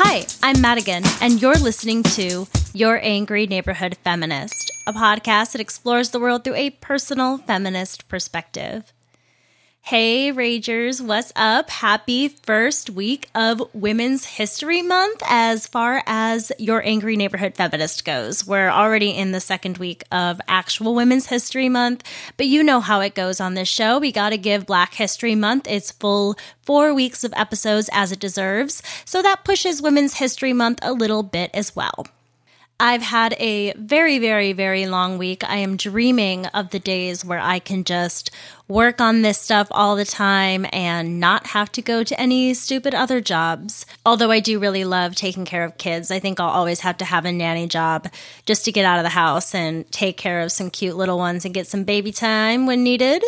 Hi, 0.00 0.24
I'm 0.44 0.60
Madigan, 0.60 1.02
and 1.20 1.42
you're 1.42 1.58
listening 1.58 2.04
to 2.04 2.46
Your 2.72 3.00
Angry 3.02 3.48
Neighborhood 3.48 3.96
Feminist, 4.04 4.70
a 4.86 4.92
podcast 4.92 5.50
that 5.50 5.60
explores 5.60 6.10
the 6.10 6.20
world 6.20 6.44
through 6.44 6.54
a 6.54 6.70
personal 6.70 7.38
feminist 7.38 8.06
perspective. 8.06 8.92
Hey, 9.88 10.32
Ragers, 10.32 11.00
what's 11.00 11.32
up? 11.34 11.70
Happy 11.70 12.28
first 12.28 12.90
week 12.90 13.30
of 13.34 13.62
Women's 13.72 14.26
History 14.26 14.82
Month 14.82 15.22
as 15.26 15.66
far 15.66 16.02
as 16.04 16.52
your 16.58 16.84
Angry 16.84 17.16
Neighborhood 17.16 17.54
Feminist 17.54 18.04
goes. 18.04 18.46
We're 18.46 18.68
already 18.68 19.12
in 19.12 19.32
the 19.32 19.40
second 19.40 19.78
week 19.78 20.04
of 20.12 20.42
actual 20.46 20.94
Women's 20.94 21.28
History 21.28 21.70
Month, 21.70 22.04
but 22.36 22.48
you 22.48 22.62
know 22.62 22.80
how 22.80 23.00
it 23.00 23.14
goes 23.14 23.40
on 23.40 23.54
this 23.54 23.66
show. 23.66 23.98
We 23.98 24.12
got 24.12 24.28
to 24.28 24.36
give 24.36 24.66
Black 24.66 24.92
History 24.92 25.34
Month 25.34 25.66
its 25.66 25.90
full 25.90 26.36
four 26.60 26.92
weeks 26.92 27.24
of 27.24 27.32
episodes 27.34 27.88
as 27.90 28.12
it 28.12 28.20
deserves, 28.20 28.82
so 29.06 29.22
that 29.22 29.42
pushes 29.42 29.80
Women's 29.80 30.18
History 30.18 30.52
Month 30.52 30.80
a 30.82 30.92
little 30.92 31.22
bit 31.22 31.50
as 31.54 31.74
well. 31.74 32.04
I've 32.80 33.02
had 33.02 33.34
a 33.40 33.72
very, 33.72 34.20
very, 34.20 34.52
very 34.52 34.86
long 34.86 35.18
week. 35.18 35.42
I 35.42 35.56
am 35.56 35.76
dreaming 35.76 36.46
of 36.46 36.70
the 36.70 36.78
days 36.78 37.24
where 37.24 37.40
I 37.40 37.58
can 37.58 37.82
just 37.82 38.30
work 38.68 39.00
on 39.00 39.22
this 39.22 39.40
stuff 39.40 39.66
all 39.72 39.96
the 39.96 40.04
time 40.04 40.64
and 40.72 41.18
not 41.18 41.48
have 41.48 41.72
to 41.72 41.82
go 41.82 42.04
to 42.04 42.20
any 42.20 42.54
stupid 42.54 42.94
other 42.94 43.20
jobs. 43.20 43.84
Although 44.06 44.30
I 44.30 44.38
do 44.38 44.60
really 44.60 44.84
love 44.84 45.16
taking 45.16 45.44
care 45.44 45.64
of 45.64 45.76
kids, 45.76 46.12
I 46.12 46.20
think 46.20 46.38
I'll 46.38 46.50
always 46.50 46.78
have 46.80 46.96
to 46.98 47.04
have 47.04 47.24
a 47.24 47.32
nanny 47.32 47.66
job 47.66 48.06
just 48.46 48.64
to 48.66 48.72
get 48.72 48.84
out 48.84 49.00
of 49.00 49.04
the 49.04 49.08
house 49.08 49.56
and 49.56 49.90
take 49.90 50.16
care 50.16 50.40
of 50.40 50.52
some 50.52 50.70
cute 50.70 50.96
little 50.96 51.18
ones 51.18 51.44
and 51.44 51.52
get 51.52 51.66
some 51.66 51.82
baby 51.82 52.12
time 52.12 52.64
when 52.64 52.84
needed. 52.84 53.24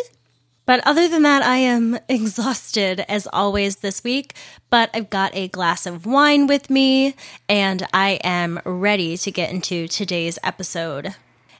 But 0.71 0.87
other 0.87 1.09
than 1.09 1.23
that, 1.23 1.43
I 1.43 1.57
am 1.57 1.99
exhausted 2.07 3.03
as 3.09 3.27
always 3.33 3.75
this 3.75 4.05
week. 4.05 4.35
But 4.69 4.89
I've 4.93 5.09
got 5.09 5.35
a 5.35 5.49
glass 5.49 5.85
of 5.85 6.05
wine 6.05 6.47
with 6.47 6.69
me 6.69 7.13
and 7.49 7.85
I 7.93 8.21
am 8.23 8.57
ready 8.63 9.17
to 9.17 9.31
get 9.31 9.49
into 9.49 9.89
today's 9.89 10.39
episode. 10.43 11.13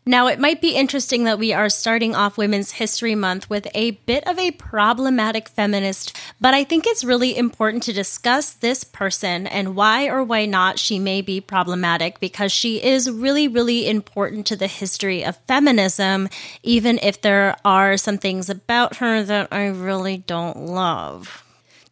Now, 0.03 0.25
it 0.25 0.39
might 0.39 0.61
be 0.61 0.75
interesting 0.75 1.25
that 1.25 1.37
we 1.37 1.53
are 1.53 1.69
starting 1.69 2.15
off 2.15 2.35
Women's 2.35 2.71
History 2.71 3.13
Month 3.13 3.51
with 3.51 3.67
a 3.75 3.91
bit 3.91 4.25
of 4.27 4.39
a 4.39 4.49
problematic 4.49 5.47
feminist, 5.47 6.17
but 6.39 6.55
I 6.55 6.63
think 6.63 6.87
it's 6.87 7.03
really 7.03 7.37
important 7.37 7.83
to 7.83 7.93
discuss 7.93 8.51
this 8.51 8.83
person 8.83 9.45
and 9.45 9.75
why 9.75 10.07
or 10.07 10.23
why 10.23 10.47
not 10.47 10.79
she 10.79 10.97
may 10.97 11.21
be 11.21 11.39
problematic 11.39 12.19
because 12.19 12.51
she 12.51 12.83
is 12.83 13.11
really, 13.11 13.47
really 13.47 13.87
important 13.87 14.47
to 14.47 14.55
the 14.55 14.65
history 14.65 15.23
of 15.23 15.37
feminism, 15.45 16.29
even 16.63 16.97
if 17.03 17.21
there 17.21 17.55
are 17.63 17.95
some 17.95 18.17
things 18.17 18.49
about 18.49 18.95
her 18.95 19.21
that 19.21 19.49
I 19.51 19.67
really 19.67 20.17
don't 20.17 20.57
love. 20.57 21.43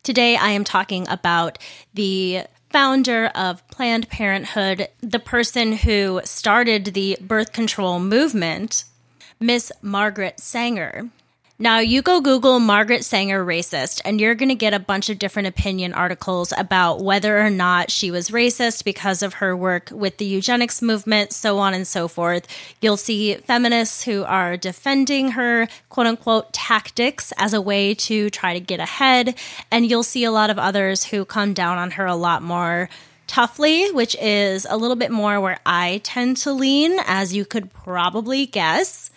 Today, 0.02 0.36
I 0.36 0.50
am 0.50 0.64
talking 0.64 1.08
about 1.10 1.60
the 1.94 2.46
founder 2.70 3.28
of 3.28 3.68
Planned 3.70 4.10
Parenthood, 4.10 4.90
the 5.02 5.20
person 5.20 5.74
who 5.74 6.22
started 6.24 6.86
the 6.86 7.18
birth 7.20 7.52
control 7.52 8.00
movement, 8.00 8.84
Miss 9.40 9.72
Margaret 9.82 10.40
Sanger. 10.40 11.10
Now, 11.62 11.80
you 11.80 12.02
go 12.02 12.22
Google 12.22 12.62
Margaret 12.62 13.04
Sanger 13.04 13.44
racist, 13.46 14.00
and 14.06 14.22
you're 14.22 14.34
going 14.34 14.48
to 14.48 14.56
get 14.56 14.74
a 14.74 14.80
bunch 14.80 15.10
of 15.10 15.20
different 15.20 15.50
opinion 15.50 15.94
articles 15.94 16.54
about 16.58 17.02
whether 17.02 17.38
or 17.38 17.50
not 17.50 17.92
she 17.92 18.12
was 18.12 18.30
racist 18.30 18.86
because 18.86 19.22
of 19.22 19.34
her 19.36 19.58
work 19.58 19.90
with 19.92 20.20
the 20.20 20.26
eugenics 20.26 20.82
movement, 20.82 21.34
so 21.34 21.58
on 21.58 21.74
and 21.74 21.86
so 21.86 22.08
forth. 22.08 22.48
You'll 22.80 22.96
see 22.96 23.36
feminists 23.36 24.06
who 24.06 24.24
are 24.24 24.56
defending 24.56 25.32
her 25.32 25.68
quote 25.90 26.08
unquote 26.08 26.54
tactics 26.54 27.34
as 27.38 27.54
a 27.54 27.60
way 27.60 27.94
to 27.94 28.30
try 28.30 28.54
to 28.54 28.62
get 28.62 28.80
ahead, 28.80 29.38
and 29.70 29.86
you'll 29.86 30.04
see 30.04 30.24
a 30.24 30.32
lot 30.32 30.50
of 30.50 30.58
others 30.58 31.04
who 31.04 31.26
come 31.26 31.54
down 31.54 31.78
on 31.78 31.92
her 31.92 32.06
a 32.06 32.16
lot 32.16 32.42
more 32.42 32.88
toughly, 33.28 33.92
which 33.92 34.16
is 34.22 34.66
a 34.70 34.78
little 34.78 34.96
bit 34.96 35.12
more 35.12 35.42
where 35.42 35.60
I 35.66 36.00
tend 36.06 36.38
to 36.38 36.54
lean, 36.54 37.00
as 37.06 37.36
you 37.36 37.44
could 37.44 37.74
probably 37.74 38.46
guess. 38.46 39.09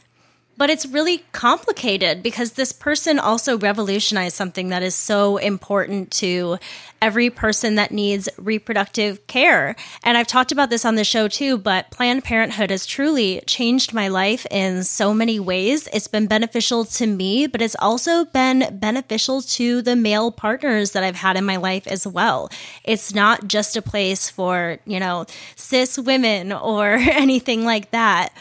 But 0.56 0.70
it's 0.70 0.86
really 0.86 1.24
complicated 1.32 2.22
because 2.22 2.52
this 2.52 2.72
person 2.72 3.18
also 3.18 3.58
revolutionized 3.58 4.36
something 4.36 4.68
that 4.68 4.82
is 4.82 4.94
so 4.94 5.38
important 5.38 6.10
to 6.12 6.58
every 7.00 7.30
person 7.30 7.74
that 7.74 7.90
needs 7.90 8.28
reproductive 8.36 9.26
care. 9.26 9.74
And 10.04 10.16
I've 10.16 10.28
talked 10.28 10.52
about 10.52 10.70
this 10.70 10.84
on 10.84 10.94
the 10.94 11.04
show 11.04 11.26
too, 11.26 11.58
but 11.58 11.90
Planned 11.90 12.22
Parenthood 12.22 12.70
has 12.70 12.86
truly 12.86 13.42
changed 13.46 13.92
my 13.92 14.08
life 14.08 14.46
in 14.50 14.84
so 14.84 15.12
many 15.12 15.40
ways. 15.40 15.88
It's 15.92 16.06
been 16.06 16.28
beneficial 16.28 16.84
to 16.84 17.06
me, 17.06 17.48
but 17.48 17.60
it's 17.60 17.76
also 17.80 18.24
been 18.26 18.78
beneficial 18.78 19.42
to 19.42 19.82
the 19.82 19.96
male 19.96 20.30
partners 20.30 20.92
that 20.92 21.02
I've 21.02 21.16
had 21.16 21.36
in 21.36 21.44
my 21.44 21.56
life 21.56 21.88
as 21.88 22.06
well. 22.06 22.50
It's 22.84 23.12
not 23.12 23.48
just 23.48 23.76
a 23.76 23.82
place 23.82 24.28
for, 24.28 24.78
you 24.86 25.00
know, 25.00 25.26
cis 25.56 25.98
women 25.98 26.52
or 26.52 26.86
anything 26.94 27.64
like 27.64 27.90
that 27.90 28.32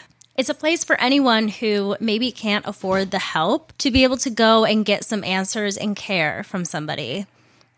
it's 0.41 0.49
a 0.49 0.55
place 0.55 0.83
for 0.83 0.99
anyone 0.99 1.49
who 1.49 1.95
maybe 1.99 2.31
can't 2.31 2.65
afford 2.65 3.11
the 3.11 3.19
help 3.19 3.71
to 3.77 3.91
be 3.91 4.03
able 4.03 4.17
to 4.17 4.31
go 4.31 4.65
and 4.65 4.83
get 4.83 5.05
some 5.05 5.23
answers 5.23 5.77
and 5.77 5.95
care 5.95 6.43
from 6.43 6.65
somebody. 6.65 7.27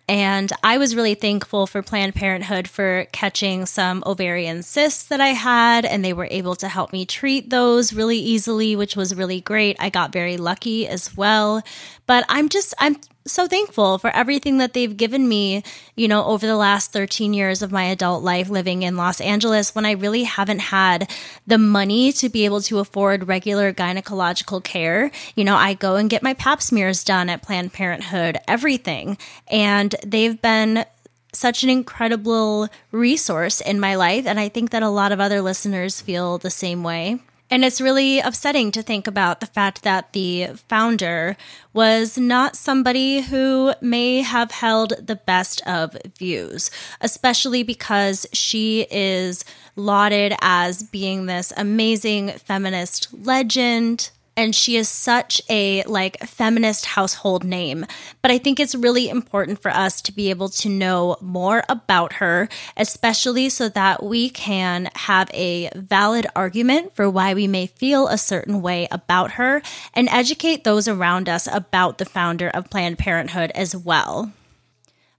And 0.07 0.49
I 0.63 0.77
was 0.77 0.95
really 0.95 1.13
thankful 1.13 1.67
for 1.67 1.81
Planned 1.81 2.15
Parenthood 2.15 2.69
for 2.69 3.05
catching 3.11 3.65
some 3.65 4.01
ovarian 4.05 4.63
cysts 4.63 5.03
that 5.09 5.19
I 5.19 5.33
had, 5.33 5.83
and 5.83 6.05
they 6.05 6.13
were 6.13 6.29
able 6.31 6.55
to 6.55 6.69
help 6.69 6.93
me 6.93 7.05
treat 7.05 7.49
those 7.49 7.91
really 7.91 8.17
easily, 8.17 8.77
which 8.77 8.95
was 8.95 9.13
really 9.13 9.41
great. 9.41 9.75
I 9.77 9.89
got 9.89 10.13
very 10.13 10.37
lucky 10.37 10.87
as 10.87 11.17
well. 11.17 11.63
But 12.07 12.23
I'm 12.29 12.47
just, 12.47 12.73
I'm 12.79 12.95
so 13.25 13.47
thankful 13.47 13.97
for 13.97 14.09
everything 14.09 14.57
that 14.57 14.73
they've 14.73 14.95
given 14.95 15.27
me, 15.27 15.63
you 15.95 16.07
know, 16.07 16.25
over 16.25 16.45
the 16.45 16.57
last 16.57 16.91
13 16.91 17.33
years 17.33 17.61
of 17.61 17.71
my 17.71 17.85
adult 17.85 18.23
life 18.23 18.49
living 18.49 18.83
in 18.83 18.97
Los 18.97 19.21
Angeles 19.21 19.73
when 19.73 19.85
I 19.85 19.91
really 19.91 20.23
haven't 20.23 20.59
had 20.59 21.09
the 21.47 21.57
money 21.57 22.11
to 22.13 22.29
be 22.29 22.45
able 22.45 22.61
to 22.61 22.79
afford 22.79 23.27
regular 23.27 23.73
gynecological 23.73 24.63
care. 24.63 25.11
You 25.35 25.45
know, 25.45 25.55
I 25.55 25.73
go 25.73 25.95
and 25.95 26.09
get 26.09 26.23
my 26.23 26.33
pap 26.33 26.61
smears 26.61 27.03
done 27.03 27.29
at 27.29 27.41
Planned 27.41 27.73
Parenthood, 27.73 28.37
everything. 28.47 29.17
And 29.47 29.95
they've 30.05 30.41
been 30.41 30.85
such 31.31 31.63
an 31.63 31.69
incredible 31.69 32.69
resource 32.91 33.59
in 33.61 33.79
my 33.79 33.95
life. 33.95 34.25
And 34.27 34.39
I 34.39 34.49
think 34.49 34.69
that 34.71 34.83
a 34.83 34.89
lot 34.89 35.11
of 35.11 35.19
other 35.19 35.41
listeners 35.41 36.01
feel 36.01 36.37
the 36.37 36.51
same 36.51 36.83
way. 36.83 37.19
And 37.53 37.63
it's 37.63 37.79
really 37.79 38.17
upsetting 38.17 38.71
to 38.71 38.81
think 38.81 39.05
about 39.05 39.39
the 39.39 39.45
fact 39.45 39.83
that 39.83 40.13
the 40.13 40.47
founder 40.67 41.37
was 41.71 42.17
not 42.17 42.55
somebody 42.55 43.21
who 43.21 43.75
may 43.79 44.23
have 44.23 44.49
held 44.49 44.93
the 44.99 45.17
best 45.17 45.61
of 45.67 45.95
views, 46.17 46.71
especially 46.99 47.61
because 47.61 48.25
she 48.33 48.87
is 48.89 49.45
lauded 49.75 50.33
as 50.41 50.81
being 50.81 51.27
this 51.27 51.53
amazing 51.55 52.29
feminist 52.29 53.09
legend, 53.13 54.09
and 54.35 54.55
she 54.55 54.75
is 54.75 54.89
such 54.89 55.41
a 55.49 55.83
like 55.83 56.19
feminist 56.21 56.85
household 56.85 57.43
name. 57.43 57.85
But 58.21 58.31
i 58.31 58.37
think 58.37 58.59
it's 58.59 58.75
really 58.75 59.09
important 59.09 59.61
for 59.61 59.71
us 59.71 60.01
to 60.01 60.11
be 60.11 60.29
able 60.29 60.49
to 60.49 60.69
know 60.69 61.17
more 61.21 61.63
about 61.69 62.13
her 62.13 62.47
especially 62.77 63.49
so 63.49 63.69
that 63.69 64.03
we 64.03 64.29
can 64.29 64.89
have 64.95 65.29
a 65.33 65.69
valid 65.75 66.27
argument 66.35 66.95
for 66.95 67.09
why 67.09 67.33
we 67.33 67.47
may 67.47 67.67
feel 67.67 68.07
a 68.07 68.17
certain 68.17 68.61
way 68.61 68.87
about 68.91 69.31
her 69.33 69.61
and 69.93 70.09
educate 70.09 70.63
those 70.63 70.87
around 70.87 71.29
us 71.29 71.47
about 71.51 71.97
the 71.97 72.05
founder 72.05 72.49
of 72.49 72.69
planned 72.69 72.97
parenthood 72.97 73.51
as 73.55 73.75
well 73.75 74.31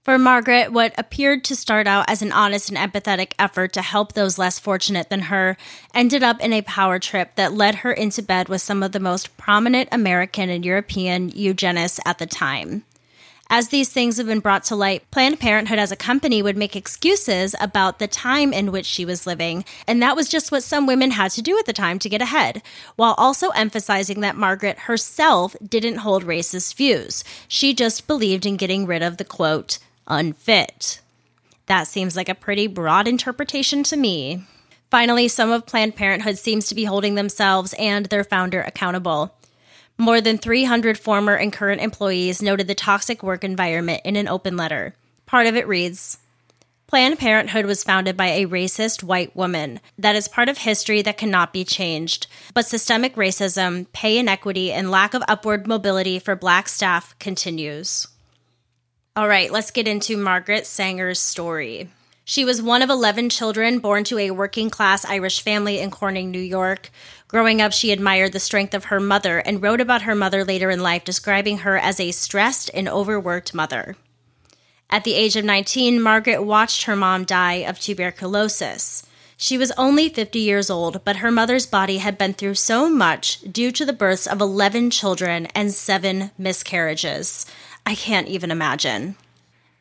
for 0.04 0.18
Margaret, 0.18 0.70
what 0.70 0.92
appeared 0.98 1.44
to 1.44 1.56
start 1.56 1.86
out 1.86 2.04
as 2.08 2.20
an 2.20 2.30
honest 2.30 2.68
and 2.68 2.76
empathetic 2.76 3.32
effort 3.38 3.72
to 3.72 3.80
help 3.80 4.12
those 4.12 4.38
less 4.38 4.58
fortunate 4.58 5.08
than 5.08 5.22
her 5.22 5.56
ended 5.94 6.22
up 6.22 6.38
in 6.42 6.52
a 6.52 6.60
power 6.60 6.98
trip 6.98 7.34
that 7.36 7.54
led 7.54 7.76
her 7.76 7.90
into 7.90 8.22
bed 8.22 8.50
with 8.50 8.60
some 8.60 8.82
of 8.82 8.92
the 8.92 9.00
most 9.00 9.34
prominent 9.38 9.88
American 9.90 10.50
and 10.50 10.62
European 10.62 11.30
eugenists 11.30 11.98
at 12.04 12.18
the 12.18 12.26
time. 12.26 12.84
As 13.48 13.68
these 13.68 13.90
things 13.90 14.18
have 14.18 14.26
been 14.26 14.40
brought 14.40 14.64
to 14.64 14.76
light, 14.76 15.10
Planned 15.10 15.40
Parenthood 15.40 15.78
as 15.78 15.92
a 15.92 15.96
company 15.96 16.42
would 16.42 16.56
make 16.56 16.76
excuses 16.76 17.54
about 17.58 17.98
the 17.98 18.08
time 18.08 18.52
in 18.52 18.72
which 18.72 18.86
she 18.86 19.06
was 19.06 19.26
living, 19.26 19.64
and 19.86 20.02
that 20.02 20.16
was 20.16 20.28
just 20.28 20.52
what 20.52 20.62
some 20.62 20.86
women 20.86 21.12
had 21.12 21.30
to 21.32 21.42
do 21.42 21.58
at 21.58 21.64
the 21.64 21.72
time 21.72 21.98
to 22.00 22.08
get 22.10 22.22
ahead, 22.22 22.62
while 22.96 23.14
also 23.16 23.50
emphasizing 23.50 24.20
that 24.20 24.36
Margaret 24.36 24.80
herself 24.80 25.56
didn't 25.66 25.98
hold 25.98 26.24
racist 26.24 26.74
views. 26.74 27.24
She 27.48 27.72
just 27.72 28.06
believed 28.06 28.44
in 28.44 28.56
getting 28.56 28.86
rid 28.86 29.02
of 29.02 29.18
the 29.18 29.24
quote, 29.24 29.78
unfit. 30.06 31.00
That 31.66 31.88
seems 31.88 32.16
like 32.16 32.28
a 32.28 32.34
pretty 32.34 32.66
broad 32.66 33.08
interpretation 33.08 33.82
to 33.84 33.96
me. 33.96 34.44
Finally, 34.90 35.28
some 35.28 35.50
of 35.50 35.66
Planned 35.66 35.96
Parenthood 35.96 36.38
seems 36.38 36.68
to 36.68 36.74
be 36.74 36.84
holding 36.84 37.14
themselves 37.14 37.74
and 37.78 38.06
their 38.06 38.24
founder 38.24 38.60
accountable. 38.60 39.34
More 39.96 40.20
than 40.20 40.38
300 40.38 40.98
former 40.98 41.34
and 41.34 41.52
current 41.52 41.80
employees 41.80 42.42
noted 42.42 42.68
the 42.68 42.74
toxic 42.74 43.22
work 43.22 43.44
environment 43.44 44.02
in 44.04 44.16
an 44.16 44.28
open 44.28 44.56
letter. 44.56 44.94
Part 45.26 45.46
of 45.46 45.56
it 45.56 45.66
reads 45.66 46.18
Planned 46.86 47.18
Parenthood 47.18 47.64
was 47.66 47.82
founded 47.82 48.16
by 48.16 48.28
a 48.28 48.46
racist 48.46 49.02
white 49.02 49.34
woman. 49.34 49.80
That 49.98 50.14
is 50.14 50.28
part 50.28 50.48
of 50.48 50.58
history 50.58 51.02
that 51.02 51.16
cannot 51.16 51.52
be 51.52 51.64
changed. 51.64 52.26
But 52.52 52.66
systemic 52.66 53.16
racism, 53.16 53.86
pay 53.92 54.18
inequity, 54.18 54.70
and 54.70 54.90
lack 54.90 55.14
of 55.14 55.22
upward 55.26 55.66
mobility 55.66 56.18
for 56.18 56.36
black 56.36 56.68
staff 56.68 57.18
continues. 57.18 58.06
All 59.16 59.28
right, 59.28 59.52
let's 59.52 59.70
get 59.70 59.86
into 59.86 60.16
Margaret 60.16 60.66
Sanger's 60.66 61.20
story. 61.20 61.88
She 62.24 62.44
was 62.44 62.60
one 62.60 62.82
of 62.82 62.90
11 62.90 63.28
children 63.28 63.78
born 63.78 64.02
to 64.04 64.18
a 64.18 64.32
working 64.32 64.70
class 64.70 65.04
Irish 65.04 65.40
family 65.40 65.78
in 65.78 65.92
Corning, 65.92 66.32
New 66.32 66.40
York. 66.40 66.90
Growing 67.28 67.62
up, 67.62 67.72
she 67.72 67.92
admired 67.92 68.32
the 68.32 68.40
strength 68.40 68.74
of 68.74 68.86
her 68.86 68.98
mother 68.98 69.38
and 69.38 69.62
wrote 69.62 69.80
about 69.80 70.02
her 70.02 70.16
mother 70.16 70.44
later 70.44 70.68
in 70.68 70.82
life, 70.82 71.04
describing 71.04 71.58
her 71.58 71.78
as 71.78 72.00
a 72.00 72.10
stressed 72.10 72.72
and 72.74 72.88
overworked 72.88 73.54
mother. 73.54 73.94
At 74.90 75.04
the 75.04 75.14
age 75.14 75.36
of 75.36 75.44
19, 75.44 76.02
Margaret 76.02 76.42
watched 76.42 76.82
her 76.86 76.96
mom 76.96 77.22
die 77.22 77.62
of 77.62 77.78
tuberculosis. 77.78 79.06
She 79.36 79.56
was 79.58 79.72
only 79.72 80.08
50 80.08 80.40
years 80.40 80.70
old, 80.70 81.04
but 81.04 81.16
her 81.16 81.30
mother's 81.30 81.66
body 81.66 81.98
had 81.98 82.18
been 82.18 82.34
through 82.34 82.54
so 82.54 82.88
much 82.88 83.40
due 83.42 83.70
to 83.72 83.84
the 83.84 83.92
births 83.92 84.26
of 84.26 84.40
11 84.40 84.90
children 84.90 85.46
and 85.54 85.72
seven 85.72 86.32
miscarriages. 86.36 87.46
I 87.86 87.94
can't 87.94 88.28
even 88.28 88.50
imagine. 88.50 89.16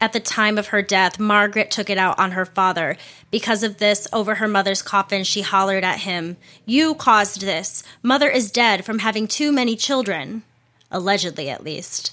At 0.02 0.12
the 0.12 0.20
time 0.20 0.58
of 0.58 0.68
her 0.68 0.82
death, 0.82 1.20
Margaret 1.20 1.72
took 1.72 1.90
it 1.90 1.98
out 1.98 2.20
on 2.20 2.32
her 2.32 2.46
father. 2.46 2.98
Because 3.32 3.64
of 3.64 3.78
this, 3.78 4.08
over 4.12 4.36
her 4.36 4.48
mother's 4.48 4.82
coffin, 4.82 5.24
she 5.24 5.42
hollered 5.42 5.86
at 5.86 6.00
him, 6.00 6.36
You 6.66 6.94
caused 6.94 7.42
this. 7.42 7.84
Mother 8.02 8.30
is 8.30 8.52
dead 8.52 8.84
from 8.84 9.00
having 9.00 9.28
too 9.28 9.54
many 9.54 9.78
children. 9.78 10.44
Allegedly, 10.92 11.50
at 11.50 11.64
least. 11.64 12.12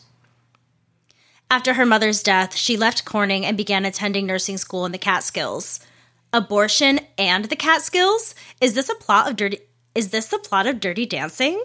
After 1.51 1.75
her 1.75 1.85
mother's 1.85 2.23
death, 2.23 2.55
she 2.55 2.77
left 2.77 3.05
Corning 3.05 3.45
and 3.45 3.57
began 3.57 3.85
attending 3.85 4.25
nursing 4.27 4.57
school 4.57 4.87
in 4.87 4.93
the 4.93 4.99
Catskills. 4.99 5.81
Abortion 6.33 7.01
and 7.19 7.47
the 7.47 7.57
Catskills? 7.57 8.37
Is 8.61 8.75
this 8.75 8.89
a 8.89 8.95
plot 8.95 9.29
of 9.29 9.35
dirty 9.35 9.59
is 9.95 10.11
this 10.11 10.29
the 10.29 10.39
plot 10.39 10.69
of 10.69 10.79
Dirty 10.79 11.05
Dancing? 11.05 11.61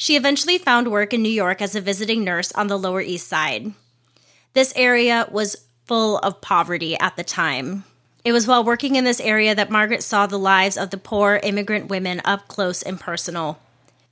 She 0.00 0.16
eventually 0.16 0.56
found 0.56 0.90
work 0.90 1.12
in 1.12 1.20
New 1.20 1.28
York 1.28 1.60
as 1.60 1.74
a 1.74 1.80
visiting 1.82 2.24
nurse 2.24 2.52
on 2.52 2.68
the 2.68 2.78
Lower 2.78 3.02
East 3.02 3.28
Side. 3.28 3.74
This 4.54 4.72
area 4.74 5.28
was 5.30 5.66
full 5.84 6.16
of 6.20 6.40
poverty 6.40 6.98
at 6.98 7.16
the 7.16 7.22
time. 7.22 7.84
It 8.24 8.32
was 8.32 8.46
while 8.46 8.64
working 8.64 8.96
in 8.96 9.04
this 9.04 9.20
area 9.20 9.54
that 9.54 9.70
Margaret 9.70 10.02
saw 10.02 10.26
the 10.26 10.38
lives 10.38 10.78
of 10.78 10.88
the 10.88 10.96
poor 10.96 11.38
immigrant 11.42 11.90
women 11.90 12.22
up 12.24 12.48
close 12.48 12.80
and 12.80 12.98
personal. 12.98 13.58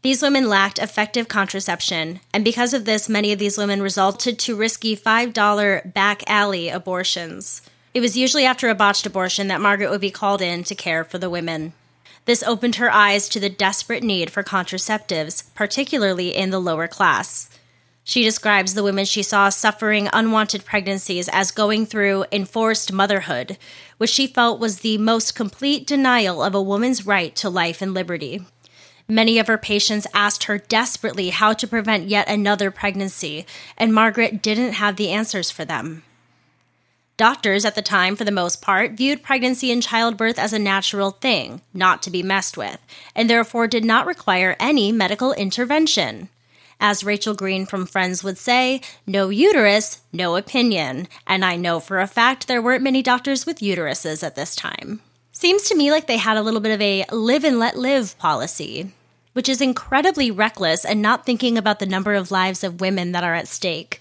These 0.03 0.21
women 0.21 0.47
lacked 0.47 0.79
effective 0.79 1.27
contraception, 1.27 2.21
and 2.35 2.45
because 2.45 2.75
of 2.75 2.85
this, 2.85 3.09
many 3.09 3.33
of 3.33 3.39
these 3.39 3.57
women 3.57 3.81
resulted 3.81 4.39
to 4.41 4.57
risky 4.57 4.95
$5 4.95 5.95
back 5.95 6.23
alley 6.27 6.69
abortions. 6.69 7.63
It 7.95 8.01
was 8.01 8.15
usually 8.15 8.45
after 8.45 8.69
a 8.69 8.75
botched 8.75 9.07
abortion 9.07 9.49
that 9.49 9.63
Margaret 9.63 9.89
would 9.89 10.03
be 10.03 10.11
called 10.11 10.43
in 10.43 10.65
to 10.65 10.75
care 10.75 11.03
for 11.03 11.17
the 11.17 11.31
women. 11.31 11.73
This 12.29 12.43
opened 12.43 12.75
her 12.75 12.93
eyes 12.93 13.27
to 13.31 13.41
the 13.41 13.49
desperate 13.49 14.03
need 14.03 14.29
for 14.29 14.43
contraceptives, 14.43 15.45
particularly 15.55 16.37
in 16.37 16.51
the 16.51 16.61
lower 16.61 16.87
class. 16.87 17.49
She 18.05 18.23
describes 18.23 18.75
the 18.75 18.83
women 18.83 19.07
she 19.07 19.23
saw 19.23 19.49
suffering 19.49 20.11
unwanted 20.13 20.67
pregnancies 20.67 21.31
as 21.31 21.51
going 21.51 21.87
through 21.87 22.27
enforced 22.31 22.93
motherhood, 22.93 23.57
which 23.97 24.11
she 24.11 24.27
felt 24.27 24.61
was 24.61 24.81
the 24.81 24.99
most 24.99 25.35
complete 25.35 25.87
denial 25.87 26.43
of 26.43 26.55
a 26.55 26.61
woman's 26.61 27.07
right 27.07 27.35
to 27.37 27.49
life 27.49 27.81
and 27.81 27.95
liberty. 27.95 28.45
Many 29.09 29.39
of 29.39 29.47
her 29.47 29.57
patients 29.57 30.07
asked 30.13 30.45
her 30.45 30.59
desperately 30.59 31.31
how 31.31 31.55
to 31.55 31.67
prevent 31.67 32.09
yet 32.09 32.29
another 32.29 32.71
pregnancy, 32.71 33.47
and 33.79 33.95
Margaret 33.95 34.43
didn't 34.43 34.75
have 34.75 34.97
the 34.97 35.09
answers 35.09 35.51
for 35.51 35.65
them. 35.65 36.03
Doctors 37.19 37.65
at 37.65 37.75
the 37.75 37.83
time, 37.83 38.15
for 38.15 38.23
the 38.23 38.31
most 38.31 38.63
part, 38.63 38.93
viewed 38.93 39.25
pregnancy 39.25 39.73
and 39.73 39.83
childbirth 39.83 40.39
as 40.39 40.53
a 40.53 40.59
natural 40.59 41.11
thing, 41.11 41.63
not 41.75 42.01
to 42.05 42.11
be 42.11 42.23
messed 42.23 42.57
with, 42.57 42.79
and 43.13 43.29
therefore 43.29 43.67
did 43.67 43.85
not 43.85 44.07
require 44.07 44.55
any 44.61 44.93
medical 44.93 45.33
intervention. 45.33 46.29
As 46.79 47.03
Rachel 47.03 47.35
Green 47.35 47.67
from 47.67 47.87
Friends 47.87 48.23
would 48.23 48.39
say, 48.39 48.81
no 49.05 49.31
uterus, 49.31 50.01
no 50.13 50.37
opinion. 50.37 51.09
And 51.27 51.45
I 51.45 51.57
know 51.57 51.81
for 51.81 51.99
a 51.99 52.07
fact 52.07 52.47
there 52.47 52.63
weren't 52.63 52.85
many 52.85 53.03
doctors 53.03 53.45
with 53.45 53.59
uteruses 53.59 54.23
at 54.23 54.37
this 54.37 54.55
time. 54.55 55.01
Seems 55.33 55.65
to 55.65 55.75
me 55.75 55.91
like 55.91 56.07
they 56.07 56.19
had 56.19 56.37
a 56.37 56.43
little 56.43 56.61
bit 56.61 56.73
of 56.73 56.81
a 56.81 57.05
live 57.11 57.43
and 57.43 57.59
let 57.59 57.77
live 57.77 58.17
policy, 58.19 58.93
which 59.33 59.49
is 59.49 59.61
incredibly 59.61 60.31
reckless 60.31 60.85
and 60.85 61.03
not 61.03 61.27
thinking 61.27 61.59
about 61.59 61.81
the 61.81 61.87
number 61.87 62.15
of 62.15 62.31
lives 62.31 62.63
of 62.63 62.81
women 62.81 63.11
that 63.11 63.25
are 63.25 63.35
at 63.35 63.49
stake. 63.49 64.01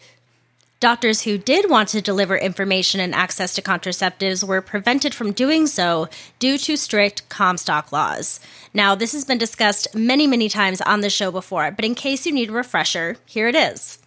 Doctors 0.79 1.23
who 1.23 1.39
did 1.39 1.71
want 1.71 1.89
to 1.89 2.01
deliver 2.01 2.37
information 2.37 2.99
and 2.99 3.15
access 3.15 3.55
to 3.55 3.63
contraceptives 3.63 4.47
were 4.47 4.61
prevented 4.61 5.11
from 5.11 5.31
doing 5.31 5.65
so 5.65 6.07
due 6.37 6.59
to 6.59 6.77
strict 6.77 7.27
Comstock 7.29 7.91
laws. 7.91 8.39
Now, 8.75 8.93
this 8.93 9.13
has 9.13 9.25
been 9.25 9.39
discussed 9.39 9.95
many, 9.95 10.27
many 10.27 10.49
times 10.49 10.79
on 10.81 11.01
the 11.01 11.09
show 11.09 11.31
before, 11.31 11.71
but 11.71 11.83
in 11.83 11.95
case 11.95 12.27
you 12.27 12.31
need 12.31 12.49
a 12.49 12.53
refresher, 12.53 13.17
here 13.25 13.47
it 13.47 13.55
is. 13.55 13.97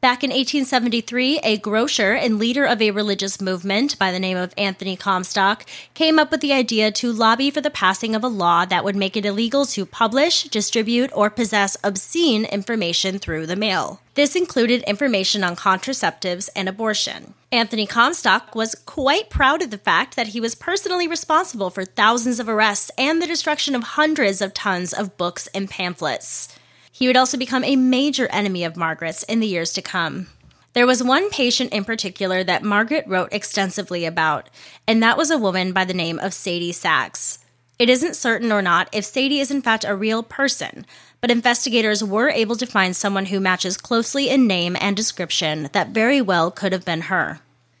Back 0.00 0.22
in 0.22 0.30
1873, 0.30 1.40
a 1.42 1.56
grocer 1.56 2.12
and 2.12 2.38
leader 2.38 2.64
of 2.64 2.80
a 2.80 2.92
religious 2.92 3.40
movement 3.40 3.98
by 3.98 4.12
the 4.12 4.20
name 4.20 4.36
of 4.36 4.54
Anthony 4.56 4.94
Comstock 4.96 5.66
came 5.94 6.20
up 6.20 6.30
with 6.30 6.40
the 6.40 6.52
idea 6.52 6.92
to 6.92 7.12
lobby 7.12 7.50
for 7.50 7.60
the 7.60 7.68
passing 7.68 8.14
of 8.14 8.22
a 8.22 8.28
law 8.28 8.64
that 8.64 8.84
would 8.84 8.94
make 8.94 9.16
it 9.16 9.26
illegal 9.26 9.64
to 9.66 9.84
publish, 9.84 10.44
distribute, 10.44 11.10
or 11.12 11.30
possess 11.30 11.76
obscene 11.82 12.44
information 12.44 13.18
through 13.18 13.46
the 13.46 13.56
mail. 13.56 14.00
This 14.14 14.36
included 14.36 14.84
information 14.84 15.42
on 15.42 15.56
contraceptives 15.56 16.48
and 16.54 16.68
abortion. 16.68 17.34
Anthony 17.50 17.84
Comstock 17.84 18.54
was 18.54 18.76
quite 18.76 19.30
proud 19.30 19.62
of 19.62 19.70
the 19.72 19.78
fact 19.78 20.14
that 20.14 20.28
he 20.28 20.40
was 20.40 20.54
personally 20.54 21.08
responsible 21.08 21.70
for 21.70 21.84
thousands 21.84 22.38
of 22.38 22.48
arrests 22.48 22.92
and 22.96 23.20
the 23.20 23.26
destruction 23.26 23.74
of 23.74 23.82
hundreds 23.82 24.40
of 24.40 24.54
tons 24.54 24.92
of 24.92 25.16
books 25.16 25.48
and 25.48 25.68
pamphlets. 25.68 26.56
He 26.98 27.06
would 27.06 27.16
also 27.16 27.36
become 27.36 27.62
a 27.62 27.76
major 27.76 28.26
enemy 28.32 28.64
of 28.64 28.76
Margaret's 28.76 29.22
in 29.22 29.38
the 29.38 29.46
years 29.46 29.72
to 29.74 29.82
come. 29.82 30.26
There 30.72 30.84
was 30.84 31.00
one 31.00 31.30
patient 31.30 31.72
in 31.72 31.84
particular 31.84 32.42
that 32.42 32.64
Margaret 32.64 33.04
wrote 33.06 33.32
extensively 33.32 34.04
about, 34.04 34.50
and 34.84 35.00
that 35.00 35.16
was 35.16 35.30
a 35.30 35.38
woman 35.38 35.72
by 35.72 35.84
the 35.84 35.94
name 35.94 36.18
of 36.18 36.34
Sadie 36.34 36.72
Sachs. 36.72 37.38
It 37.78 37.88
isn't 37.88 38.16
certain 38.16 38.50
or 38.50 38.62
not 38.62 38.88
if 38.92 39.04
Sadie 39.04 39.38
is 39.38 39.52
in 39.52 39.62
fact 39.62 39.84
a 39.84 39.94
real 39.94 40.24
person, 40.24 40.84
but 41.20 41.30
investigators 41.30 42.02
were 42.02 42.30
able 42.30 42.56
to 42.56 42.66
find 42.66 42.96
someone 42.96 43.26
who 43.26 43.38
matches 43.38 43.76
closely 43.76 44.28
in 44.28 44.48
name 44.48 44.76
and 44.80 44.96
description 44.96 45.68
that 45.72 45.90
very 45.90 46.20
well 46.20 46.50
could 46.50 46.72
have 46.72 46.84
been 46.84 47.02
her. 47.02 47.38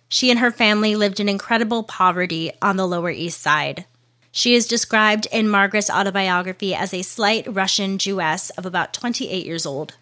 She 0.08 0.30
and 0.30 0.38
her 0.38 0.52
family 0.52 0.94
lived 0.94 1.18
in 1.18 1.28
incredible 1.28 1.82
poverty 1.82 2.52
on 2.62 2.76
the 2.76 2.86
Lower 2.86 3.10
East 3.10 3.40
Side. 3.40 3.84
She 4.30 4.54
is 4.54 4.66
described 4.66 5.26
in 5.32 5.48
Margaret's 5.48 5.90
autobiography 5.90 6.74
as 6.74 6.92
a 6.92 7.02
slight 7.02 7.46
Russian 7.52 7.98
Jewess 7.98 8.50
of 8.50 8.66
about 8.66 8.92
28 8.92 9.46
years 9.46 9.66
old. 9.66 9.94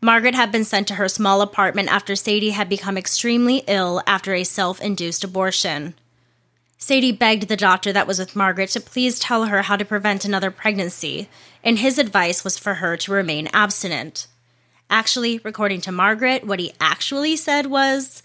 Margaret 0.00 0.34
had 0.34 0.52
been 0.52 0.64
sent 0.64 0.86
to 0.88 0.94
her 0.94 1.08
small 1.08 1.40
apartment 1.40 1.90
after 1.90 2.14
Sadie 2.14 2.50
had 2.50 2.68
become 2.68 2.98
extremely 2.98 3.64
ill 3.66 4.02
after 4.06 4.34
a 4.34 4.44
self 4.44 4.80
induced 4.80 5.24
abortion. 5.24 5.94
Sadie 6.78 7.12
begged 7.12 7.48
the 7.48 7.56
doctor 7.56 7.92
that 7.92 8.06
was 8.06 8.18
with 8.18 8.36
Margaret 8.36 8.70
to 8.70 8.80
please 8.80 9.18
tell 9.18 9.46
her 9.46 9.62
how 9.62 9.76
to 9.76 9.84
prevent 9.84 10.24
another 10.24 10.50
pregnancy, 10.50 11.28
and 11.64 11.78
his 11.78 11.98
advice 11.98 12.44
was 12.44 12.58
for 12.58 12.74
her 12.74 12.96
to 12.98 13.12
remain 13.12 13.48
abstinent. 13.52 14.26
Actually, 14.90 15.40
according 15.44 15.80
to 15.80 15.90
Margaret, 15.90 16.46
what 16.46 16.60
he 16.60 16.72
actually 16.80 17.34
said 17.34 17.66
was, 17.66 18.22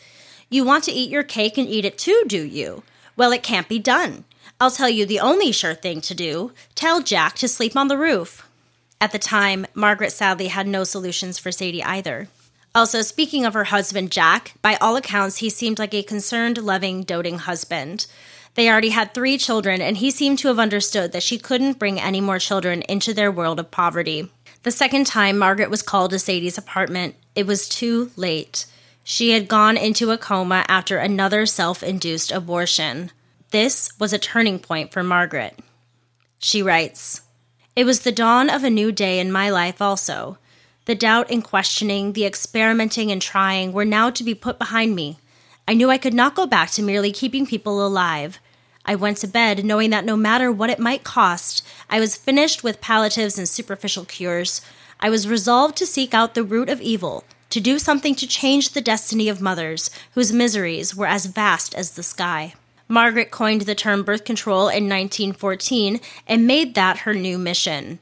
You 0.50 0.64
want 0.64 0.84
to 0.84 0.92
eat 0.92 1.10
your 1.10 1.24
cake 1.24 1.58
and 1.58 1.68
eat 1.68 1.86
it 1.86 1.98
too, 1.98 2.24
do 2.28 2.44
you? 2.44 2.84
Well, 3.16 3.32
it 3.32 3.42
can't 3.42 3.70
be 3.70 3.80
done. 3.80 4.26
I'll 4.60 4.72
tell 4.72 4.90
you 4.90 5.06
the 5.06 5.20
only 5.20 5.52
sure 5.52 5.74
thing 5.74 6.02
to 6.02 6.16
do 6.16 6.52
tell 6.76 7.02
Jack 7.02 7.36
to 7.38 7.48
sleep 7.48 7.76
on 7.76 7.88
the 7.88 7.98
roof. 7.98 8.48
At 9.00 9.12
the 9.12 9.20
time, 9.20 9.66
Margaret 9.74 10.12
sadly 10.12 10.48
had 10.48 10.68
no 10.68 10.84
solutions 10.84 11.40
for 11.40 11.52
Sadie 11.52 11.84
either. 11.84 12.28
Also, 12.74 13.02
speaking 13.02 13.44
of 13.44 13.54
her 13.54 13.66
husband, 13.66 14.12
Jack, 14.12 14.54
by 14.62 14.76
all 14.76 14.96
accounts, 14.96 15.38
he 15.38 15.50
seemed 15.50 15.80
like 15.80 15.94
a 15.94 16.04
concerned, 16.04 16.58
loving, 16.60 17.04
doting 17.04 17.40
husband. 17.40 18.06
They 18.54 18.70
already 18.70 18.90
had 18.90 19.14
three 19.14 19.38
children, 19.38 19.82
and 19.82 19.98
he 19.98 20.12
seemed 20.12 20.40
to 20.40 20.48
have 20.50 20.60
understood 20.60 21.12
that 21.12 21.24
she 21.24 21.38
couldn't 21.38 21.80
bring 21.80 22.00
any 22.00 22.22
more 22.22 22.40
children 22.40 22.82
into 22.84 23.14
their 23.14 23.32
world 23.32 23.60
of 23.60 23.72
poverty. 23.72 24.30
The 24.64 24.72
second 24.72 25.08
time 25.08 25.38
Margaret 25.38 25.70
was 25.70 25.82
called 25.82 26.12
to 26.12 26.20
Sadie's 26.20 26.58
apartment, 26.58 27.16
it 27.36 27.48
was 27.48 27.68
too 27.68 28.12
late. 28.16 28.66
She 29.04 29.32
had 29.32 29.48
gone 29.48 29.78
into 29.78 30.12
a 30.12 30.18
coma 30.18 30.66
after 30.68 30.98
another 30.98 31.46
self 31.46 31.82
induced 31.82 32.32
abortion. 32.32 33.12
This 33.52 33.92
was 34.00 34.14
a 34.14 34.18
turning 34.18 34.60
point 34.60 34.94
for 34.94 35.04
Margaret. 35.04 35.60
She 36.40 36.62
writes 36.62 37.24
It 37.76 37.84
was 37.84 38.00
the 38.00 38.12
dawn 38.14 38.50
of 38.50 38.64
a 38.64 38.70
new 38.70 38.94
day 38.94 39.20
in 39.20 39.30
my 39.30 39.50
life, 39.50 39.82
also. 39.82 40.38
The 40.86 40.96
doubt 40.96 41.30
and 41.30 41.44
questioning, 41.44 42.14
the 42.14 42.26
experimenting 42.26 43.12
and 43.12 43.22
trying 43.22 43.74
were 43.74 43.84
now 43.84 44.10
to 44.10 44.24
be 44.24 44.34
put 44.34 44.58
behind 44.58 44.96
me. 44.96 45.20
I 45.68 45.74
knew 45.74 45.90
I 45.90 45.98
could 45.98 46.14
not 46.14 46.34
go 46.34 46.48
back 46.48 46.72
to 46.72 46.82
merely 46.82 47.12
keeping 47.12 47.46
people 47.46 47.86
alive. 47.86 48.40
I 48.86 48.96
went 48.96 49.18
to 49.18 49.28
bed 49.28 49.66
knowing 49.66 49.90
that 49.90 50.06
no 50.06 50.16
matter 50.16 50.50
what 50.50 50.70
it 50.70 50.80
might 50.80 51.04
cost, 51.04 51.62
I 51.90 52.00
was 52.00 52.16
finished 52.16 52.64
with 52.64 52.80
palliatives 52.80 53.38
and 53.38 53.50
superficial 53.50 54.06
cures. 54.06 54.62
I 55.02 55.10
was 55.10 55.28
resolved 55.28 55.76
to 55.78 55.86
seek 55.86 56.14
out 56.14 56.36
the 56.36 56.44
root 56.44 56.70
of 56.70 56.80
evil, 56.80 57.26
to 57.50 57.60
do 57.60 57.80
something 57.80 58.16
to 58.16 58.26
change 58.26 58.70
the 58.70 58.80
destiny 58.80 59.28
of 59.28 59.42
mothers 59.42 59.90
whose 60.14 60.32
miseries 60.32 60.96
were 60.96 61.08
as 61.08 61.26
vast 61.26 61.76
as 61.76 61.92
the 61.92 62.04
sky. 62.04 62.54
Margaret 62.92 63.32
coined 63.32 63.62
the 63.62 63.74
term 63.74 64.04
birth 64.04 64.26
control 64.26 64.64
in 64.68 64.90
1914 64.90 66.02
and 66.28 66.46
made 66.46 66.76
that 66.76 67.00
her 67.00 67.14
new 67.14 67.38
mission. 67.38 68.00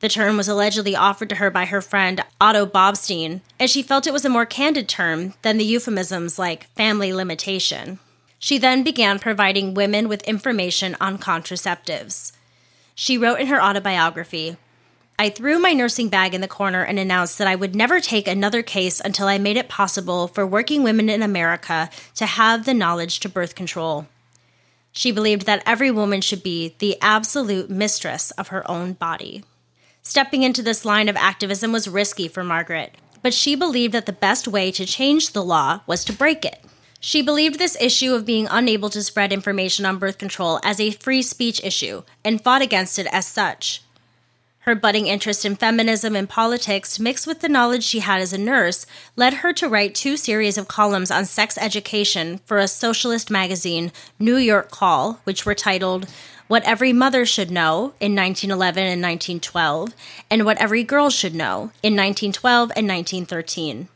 The 0.00 0.08
term 0.08 0.36
was 0.36 0.48
allegedly 0.48 0.96
offered 0.96 1.28
to 1.28 1.36
her 1.36 1.48
by 1.48 1.66
her 1.66 1.80
friend 1.80 2.22
Otto 2.40 2.66
Bobsein, 2.66 3.40
and 3.60 3.70
she 3.70 3.84
felt 3.84 4.04
it 4.04 4.12
was 4.12 4.24
a 4.24 4.28
more 4.28 4.44
candid 4.44 4.88
term 4.88 5.34
than 5.42 5.58
the 5.58 5.64
euphemisms 5.64 6.40
like 6.40 6.68
family 6.74 7.12
limitation. 7.12 8.00
She 8.40 8.58
then 8.58 8.82
began 8.82 9.20
providing 9.20 9.74
women 9.74 10.08
with 10.08 10.24
information 10.24 10.96
on 11.00 11.18
contraceptives. 11.18 12.32
She 12.96 13.16
wrote 13.16 13.38
in 13.38 13.46
her 13.46 13.62
autobiography 13.62 14.56
I 15.18 15.30
threw 15.30 15.58
my 15.58 15.72
nursing 15.72 16.10
bag 16.10 16.34
in 16.34 16.42
the 16.42 16.48
corner 16.48 16.82
and 16.82 16.98
announced 16.98 17.38
that 17.38 17.46
I 17.46 17.54
would 17.54 17.74
never 17.74 18.00
take 18.00 18.28
another 18.28 18.62
case 18.62 19.00
until 19.00 19.28
I 19.28 19.38
made 19.38 19.56
it 19.56 19.68
possible 19.68 20.28
for 20.28 20.46
working 20.46 20.82
women 20.82 21.08
in 21.08 21.22
America 21.22 21.88
to 22.16 22.26
have 22.26 22.66
the 22.66 22.74
knowledge 22.74 23.20
to 23.20 23.28
birth 23.28 23.54
control. 23.54 24.06
She 24.96 25.12
believed 25.12 25.44
that 25.44 25.62
every 25.66 25.90
woman 25.90 26.22
should 26.22 26.42
be 26.42 26.74
the 26.78 26.96
absolute 27.02 27.68
mistress 27.68 28.30
of 28.30 28.48
her 28.48 28.68
own 28.68 28.94
body. 28.94 29.44
Stepping 30.00 30.42
into 30.42 30.62
this 30.62 30.86
line 30.86 31.10
of 31.10 31.16
activism 31.16 31.70
was 31.70 31.86
risky 31.86 32.28
for 32.28 32.42
Margaret, 32.42 32.94
but 33.20 33.34
she 33.34 33.54
believed 33.54 33.92
that 33.92 34.06
the 34.06 34.12
best 34.14 34.48
way 34.48 34.72
to 34.72 34.86
change 34.86 35.32
the 35.32 35.44
law 35.44 35.80
was 35.86 36.02
to 36.06 36.14
break 36.14 36.46
it. 36.46 36.64
She 36.98 37.20
believed 37.20 37.58
this 37.58 37.76
issue 37.78 38.14
of 38.14 38.24
being 38.24 38.48
unable 38.50 38.88
to 38.88 39.02
spread 39.02 39.34
information 39.34 39.84
on 39.84 39.98
birth 39.98 40.16
control 40.16 40.60
as 40.64 40.80
a 40.80 40.92
free 40.92 41.20
speech 41.20 41.62
issue 41.62 42.02
and 42.24 42.42
fought 42.42 42.62
against 42.62 42.98
it 42.98 43.06
as 43.12 43.26
such. 43.26 43.82
Her 44.66 44.74
budding 44.74 45.06
interest 45.06 45.44
in 45.44 45.54
feminism 45.54 46.16
and 46.16 46.28
politics, 46.28 46.98
mixed 46.98 47.24
with 47.24 47.38
the 47.38 47.48
knowledge 47.48 47.84
she 47.84 48.00
had 48.00 48.20
as 48.20 48.32
a 48.32 48.38
nurse, 48.38 48.84
led 49.14 49.34
her 49.34 49.52
to 49.52 49.68
write 49.68 49.94
two 49.94 50.16
series 50.16 50.58
of 50.58 50.66
columns 50.66 51.08
on 51.08 51.24
sex 51.24 51.56
education 51.56 52.40
for 52.46 52.58
a 52.58 52.66
socialist 52.66 53.30
magazine, 53.30 53.92
New 54.18 54.34
York 54.34 54.72
Call, 54.72 55.20
which 55.22 55.46
were 55.46 55.54
titled 55.54 56.08
what 56.48 56.64
Every 56.64 56.92
Mother 56.92 57.24
Should 57.24 57.48
Know 57.48 57.94
in 58.00 58.16
1911 58.16 58.82
and 58.82 59.00
1912, 59.00 59.94
and 60.32 60.44
What 60.44 60.60
Every 60.60 60.82
Girl 60.82 61.10
Should 61.10 61.36
Know 61.36 61.70
in 61.84 61.94
1912 61.94 62.72
and 62.74 62.88
1913. 62.88 63.88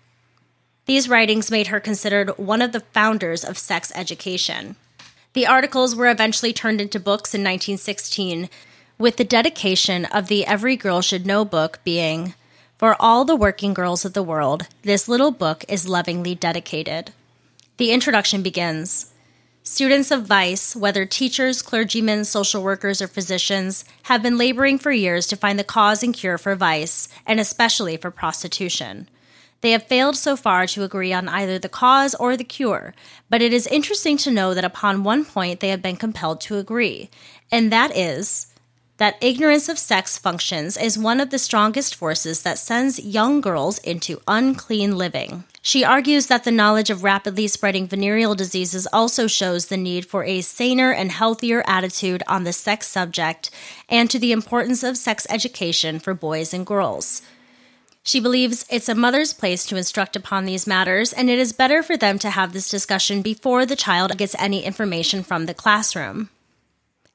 These 0.87 1.09
writings 1.09 1.51
made 1.51 1.67
her 1.67 1.81
considered 1.81 2.39
one 2.39 2.63
of 2.63 2.71
the 2.71 2.85
founders 2.93 3.45
of 3.45 3.59
sex 3.59 3.91
education. 3.97 4.77
The 5.33 5.47
articles 5.47 5.97
were 5.97 6.09
eventually 6.11 6.53
turned 6.53 6.81
into 6.81 7.01
books 7.01 7.35
in 7.35 7.41
1916, 7.41 8.49
with 9.01 9.17
the 9.17 9.25
dedication 9.25 10.05
of 10.05 10.27
the 10.27 10.45
Every 10.45 10.77
Girl 10.77 11.01
Should 11.01 11.25
Know 11.25 11.43
book 11.43 11.81
being 11.85 12.35
For 12.77 12.95
all 13.01 13.25
the 13.25 13.35
working 13.35 13.73
girls 13.73 14.05
of 14.05 14.13
the 14.13 14.23
world, 14.23 14.67
this 14.83 15.09
little 15.09 15.31
book 15.31 15.65
is 15.71 15.89
lovingly 15.89 16.35
dedicated. 16.35 17.11
The 17.79 17.93
introduction 17.93 18.43
begins 18.43 19.11
Students 19.63 20.11
of 20.11 20.27
vice, 20.27 20.77
whether 20.77 21.07
teachers, 21.07 21.63
clergymen, 21.63 22.27
social 22.27 22.63
workers, 22.63 23.01
or 23.01 23.09
physicians, 23.09 23.87
have 24.05 24.23
been 24.23 24.37
laboring 24.37 24.79
for 24.79 24.93
years 24.93 25.27
to 25.29 25.37
find 25.37 25.59
the 25.59 25.65
cause 25.65 26.03
and 26.03 26.13
cure 26.13 26.37
for 26.37 26.55
vice, 26.55 27.09
and 27.27 27.41
especially 27.41 27.97
for 27.97 28.11
prostitution. 28.11 29.09
They 29.63 29.71
have 29.71 29.85
failed 29.85 30.17
so 30.17 30.37
far 30.37 30.67
to 30.67 30.85
agree 30.85 31.13
on 31.13 31.27
either 31.29 31.59
the 31.59 31.71
cause 31.71 32.15
or 32.15 32.37
the 32.37 32.45
cure, 32.45 32.95
but 33.31 33.41
it 33.41 33.55
is 33.55 33.67
interesting 33.67 34.19
to 34.19 34.31
know 34.31 34.53
that 34.53 34.65
upon 34.65 35.05
one 35.05 35.25
point 35.25 35.61
they 35.61 35.69
have 35.71 35.81
been 35.81 35.97
compelled 35.97 36.43
to 36.43 36.59
agree, 36.59 37.09
and 37.51 37.73
that 37.73 37.97
is 37.97 38.50
that 39.01 39.17
ignorance 39.23 39.71
of 39.71 39.79
sex 39.79 40.19
functions 40.19 40.77
is 40.77 40.99
one 40.99 41.21
of 41.21 41.31
the 41.31 41.39
strongest 41.39 41.95
forces 41.95 42.43
that 42.43 42.59
sends 42.59 43.01
young 43.01 43.41
girls 43.41 43.79
into 43.79 44.21
unclean 44.29 44.99
living. 44.99 45.43
She 45.63 45.83
argues 45.83 46.27
that 46.27 46.45
the 46.45 46.51
knowledge 46.51 46.91
of 46.91 47.03
rapidly 47.03 47.47
spreading 47.47 47.87
venereal 47.87 48.35
diseases 48.35 48.87
also 48.93 49.27
shows 49.27 49.67
the 49.67 49.79
need 49.79 50.05
for 50.05 50.23
a 50.25 50.43
saner 50.43 50.93
and 50.93 51.11
healthier 51.11 51.65
attitude 51.67 52.23
on 52.29 52.45
the 52.45 52.53
sex 52.53 52.89
subject 52.89 53.51
and 53.89 54.11
to 54.11 54.19
the 54.19 54.33
importance 54.33 54.83
of 54.83 54.99
sex 54.99 55.27
education 55.31 55.99
for 55.99 56.13
boys 56.13 56.53
and 56.53 56.67
girls. 56.67 57.23
She 58.03 58.21
believes 58.21 58.67
it's 58.69 58.91
a 58.91 58.95
mother's 58.95 59.33
place 59.33 59.65
to 59.67 59.79
instruct 59.79 60.15
upon 60.15 60.45
these 60.45 60.67
matters, 60.67 61.15
and 61.15 61.31
it 61.31 61.39
is 61.39 61.55
better 61.55 61.83
for 61.83 61.97
them 61.97 62.19
to 62.19 62.29
have 62.29 62.53
this 62.53 62.69
discussion 62.69 63.23
before 63.23 63.65
the 63.65 63.77
child 63.77 64.19
gets 64.19 64.37
any 64.39 64.63
information 64.63 65.23
from 65.23 65.47
the 65.47 65.55
classroom. 65.55 66.29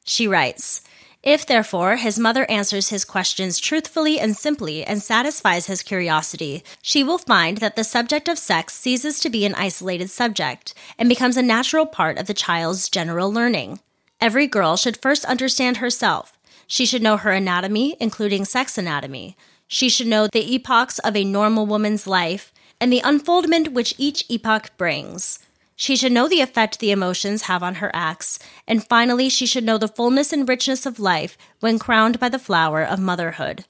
She 0.03 0.27
writes, 0.27 0.81
if, 1.25 1.45
therefore, 1.45 1.95
his 1.95 2.19
mother 2.19 2.49
answers 2.49 2.89
his 2.89 3.03
questions 3.03 3.59
truthfully 3.59 4.19
and 4.19 4.37
simply 4.37 4.83
and 4.85 5.01
satisfies 5.01 5.65
his 5.65 5.81
curiosity, 5.81 6.63
she 6.83 7.03
will 7.03 7.17
find 7.17 7.57
that 7.57 7.75
the 7.75 7.83
subject 7.83 8.29
of 8.29 8.37
sex 8.37 8.75
ceases 8.75 9.19
to 9.19 9.29
be 9.31 9.43
an 9.43 9.55
isolated 9.55 10.11
subject 10.11 10.75
and 10.99 11.09
becomes 11.09 11.35
a 11.35 11.41
natural 11.41 11.87
part 11.87 12.19
of 12.19 12.27
the 12.27 12.33
child's 12.35 12.89
general 12.89 13.33
learning. 13.33 13.79
Every 14.21 14.45
girl 14.45 14.77
should 14.77 15.01
first 15.01 15.25
understand 15.25 15.77
herself. 15.77 16.37
She 16.67 16.85
should 16.85 17.01
know 17.01 17.17
her 17.17 17.31
anatomy, 17.31 17.97
including 17.99 18.45
sex 18.45 18.77
anatomy. 18.77 19.35
She 19.67 19.89
should 19.89 20.07
know 20.07 20.27
the 20.27 20.53
epochs 20.55 20.99
of 20.99 21.15
a 21.15 21.23
normal 21.23 21.65
woman's 21.65 22.05
life 22.05 22.53
and 22.79 22.93
the 22.93 23.01
unfoldment 23.03 23.71
which 23.71 23.95
each 23.97 24.25
epoch 24.29 24.77
brings. 24.77 25.39
She 25.75 25.95
should 25.95 26.11
know 26.11 26.27
the 26.27 26.41
effect 26.41 26.79
the 26.79 26.91
emotions 26.91 27.43
have 27.43 27.61
on 27.61 27.75
her 27.75 27.91
acts, 27.93 28.39
and 28.67 28.87
finally, 28.87 29.27
she 29.29 29.45
should 29.45 29.63
know 29.63 29.77
the 29.77 29.89
fullness 29.89 30.31
and 30.31 30.47
richness 30.47 30.85
of 30.85 30.99
life 30.99 31.37
when 31.59 31.79
crowned 31.79 32.19
by 32.19 32.29
the 32.29 32.39
flower 32.39 32.81
of 32.83 32.99
motherhood. 32.99 33.65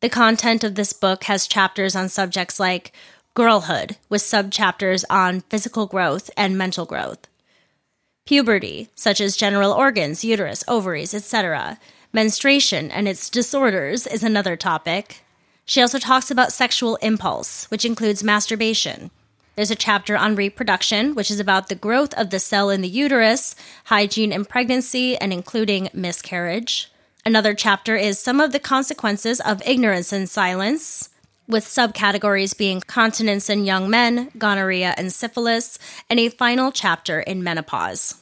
The 0.00 0.10
content 0.10 0.62
of 0.64 0.74
this 0.74 0.92
book 0.92 1.24
has 1.24 1.46
chapters 1.46 1.96
on 1.96 2.08
subjects 2.08 2.60
like 2.60 2.92
girlhood, 3.34 3.96
with 4.08 4.22
subchapters 4.22 5.04
on 5.08 5.42
physical 5.42 5.86
growth 5.86 6.30
and 6.36 6.58
mental 6.58 6.84
growth, 6.84 7.26
puberty, 8.26 8.88
such 8.94 9.20
as 9.20 9.36
general 9.36 9.72
organs, 9.72 10.24
uterus, 10.24 10.64
ovaries, 10.68 11.14
etc., 11.14 11.78
menstruation 12.12 12.90
and 12.90 13.06
its 13.08 13.30
disorders 13.30 14.06
is 14.06 14.22
another 14.22 14.56
topic, 14.56 15.22
She 15.70 15.80
also 15.80 16.00
talks 16.00 16.32
about 16.32 16.52
sexual 16.52 16.96
impulse, 16.96 17.70
which 17.70 17.84
includes 17.84 18.24
masturbation. 18.24 19.12
There's 19.56 19.70
a 19.70 19.76
chapter 19.76 20.16
on 20.16 20.36
reproduction, 20.36 21.14
which 21.14 21.30
is 21.30 21.40
about 21.40 21.68
the 21.68 21.74
growth 21.74 22.14
of 22.14 22.30
the 22.30 22.38
cell 22.38 22.70
in 22.70 22.80
the 22.80 22.88
uterus, 22.88 23.54
hygiene 23.84 24.32
in 24.32 24.44
pregnancy, 24.44 25.16
and 25.16 25.32
including 25.32 25.90
miscarriage. 25.92 26.90
Another 27.26 27.52
chapter 27.52 27.96
is 27.96 28.18
some 28.18 28.40
of 28.40 28.52
the 28.52 28.58
consequences 28.58 29.40
of 29.40 29.62
ignorance 29.66 30.12
and 30.12 30.28
silence, 30.28 31.10
with 31.46 31.64
subcategories 31.64 32.56
being 32.56 32.80
continence 32.80 33.50
in 33.50 33.66
young 33.66 33.90
men, 33.90 34.30
gonorrhea, 34.38 34.94
and 34.96 35.12
syphilis, 35.12 35.78
and 36.08 36.20
a 36.20 36.28
final 36.28 36.70
chapter 36.70 37.20
in 37.20 37.42
menopause. 37.42 38.19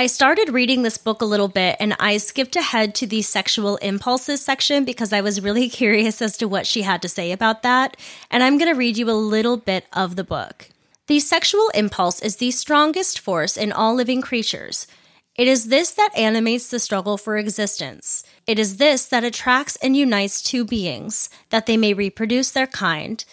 I 0.00 0.06
started 0.06 0.50
reading 0.50 0.84
this 0.84 0.96
book 0.96 1.20
a 1.20 1.24
little 1.24 1.48
bit 1.48 1.74
and 1.80 1.96
I 1.98 2.18
skipped 2.18 2.54
ahead 2.54 2.94
to 2.94 3.06
the 3.06 3.20
sexual 3.20 3.78
impulses 3.78 4.40
section 4.40 4.84
because 4.84 5.12
I 5.12 5.22
was 5.22 5.40
really 5.40 5.68
curious 5.80 6.22
as 6.22 6.36
to 6.36 6.46
what 6.46 6.68
she 6.68 6.82
had 6.82 7.02
to 7.02 7.08
say 7.08 7.32
about 7.32 7.64
that. 7.64 7.96
And 8.30 8.44
I'm 8.44 8.58
going 8.58 8.72
to 8.72 8.78
read 8.78 8.96
you 8.96 9.10
a 9.10 9.12
little 9.12 9.56
bit 9.56 9.86
of 9.92 10.14
the 10.14 10.22
book. 10.22 10.68
The 11.08 11.18
sexual 11.18 11.68
impulse 11.74 12.22
is 12.22 12.36
the 12.36 12.52
strongest 12.52 13.18
force 13.18 13.56
in 13.56 13.72
all 13.72 13.92
living 13.92 14.22
creatures. 14.22 14.86
It 15.34 15.48
is 15.48 15.66
this 15.66 15.90
that 15.90 16.16
animates 16.16 16.70
the 16.70 16.78
struggle 16.78 17.18
for 17.18 17.36
existence. 17.36 18.22
It 18.46 18.60
is 18.60 18.76
this 18.76 19.04
that 19.06 19.24
attracts 19.24 19.74
and 19.82 19.96
unites 19.96 20.42
two 20.42 20.64
beings, 20.64 21.28
that 21.50 21.66
they 21.66 21.76
may 21.76 21.92
reproduce 21.92 22.52
their 22.52 22.68
kind. 22.68 23.24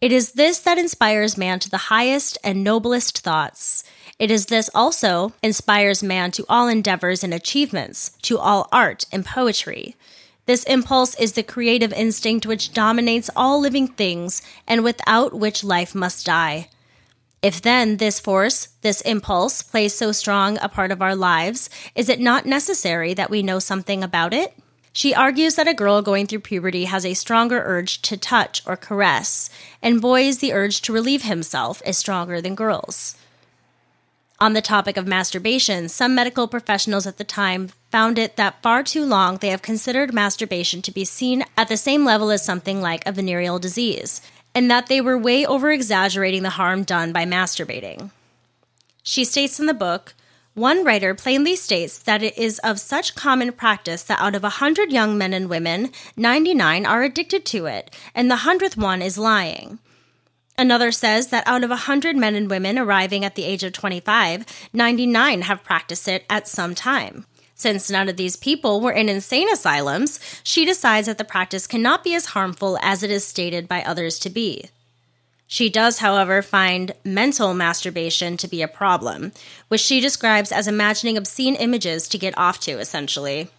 It 0.00 0.10
is 0.10 0.32
this 0.32 0.58
that 0.60 0.78
inspires 0.78 1.36
man 1.36 1.58
to 1.60 1.70
the 1.70 1.88
highest 1.92 2.38
and 2.42 2.64
noblest 2.64 3.18
thoughts. 3.18 3.84
It 4.18 4.30
is 4.30 4.46
this 4.46 4.70
also 4.74 5.32
inspires 5.42 6.02
man 6.02 6.30
to 6.32 6.44
all 6.48 6.68
endeavors 6.68 7.24
and 7.24 7.34
achievements, 7.34 8.16
to 8.22 8.38
all 8.38 8.68
art 8.70 9.04
and 9.10 9.24
poetry. 9.24 9.96
This 10.46 10.64
impulse 10.64 11.14
is 11.18 11.32
the 11.32 11.42
creative 11.42 11.92
instinct 11.92 12.46
which 12.46 12.72
dominates 12.72 13.30
all 13.34 13.60
living 13.60 13.88
things 13.88 14.42
and 14.68 14.84
without 14.84 15.34
which 15.34 15.64
life 15.64 15.94
must 15.94 16.26
die. 16.26 16.68
If 17.42 17.60
then 17.60 17.96
this 17.96 18.20
force, 18.20 18.68
this 18.82 19.00
impulse, 19.02 19.62
plays 19.62 19.94
so 19.94 20.12
strong 20.12 20.58
a 20.62 20.68
part 20.68 20.90
of 20.90 21.02
our 21.02 21.16
lives, 21.16 21.68
is 21.94 22.08
it 22.08 22.20
not 22.20 22.46
necessary 22.46 23.14
that 23.14 23.30
we 23.30 23.42
know 23.42 23.58
something 23.58 24.02
about 24.02 24.32
it? 24.32 24.54
She 24.92 25.12
argues 25.12 25.56
that 25.56 25.68
a 25.68 25.74
girl 25.74 26.02
going 26.02 26.26
through 26.26 26.40
puberty 26.40 26.84
has 26.84 27.04
a 27.04 27.14
stronger 27.14 27.60
urge 27.64 28.00
to 28.02 28.16
touch 28.16 28.62
or 28.64 28.76
caress, 28.76 29.50
and 29.82 30.00
boys, 30.00 30.38
the 30.38 30.52
urge 30.52 30.82
to 30.82 30.92
relieve 30.92 31.24
himself 31.24 31.82
is 31.84 31.98
stronger 31.98 32.40
than 32.40 32.54
girls. 32.54 33.16
On 34.40 34.52
the 34.52 34.60
topic 34.60 34.96
of 34.96 35.06
masturbation, 35.06 35.88
some 35.88 36.14
medical 36.14 36.48
professionals 36.48 37.06
at 37.06 37.18
the 37.18 37.24
time 37.24 37.68
found 37.90 38.18
it 38.18 38.36
that 38.36 38.60
far 38.62 38.82
too 38.82 39.04
long 39.04 39.36
they 39.36 39.48
have 39.48 39.62
considered 39.62 40.12
masturbation 40.12 40.82
to 40.82 40.90
be 40.90 41.04
seen 41.04 41.44
at 41.56 41.68
the 41.68 41.76
same 41.76 42.04
level 42.04 42.30
as 42.30 42.44
something 42.44 42.80
like 42.80 43.06
a 43.06 43.12
venereal 43.12 43.60
disease, 43.60 44.20
and 44.52 44.68
that 44.70 44.88
they 44.88 45.00
were 45.00 45.16
way 45.16 45.46
over 45.46 45.70
exaggerating 45.70 46.42
the 46.42 46.50
harm 46.50 46.82
done 46.82 47.12
by 47.12 47.24
masturbating. 47.24 48.10
She 49.04 49.24
states 49.24 49.60
in 49.60 49.66
the 49.66 49.74
book, 49.74 50.14
one 50.54 50.84
writer 50.84 51.14
plainly 51.14 51.56
states 51.56 51.98
that 51.98 52.22
it 52.22 52.36
is 52.38 52.58
of 52.60 52.80
such 52.80 53.14
common 53.14 53.52
practice 53.52 54.02
that 54.04 54.20
out 54.20 54.34
of 54.34 54.44
a 54.44 54.60
hundred 54.60 54.92
young 54.92 55.18
men 55.18 55.32
and 55.32 55.48
women, 55.48 55.90
99 56.16 56.86
are 56.86 57.02
addicted 57.02 57.44
to 57.46 57.66
it, 57.66 57.94
and 58.14 58.30
the 58.30 58.36
hundredth 58.36 58.76
one 58.76 59.02
is 59.02 59.18
lying. 59.18 59.78
Another 60.56 60.92
says 60.92 61.28
that 61.28 61.46
out 61.46 61.64
of 61.64 61.70
100 61.70 62.16
men 62.16 62.34
and 62.34 62.48
women 62.48 62.78
arriving 62.78 63.24
at 63.24 63.34
the 63.34 63.44
age 63.44 63.64
of 63.64 63.72
25, 63.72 64.44
99 64.72 65.42
have 65.42 65.64
practiced 65.64 66.06
it 66.06 66.24
at 66.30 66.46
some 66.46 66.74
time. 66.74 67.26
Since 67.56 67.90
none 67.90 68.08
of 68.08 68.16
these 68.16 68.36
people 68.36 68.80
were 68.80 68.92
in 68.92 69.08
insane 69.08 69.50
asylums, 69.50 70.20
she 70.42 70.64
decides 70.64 71.06
that 71.06 71.18
the 71.18 71.24
practice 71.24 71.66
cannot 71.66 72.04
be 72.04 72.14
as 72.14 72.26
harmful 72.26 72.78
as 72.82 73.02
it 73.02 73.10
is 73.10 73.24
stated 73.24 73.68
by 73.68 73.82
others 73.82 74.18
to 74.20 74.30
be. 74.30 74.70
She 75.46 75.68
does, 75.68 75.98
however, 75.98 76.42
find 76.42 76.92
mental 77.04 77.54
masturbation 77.54 78.36
to 78.38 78.48
be 78.48 78.62
a 78.62 78.68
problem, 78.68 79.32
which 79.68 79.80
she 79.80 80.00
describes 80.00 80.50
as 80.50 80.66
imagining 80.66 81.16
obscene 81.16 81.54
images 81.54 82.08
to 82.08 82.18
get 82.18 82.36
off 82.36 82.58
to, 82.60 82.78
essentially. 82.78 83.50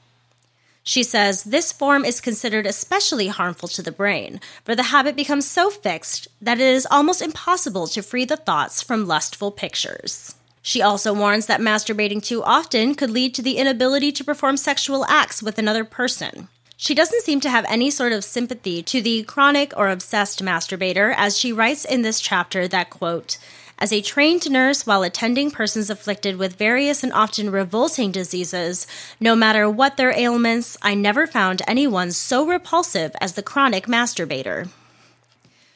She 0.88 1.02
says 1.02 1.46
this 1.46 1.72
form 1.72 2.06
is 2.06 2.22
considered 2.22 2.68
especially 2.68 3.28
harmful 3.28 3.68
to 3.70 3.82
the 3.82 3.92
brain, 3.92 4.40
for 4.64 4.76
the 4.76 4.84
habit 4.94 5.16
becomes 5.16 5.48
so 5.48 5.72
fixed 5.72 6.28
that 6.40 6.60
it 6.60 6.68
is 6.68 6.88
almost 6.92 7.24
impossible 7.24 7.88
to 7.88 8.04
free 8.04 8.24
the 8.24 8.38
thoughts 8.38 8.84
from 8.84 9.08
lustful 9.08 9.50
pictures. 9.50 10.36
She 10.62 10.84
also 10.84 11.12
warns 11.12 11.48
that 11.48 11.60
masturbating 11.60 12.24
too 12.24 12.44
often 12.44 12.94
could 12.94 13.10
lead 13.10 13.34
to 13.34 13.42
the 13.42 13.58
inability 13.58 14.12
to 14.12 14.24
perform 14.24 14.58
sexual 14.58 15.06
acts 15.06 15.42
with 15.42 15.58
another 15.58 15.86
person. 15.86 16.50
She 16.78 16.94
doesn't 16.94 17.24
seem 17.24 17.40
to 17.42 17.50
have 17.50 17.66
any 17.68 17.90
sort 17.90 18.14
of 18.14 18.24
sympathy 18.24 18.84
to 18.84 19.02
the 19.02 19.24
chronic 19.24 19.74
or 19.76 19.90
obsessed 19.90 20.44
masturbator, 20.44 21.16
as 21.18 21.36
she 21.36 21.52
writes 21.52 21.84
in 21.84 22.04
this 22.04 22.20
chapter 22.20 22.68
that, 22.68 22.92
quote, 22.92 23.40
as 23.78 23.92
a 23.92 24.02
trained 24.02 24.50
nurse 24.50 24.86
while 24.86 25.04
attending 25.04 25.52
persons 25.52 25.90
afflicted 25.90 26.38
with 26.38 26.56
various 26.56 27.04
and 27.04 27.12
often 27.12 27.50
revolting 27.50 28.12
diseases, 28.12 28.88
no 29.20 29.36
matter 29.36 29.70
what 29.70 29.98
their 29.98 30.18
ailments, 30.18 30.78
I 30.82 30.94
never 30.94 31.28
found 31.28 31.62
anyone 31.68 32.12
so 32.12 32.46
repulsive 32.46 33.16
as 33.20 33.34
the 33.34 33.44
chronic 33.44 33.86
masturbator. 33.86 34.70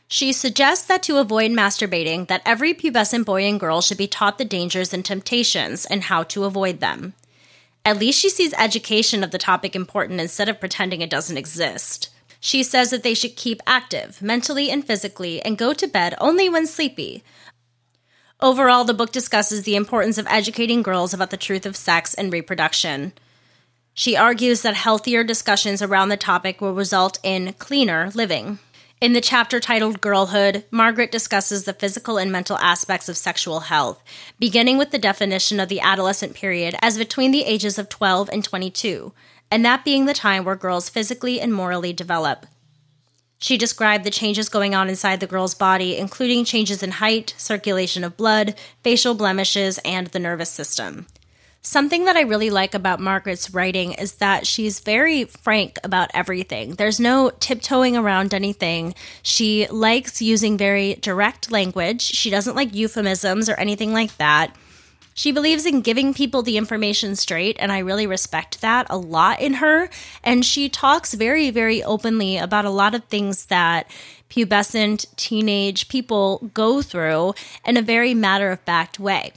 She 0.08 0.34
suggests 0.34 0.86
that 0.88 1.04
to 1.04 1.18
avoid 1.18 1.52
masturbating, 1.52 2.28
that 2.30 2.42
every 2.46 2.74
pubescent 2.74 3.26
boy 3.26 3.44
and 3.44 3.60
girl 3.60 3.80
should 3.82 3.98
be 3.98 4.08
taught 4.08 4.40
the 4.40 4.46
dangers 4.46 4.92
and 4.92 5.06
temptations 5.06 5.86
and 5.86 6.04
how 6.04 6.24
to 6.24 6.46
avoid 6.46 6.80
them. 6.80 7.14
At 7.86 8.00
least 8.00 8.20
she 8.20 8.30
sees 8.30 8.54
education 8.58 9.24
of 9.24 9.32
the 9.32 9.38
topic 9.38 9.76
important 9.76 10.20
instead 10.20 10.50
of 10.50 10.60
pretending 10.60 11.02
it 11.02 11.10
doesn't 11.10 11.38
exist. 11.38 12.10
She 12.40 12.64
says 12.64 12.90
that 12.90 13.04
they 13.04 13.14
should 13.14 13.36
keep 13.36 13.62
active, 13.68 14.22
mentally 14.22 14.72
and 14.72 14.86
physically, 14.86 15.42
and 15.42 15.58
go 15.58 15.74
to 15.74 15.88
bed 15.88 16.16
only 16.20 16.50
when 16.50 16.66
sleepy, 16.66 17.24
Overall, 18.42 18.86
the 18.86 18.94
book 18.94 19.12
discusses 19.12 19.64
the 19.64 19.76
importance 19.76 20.18
of 20.18 20.26
educating 20.28 20.82
girls 20.82 21.14
about 21.14 21.30
the 21.30 21.36
truth 21.36 21.66
of 21.66 21.76
sex 21.76 22.14
and 22.14 22.32
reproduction. 22.32 23.12
She 23.94 24.16
argues 24.16 24.62
that 24.62 24.76
healthier 24.76 25.26
discussions 25.26 25.82
around 25.82 26.08
the 26.08 26.16
topic 26.16 26.62
will 26.62 26.74
result 26.74 27.20
in 27.22 27.52
cleaner 27.54 28.12
living. 28.14 28.60
In 29.02 29.12
the 29.12 29.20
chapter 29.20 29.60
titled 29.60 30.00
Girlhood, 30.00 30.64
Margaret 30.72 31.12
discusses 31.12 31.66
the 31.66 31.74
physical 31.74 32.18
and 32.18 32.32
mental 32.32 32.58
aspects 32.60 33.10
of 33.10 33.18
sexual 33.18 33.62
health, 33.62 34.02
beginning 34.40 34.78
with 34.78 34.92
the 34.92 34.98
definition 34.98 35.60
of 35.60 35.68
the 35.68 35.82
adolescent 35.82 36.34
period 36.34 36.78
as 36.82 36.98
between 36.98 37.32
the 37.32 37.44
ages 37.44 37.78
of 37.78 37.90
12 37.90 38.30
and 38.32 38.44
22, 38.44 39.12
and 39.52 39.66
that 39.66 39.84
being 39.84 40.06
the 40.06 40.14
time 40.14 40.46
where 40.46 40.56
girls 40.56 40.88
physically 40.88 41.42
and 41.42 41.54
morally 41.54 41.92
develop. 41.92 42.46
She 43.40 43.58
described 43.58 44.04
the 44.04 44.12
changes 44.12 44.50
going 44.50 44.76
on 44.76 44.90
inside 44.90 45.22
the 45.22 45.28
girl's 45.28 45.56
body, 45.56 45.98
including 45.98 46.44
changes 46.44 46.84
in 46.84 46.92
height, 46.92 47.34
circulation 47.38 48.04
of 48.04 48.18
blood, 48.18 48.56
facial 48.84 49.16
blemishes, 49.16 49.80
and 49.86 50.08
the 50.08 50.20
nervous 50.20 50.50
system. 50.50 51.08
Something 51.62 52.06
that 52.06 52.16
I 52.16 52.22
really 52.22 52.50
like 52.50 52.74
about 52.74 53.02
Margaret's 53.02 53.54
writing 53.54 53.92
is 53.94 54.14
that 54.14 54.48
she's 54.48 54.80
very 54.80 55.26
frank 55.26 55.78
about 55.84 56.10
everything. 56.14 56.76
There's 56.76 57.02
no 57.02 57.32
tiptoeing 57.40 57.98
around 57.98 58.34
anything. 58.34 58.94
She 59.24 59.68
likes 59.68 60.22
using 60.22 60.58
very 60.58 60.96
direct 60.96 61.52
language. 61.52 62.02
She 62.02 62.30
doesn't 62.30 62.56
like 62.56 62.74
euphemisms 62.74 63.50
or 63.50 63.56
anything 63.56 63.92
like 63.92 64.16
that. 64.18 64.56
She 65.14 65.32
believes 65.32 65.66
in 65.66 65.82
giving 65.82 66.14
people 66.14 66.44
the 66.44 66.58
information 66.58 67.16
straight, 67.16 67.58
and 67.60 67.72
I 67.72 67.80
really 67.80 68.08
respect 68.08 68.62
that 68.62 68.88
a 68.90 68.98
lot 68.98 69.42
in 69.42 69.56
her. 69.56 69.90
And 70.24 70.46
she 70.46 70.70
talks 70.70 71.14
very, 71.14 71.50
very 71.52 71.84
openly 71.84 72.38
about 72.38 72.66
a 72.66 72.70
lot 72.70 72.96
of 72.96 73.04
things 73.06 73.48
that 73.48 73.90
pubescent 74.30 75.06
teenage 75.16 75.90
people 75.90 76.50
go 76.54 76.82
through 76.82 77.34
in 77.66 77.76
a 77.76 77.82
very 77.82 78.14
matter 78.14 78.52
of 78.52 78.60
fact 78.62 79.00
way. 79.00 79.34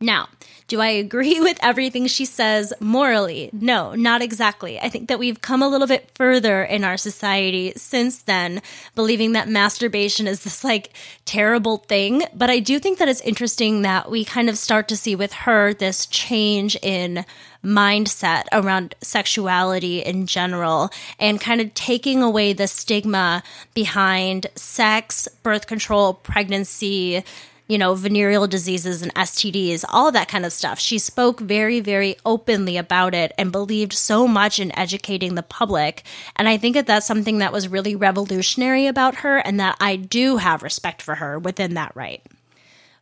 Now, 0.00 0.28
do 0.70 0.80
I 0.80 0.86
agree 0.86 1.40
with 1.48 1.58
everything 1.60 2.06
she 2.06 2.24
says 2.24 2.72
morally? 2.80 3.50
No, 3.52 3.94
not 3.94 4.22
exactly. 4.22 4.80
I 4.80 4.88
think 4.88 5.08
that 5.08 5.18
we've 5.18 5.42
come 5.42 5.62
a 5.62 5.68
little 5.68 5.88
bit 5.88 6.10
further 6.14 6.62
in 6.62 6.84
our 6.84 6.96
society 6.96 7.72
since 7.76 8.22
then, 8.22 8.62
believing 8.94 9.32
that 9.32 9.48
masturbation 9.48 10.26
is 10.26 10.44
this 10.44 10.64
like 10.64 10.94
terrible 11.26 11.78
thing. 11.78 12.22
But 12.34 12.48
I 12.48 12.60
do 12.60 12.78
think 12.78 12.98
that 12.98 13.08
it's 13.08 13.20
interesting 13.22 13.82
that 13.82 14.10
we 14.10 14.24
kind 14.24 14.48
of 14.48 14.56
start 14.56 14.88
to 14.88 14.96
see 14.96 15.16
with 15.16 15.32
her 15.32 15.74
this 15.74 16.06
change 16.06 16.76
in 16.82 17.26
mindset 17.64 18.44
around 18.52 18.94
sexuality 19.02 20.00
in 20.00 20.26
general 20.26 20.88
and 21.18 21.40
kind 21.40 21.60
of 21.60 21.74
taking 21.74 22.22
away 22.22 22.52
the 22.52 22.66
stigma 22.66 23.42
behind 23.74 24.46
sex, 24.54 25.28
birth 25.42 25.66
control, 25.66 26.14
pregnancy, 26.14 27.22
you 27.70 27.78
know, 27.78 27.94
venereal 27.94 28.48
diseases 28.48 29.00
and 29.00 29.14
STDs, 29.14 29.84
all 29.88 30.10
that 30.10 30.26
kind 30.26 30.44
of 30.44 30.52
stuff. 30.52 30.80
She 30.80 30.98
spoke 30.98 31.38
very, 31.38 31.78
very 31.78 32.16
openly 32.26 32.76
about 32.76 33.14
it 33.14 33.30
and 33.38 33.52
believed 33.52 33.92
so 33.92 34.26
much 34.26 34.58
in 34.58 34.76
educating 34.76 35.36
the 35.36 35.44
public. 35.44 36.02
And 36.34 36.48
I 36.48 36.56
think 36.56 36.74
that 36.74 36.88
that's 36.88 37.06
something 37.06 37.38
that 37.38 37.52
was 37.52 37.68
really 37.68 37.94
revolutionary 37.94 38.88
about 38.88 39.16
her 39.16 39.36
and 39.36 39.60
that 39.60 39.76
I 39.80 39.94
do 39.94 40.38
have 40.38 40.64
respect 40.64 41.00
for 41.00 41.14
her 41.14 41.38
within 41.38 41.74
that 41.74 41.94
right. 41.94 42.20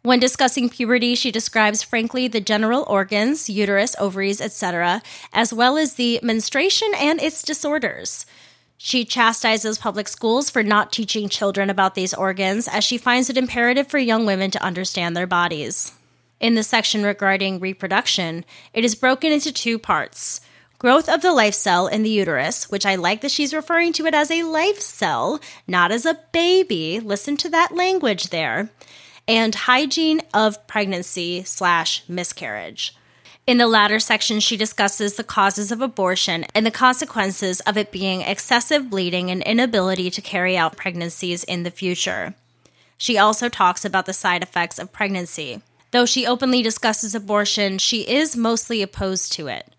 When 0.03 0.21
discussing 0.21 0.69
puberty, 0.69 1.15
she 1.15 1.31
describes 1.31 1.83
frankly 1.83 2.29
the 2.29 2.41
general 2.41 2.85
organs, 2.89 3.49
uterus, 3.49 3.97
ovaries, 3.99 4.39
etc., 4.39 5.01
as 5.33 5.51
well 5.51 5.79
as 5.79 5.95
the 5.95 6.21
menstruation 6.23 6.93
and 6.95 7.23
its 7.23 7.43
disorders. 7.43 8.27
She 8.81 9.05
chastises 9.05 9.77
public 9.77 10.07
schools 10.07 10.51
for 10.51 10.63
not 10.63 10.93
teaching 10.93 11.29
children 11.29 11.69
about 11.69 11.97
these 11.97 12.15
organs, 12.15 12.69
as 12.69 12.85
she 12.85 12.97
finds 12.97 13.29
it 13.29 13.37
imperative 13.37 13.89
for 13.89 13.99
young 13.99 14.25
women 14.25 14.53
to 14.53 14.63
understand 14.63 15.17
their 15.17 15.27
bodies. 15.27 15.93
In 16.39 16.55
the 16.55 16.63
section 16.63 17.03
regarding 17.03 17.59
reproduction, 17.59 18.45
it 18.73 18.85
is 18.85 18.95
broken 18.95 19.33
into 19.33 19.53
two 19.53 19.79
parts 19.79 20.41
growth 20.79 21.09
of 21.09 21.23
the 21.23 21.33
life 21.33 21.55
cell 21.55 21.89
in 21.89 22.05
the 22.05 22.11
uterus, 22.11 22.71
which 22.71 22.87
I 22.87 22.95
like 22.95 23.21
that 23.23 23.33
she's 23.33 23.53
referring 23.53 23.93
to 23.95 24.07
it 24.07 24.15
as 24.15 24.31
a 24.31 24.45
life 24.45 24.81
cell, 24.81 25.41
not 25.67 25.91
as 25.91 26.07
a 26.07 26.21
baby. 26.31 27.01
Listen 27.01 27.37
to 27.39 27.49
that 27.51 27.75
language 27.75 28.29
there. 28.29 28.71
And 29.27 29.55
hygiene 29.55 30.21
of 30.33 30.69
pregnancy 30.69 31.43
slash 31.43 32.05
miscarriage. 32.09 32.97
In 33.49 33.57
the 33.57 33.67
latter 33.67 33.99
section, 33.99 34.41
she 34.41 34.59
discusses 34.59 35.15
the 35.15 35.25
causes 35.25 35.73
of 35.73 35.81
abortion 35.81 36.45
and 36.55 36.67
the 36.67 36.71
consequences 36.71 37.61
of 37.61 37.79
it 37.79 37.91
being 37.91 38.21
excessive 38.21 38.91
bleeding 38.91 39.31
and 39.31 39.43
inability 39.43 40.11
to 40.11 40.21
carry 40.21 40.55
out 40.55 40.77
pregnancies 40.77 41.45
in 41.45 41.63
the 41.63 41.71
future. 41.71 42.35
She 42.99 43.17
also 43.17 43.49
talks 43.49 43.87
about 43.87 44.05
the 44.05 44.13
side 44.13 44.43
effects 44.43 44.79
of 44.79 44.93
pregnancy. 44.93 45.63
Though 45.93 46.05
she 46.05 46.27
openly 46.27 46.61
discusses 46.61 47.15
abortion, 47.15 47.79
she 47.79 48.03
is 48.03 48.37
mostly 48.37 48.83
opposed 48.83 49.33
to 49.33 49.47
it. 49.47 49.73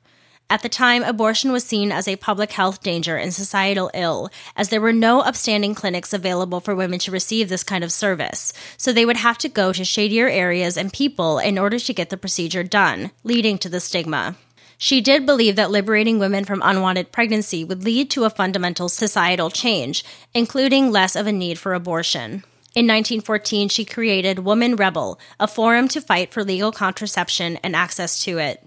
At 0.52 0.64
the 0.64 0.70
time, 0.70 1.04
abortion 1.04 1.52
was 1.52 1.64
seen 1.64 1.92
as 1.92 2.08
a 2.08 2.16
public 2.16 2.54
health 2.54 2.82
danger 2.82 3.18
and 3.18 3.32
societal 3.32 3.92
ill, 3.94 4.32
as 4.56 4.70
there 4.70 4.82
were 4.82 4.92
no 4.92 5.20
upstanding 5.20 5.76
clinics 5.76 6.12
available 6.12 6.60
for 6.60 6.74
women 6.74 6.98
to 7.00 7.12
receive 7.12 7.50
this 7.50 7.64
kind 7.64 7.84
of 7.84 7.92
service, 7.92 8.52
so 8.76 8.92
they 8.92 9.06
would 9.06 9.18
have 9.18 9.38
to 9.40 9.50
go 9.50 9.72
to 9.72 9.86
shadier 9.86 10.28
areas 10.28 10.76
and 10.76 10.92
people 10.92 11.38
in 11.38 11.60
order 11.60 11.78
to 11.78 11.94
get 11.94 12.10
the 12.10 12.18
procedure 12.18 12.64
done, 12.64 13.12
leading 13.24 13.60
to 13.60 13.70
the 13.70 13.80
stigma. 13.80 14.36
She 14.80 15.02
did 15.02 15.26
believe 15.26 15.56
that 15.56 15.70
liberating 15.70 16.18
women 16.18 16.46
from 16.46 16.64
unwanted 16.64 17.12
pregnancy 17.12 17.64
would 17.64 17.84
lead 17.84 18.10
to 18.12 18.24
a 18.24 18.30
fundamental 18.32 18.90
societal 18.90 19.52
change, 19.52 20.04
including 20.34 20.90
less 20.90 21.16
of 21.16 21.28
a 21.28 21.32
need 21.32 21.60
for 21.60 21.76
abortion. 21.76 22.44
In 22.76 22.88
1914, 22.88 23.70
she 23.70 23.84
created 23.84 24.40
Woman 24.40 24.76
Rebel, 24.76 25.20
a 25.40 25.48
forum 25.48 25.88
to 25.90 26.02
fight 26.02 26.34
for 26.34 26.44
legal 26.44 26.72
contraception 26.72 27.58
and 27.58 27.76
access 27.76 28.24
to 28.24 28.38
it. 28.38 28.66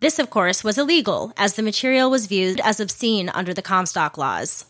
This, 0.00 0.18
of 0.18 0.30
course, 0.30 0.64
was 0.64 0.78
illegal, 0.78 1.34
as 1.36 1.54
the 1.54 1.62
material 1.62 2.10
was 2.10 2.26
viewed 2.26 2.58
as 2.60 2.80
obscene 2.80 3.28
under 3.28 3.52
the 3.52 3.60
Comstock 3.60 4.16
laws. 4.16 4.64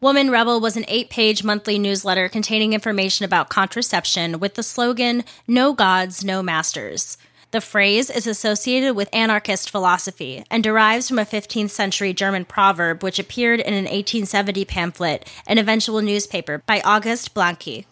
Woman 0.00 0.30
Rebel 0.30 0.58
was 0.58 0.76
an 0.78 0.86
eight 0.88 1.10
page 1.10 1.44
monthly 1.44 1.78
newsletter 1.78 2.30
containing 2.30 2.72
information 2.72 3.26
about 3.26 3.50
contraception 3.50 4.40
with 4.40 4.54
the 4.54 4.62
slogan, 4.62 5.22
No 5.46 5.74
Gods, 5.74 6.24
No 6.24 6.42
Masters. 6.42 7.18
The 7.50 7.60
phrase 7.60 8.08
is 8.08 8.26
associated 8.26 8.96
with 8.96 9.08
anarchist 9.12 9.70
philosophy 9.70 10.44
and 10.50 10.64
derives 10.64 11.08
from 11.08 11.18
a 11.18 11.26
15th 11.26 11.70
century 11.70 12.14
German 12.14 12.46
proverb 12.46 13.02
which 13.02 13.18
appeared 13.18 13.60
in 13.60 13.74
an 13.74 13.84
1870 13.84 14.64
pamphlet, 14.64 15.30
an 15.46 15.58
eventual 15.58 16.00
newspaper, 16.00 16.62
by 16.66 16.80
Auguste 16.80 17.34
Blanqui. 17.34 17.84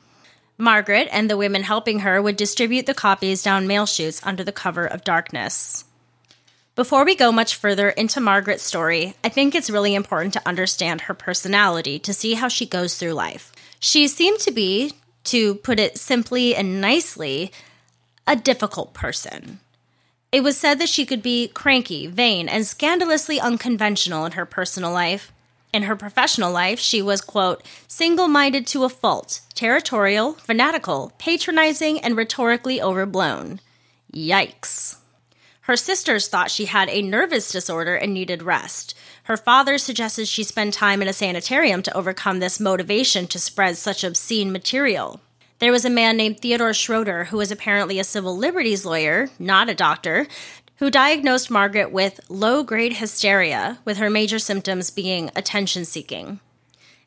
Margaret 0.56 1.08
and 1.12 1.28
the 1.28 1.37
women 1.37 1.64
helping 1.64 2.00
her 2.00 2.20
would 2.20 2.37
distribute 2.37 2.87
the 2.87 2.94
copies 2.94 3.42
down 3.42 3.66
mail 3.66 3.85
chutes 3.85 4.20
under 4.24 4.42
the 4.42 4.52
cover 4.52 4.87
of 4.87 5.04
darkness. 5.04 5.85
Before 6.74 7.04
we 7.04 7.14
go 7.14 7.30
much 7.30 7.56
further 7.56 7.90
into 7.90 8.18
Margaret's 8.18 8.62
story, 8.62 9.14
I 9.22 9.28
think 9.28 9.54
it's 9.54 9.68
really 9.68 9.94
important 9.94 10.32
to 10.32 10.48
understand 10.48 11.02
her 11.02 11.12
personality 11.12 11.98
to 11.98 12.14
see 12.14 12.32
how 12.32 12.48
she 12.48 12.64
goes 12.64 12.96
through 12.96 13.12
life. 13.12 13.52
She 13.78 14.08
seemed 14.08 14.40
to 14.40 14.50
be, 14.50 14.94
to 15.24 15.56
put 15.56 15.78
it 15.78 15.98
simply 15.98 16.56
and 16.56 16.80
nicely, 16.80 17.52
a 18.26 18.37
difficult 18.37 18.94
person. 18.94 19.61
It 20.32 20.42
was 20.42 20.56
said 20.56 20.78
that 20.78 20.88
she 20.88 21.04
could 21.04 21.22
be 21.22 21.48
cranky, 21.48 22.06
vain, 22.06 22.48
and 22.48 22.66
scandalously 22.66 23.38
unconventional 23.38 24.24
in 24.24 24.32
her 24.32 24.46
personal 24.46 24.92
life. 24.92 25.30
In 25.74 25.82
her 25.82 25.96
professional 25.96 26.50
life, 26.50 26.78
she 26.78 27.02
was, 27.02 27.20
quote, 27.20 27.62
single 27.87 28.28
minded 28.28 28.66
to 28.68 28.85
a 28.85 28.88
fault, 28.88 29.42
territorial, 29.52 30.32
fanatical, 30.35 31.12
patronizing, 31.18 32.00
and 32.00 32.16
rhetorically 32.16 32.80
overblown. 32.80 33.61
Yikes. 34.11 35.01
Her 35.62 35.77
sisters 35.77 36.27
thought 36.27 36.51
she 36.51 36.64
had 36.64 36.88
a 36.88 37.03
nervous 37.03 37.53
disorder 37.53 37.94
and 37.94 38.12
needed 38.12 38.42
rest. 38.42 38.96
Her 39.25 39.37
father 39.37 39.79
suggested 39.79 40.27
she 40.27 40.42
spend 40.42 40.72
time 40.72 41.01
in 41.01 41.07
a 41.07 41.12
sanitarium 41.12 41.83
to 41.85 41.96
overcome 41.96 42.40
this 42.40 42.59
motivation 42.59 43.29
to 43.29 43.38
spread 43.38 43.77
such 43.77 44.03
obscene 44.03 44.51
material. 44.51 45.20
There 45.61 45.70
was 45.70 45.85
a 45.85 45.90
man 45.90 46.16
named 46.16 46.40
Theodore 46.40 46.75
Schroeder, 46.75 47.25
who 47.27 47.37
was 47.37 47.53
apparently 47.53 48.01
a 48.01 48.05
civil 48.05 48.37
liberties 48.37 48.85
lawyer, 48.85 49.31
not 49.38 49.68
a 49.68 49.75
doctor, 49.75 50.27
who 50.79 50.90
diagnosed 50.90 51.48
Margaret 51.48 51.92
with 51.92 52.18
low 52.29 52.64
grade 52.64 52.94
hysteria, 52.94 53.79
with 53.85 53.98
her 53.98 54.11
major 54.11 54.40
symptoms 54.40 54.90
being 54.90 55.31
attention 55.37 55.85
seeking. 55.85 56.40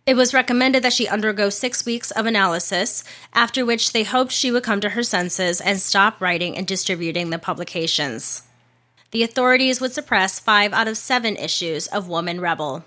It 0.05 0.15
was 0.15 0.33
recommended 0.33 0.81
that 0.83 0.93
she 0.93 1.09
undergo 1.09 1.49
six 1.49 1.85
weeks 1.85 2.11
of 2.11 2.25
analysis, 2.25 3.03
after 3.33 3.65
which 3.65 3.91
they 3.91 4.03
hoped 4.03 4.31
she 4.31 4.51
would 4.51 4.63
come 4.63 4.79
to 4.79 4.91
her 4.91 5.03
senses 5.03 5.59
and 5.59 5.77
stop 5.77 6.21
writing 6.21 6.55
and 6.55 6.65
distributing 6.65 7.31
the 7.31 7.39
publications. 7.39 8.43
The 9.15 9.23
authorities 9.23 9.79
would 9.79 9.93
suppress 9.93 10.41
five 10.41 10.73
out 10.73 10.89
of 10.89 10.97
seven 10.97 11.37
issues 11.37 11.87
of 11.87 12.09
Woman 12.09 12.41
Rebel. 12.41 12.83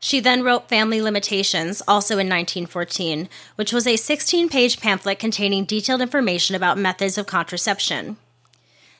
She 0.00 0.18
then 0.18 0.42
wrote 0.42 0.70
Family 0.70 1.02
Limitations, 1.02 1.82
also 1.86 2.14
in 2.14 2.26
1914, 2.26 3.28
which 3.56 3.70
was 3.70 3.86
a 3.86 3.96
16 3.96 4.48
page 4.48 4.80
pamphlet 4.80 5.18
containing 5.18 5.66
detailed 5.66 6.00
information 6.00 6.56
about 6.56 6.78
methods 6.78 7.18
of 7.18 7.26
contraception. 7.26 8.16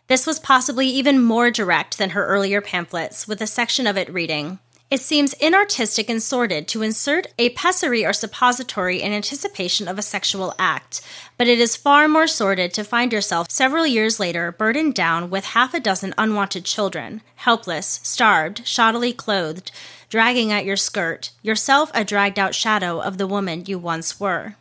This 0.08 0.26
was 0.26 0.38
possibly 0.38 0.88
even 0.88 1.22
more 1.22 1.50
direct 1.50 1.96
than 1.96 2.10
her 2.10 2.26
earlier 2.26 2.60
pamphlets, 2.60 3.26
with 3.26 3.40
a 3.40 3.46
section 3.46 3.86
of 3.86 3.96
it 3.96 4.12
reading 4.12 4.58
it 4.90 5.00
seems 5.00 5.34
inartistic 5.36 6.08
and 6.08 6.22
sordid 6.22 6.68
to 6.68 6.82
insert 6.82 7.26
a 7.38 7.48
pessary 7.50 8.04
or 8.04 8.12
suppository 8.12 9.02
in 9.02 9.12
anticipation 9.12 9.88
of 9.88 9.98
a 9.98 10.02
sexual 10.02 10.54
act, 10.58 11.00
but 11.36 11.48
it 11.48 11.58
is 11.58 11.74
far 11.74 12.06
more 12.06 12.26
sordid 12.26 12.72
to 12.74 12.84
find 12.84 13.12
yourself 13.12 13.50
several 13.50 13.86
years 13.86 14.20
later 14.20 14.52
burdened 14.52 14.94
down 14.94 15.30
with 15.30 15.46
half 15.46 15.74
a 15.74 15.80
dozen 15.80 16.14
unwanted 16.16 16.64
children, 16.64 17.22
helpless, 17.36 17.98
starved, 18.02 18.64
shoddily 18.64 19.16
clothed, 19.16 19.72
dragging 20.10 20.52
at 20.52 20.64
your 20.64 20.76
skirt, 20.76 21.30
yourself 21.42 21.90
a 21.94 22.04
dragged 22.04 22.38
out 22.38 22.54
shadow 22.54 23.00
of 23.00 23.18
the 23.18 23.26
woman 23.26 23.64
you 23.66 23.78
once 23.78 24.20
were. 24.20 24.54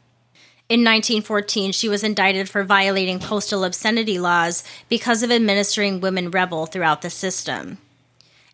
In 0.69 0.79
1914, 0.79 1.73
she 1.73 1.89
was 1.89 2.03
indicted 2.03 2.49
for 2.49 2.63
violating 2.63 3.19
postal 3.19 3.63
obscenity 3.63 4.17
laws 4.17 4.63
because 4.89 5.21
of 5.21 5.31
administering 5.31 5.99
women 5.99 6.31
rebel 6.31 6.65
throughout 6.65 7.01
the 7.01 7.09
system. 7.11 7.77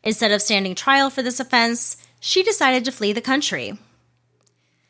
Instead 0.04 0.32
of 0.32 0.42
standing 0.42 0.76
trial 0.76 1.10
for 1.10 1.22
this 1.22 1.40
offense, 1.40 1.98
she 2.20 2.44
decided 2.44 2.86
to 2.86 2.92
flee 2.92 3.14
the 3.14 3.22
country. 3.22 3.78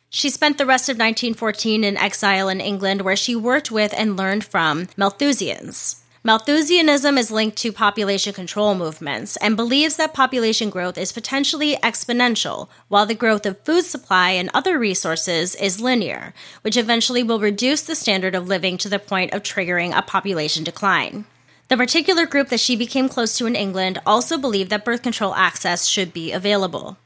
She 0.09 0.29
spent 0.29 0.57
the 0.57 0.65
rest 0.65 0.89
of 0.89 0.95
1914 0.95 1.83
in 1.83 1.97
exile 1.97 2.49
in 2.49 2.59
England, 2.59 3.01
where 3.01 3.15
she 3.15 3.35
worked 3.35 3.69
with 3.69 3.93
and 3.95 4.17
learned 4.17 4.43
from 4.43 4.87
Malthusians. 4.97 6.01
Malthusianism 6.21 7.17
is 7.17 7.31
linked 7.31 7.57
to 7.59 7.71
population 7.71 8.33
control 8.33 8.75
movements 8.75 9.37
and 9.37 9.55
believes 9.55 9.95
that 9.95 10.13
population 10.13 10.69
growth 10.69 10.97
is 10.97 11.13
potentially 11.13 11.77
exponential, 11.77 12.67
while 12.89 13.05
the 13.05 13.15
growth 13.15 13.45
of 13.45 13.63
food 13.63 13.85
supply 13.85 14.31
and 14.31 14.49
other 14.53 14.77
resources 14.77 15.55
is 15.55 15.79
linear, 15.79 16.33
which 16.61 16.75
eventually 16.75 17.23
will 17.23 17.39
reduce 17.39 17.83
the 17.83 17.95
standard 17.95 18.35
of 18.35 18.49
living 18.49 18.77
to 18.77 18.89
the 18.89 18.99
point 18.99 19.33
of 19.33 19.43
triggering 19.43 19.97
a 19.97 20.01
population 20.01 20.63
decline. 20.63 21.23
The 21.69 21.77
particular 21.77 22.25
group 22.25 22.49
that 22.49 22.59
she 22.59 22.75
became 22.75 23.07
close 23.07 23.37
to 23.37 23.45
in 23.45 23.55
England 23.55 23.99
also 24.03 24.39
believed 24.39 24.71
that 24.71 24.83
birth 24.83 25.03
control 25.03 25.35
access 25.35 25.85
should 25.85 26.11
be 26.11 26.31
available. 26.31 26.97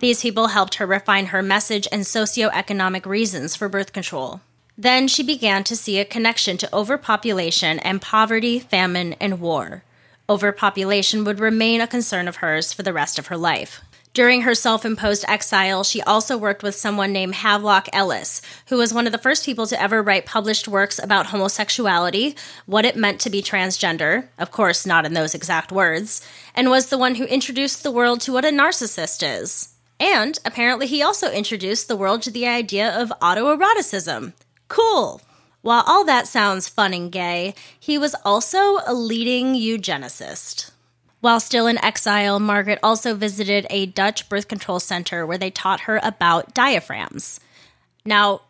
These 0.00 0.22
people 0.22 0.48
helped 0.48 0.74
her 0.74 0.86
refine 0.86 1.26
her 1.26 1.40
message 1.40 1.86
and 1.92 2.02
socioeconomic 2.02 3.06
reasons 3.06 3.54
for 3.54 3.68
birth 3.68 3.92
control. 3.92 4.40
Then 4.76 5.06
she 5.06 5.22
began 5.22 5.62
to 5.64 5.76
see 5.76 6.00
a 6.00 6.04
connection 6.04 6.56
to 6.58 6.74
overpopulation 6.74 7.78
and 7.78 8.02
poverty, 8.02 8.58
famine, 8.58 9.12
and 9.20 9.38
war. 9.38 9.84
Overpopulation 10.28 11.22
would 11.22 11.38
remain 11.38 11.80
a 11.80 11.86
concern 11.86 12.26
of 12.26 12.36
hers 12.36 12.72
for 12.72 12.82
the 12.82 12.92
rest 12.92 13.20
of 13.20 13.28
her 13.28 13.36
life. 13.36 13.82
During 14.14 14.42
her 14.42 14.54
self 14.54 14.84
imposed 14.84 15.24
exile, 15.26 15.84
she 15.84 16.02
also 16.02 16.36
worked 16.36 16.62
with 16.62 16.74
someone 16.74 17.12
named 17.12 17.36
Havelock 17.36 17.88
Ellis, 17.94 18.42
who 18.66 18.76
was 18.76 18.92
one 18.92 19.06
of 19.06 19.12
the 19.12 19.18
first 19.18 19.46
people 19.46 19.66
to 19.66 19.80
ever 19.80 20.02
write 20.02 20.26
published 20.26 20.68
works 20.68 20.98
about 21.02 21.26
homosexuality, 21.26 22.36
what 22.66 22.84
it 22.84 22.94
meant 22.94 23.20
to 23.22 23.30
be 23.30 23.40
transgender, 23.40 24.28
of 24.38 24.50
course, 24.50 24.84
not 24.84 25.06
in 25.06 25.14
those 25.14 25.34
exact 25.34 25.72
words, 25.72 26.20
and 26.54 26.68
was 26.68 26.90
the 26.90 26.98
one 26.98 27.14
who 27.14 27.24
introduced 27.24 27.82
the 27.82 27.90
world 27.90 28.20
to 28.20 28.32
what 28.34 28.44
a 28.44 28.48
narcissist 28.48 29.22
is. 29.26 29.70
And 29.98 30.38
apparently, 30.44 30.86
he 30.86 31.02
also 31.02 31.30
introduced 31.30 31.88
the 31.88 31.96
world 31.96 32.20
to 32.22 32.30
the 32.30 32.46
idea 32.46 32.94
of 32.94 33.14
autoeroticism. 33.22 34.34
Cool! 34.68 35.22
While 35.62 35.84
all 35.86 36.04
that 36.04 36.26
sounds 36.26 36.68
fun 36.68 36.92
and 36.92 37.10
gay, 37.10 37.54
he 37.80 37.96
was 37.96 38.14
also 38.26 38.80
a 38.84 38.92
leading 38.92 39.54
eugenicist. 39.54 40.71
While 41.22 41.38
still 41.38 41.68
in 41.68 41.78
exile, 41.84 42.40
Margaret 42.40 42.80
also 42.82 43.14
visited 43.14 43.64
a 43.70 43.86
Dutch 43.86 44.28
birth 44.28 44.48
control 44.48 44.80
center 44.80 45.24
where 45.24 45.38
they 45.38 45.52
taught 45.52 45.82
her 45.82 46.00
about 46.02 46.52
diaphragms. 46.52 47.38
Now, 48.04 48.40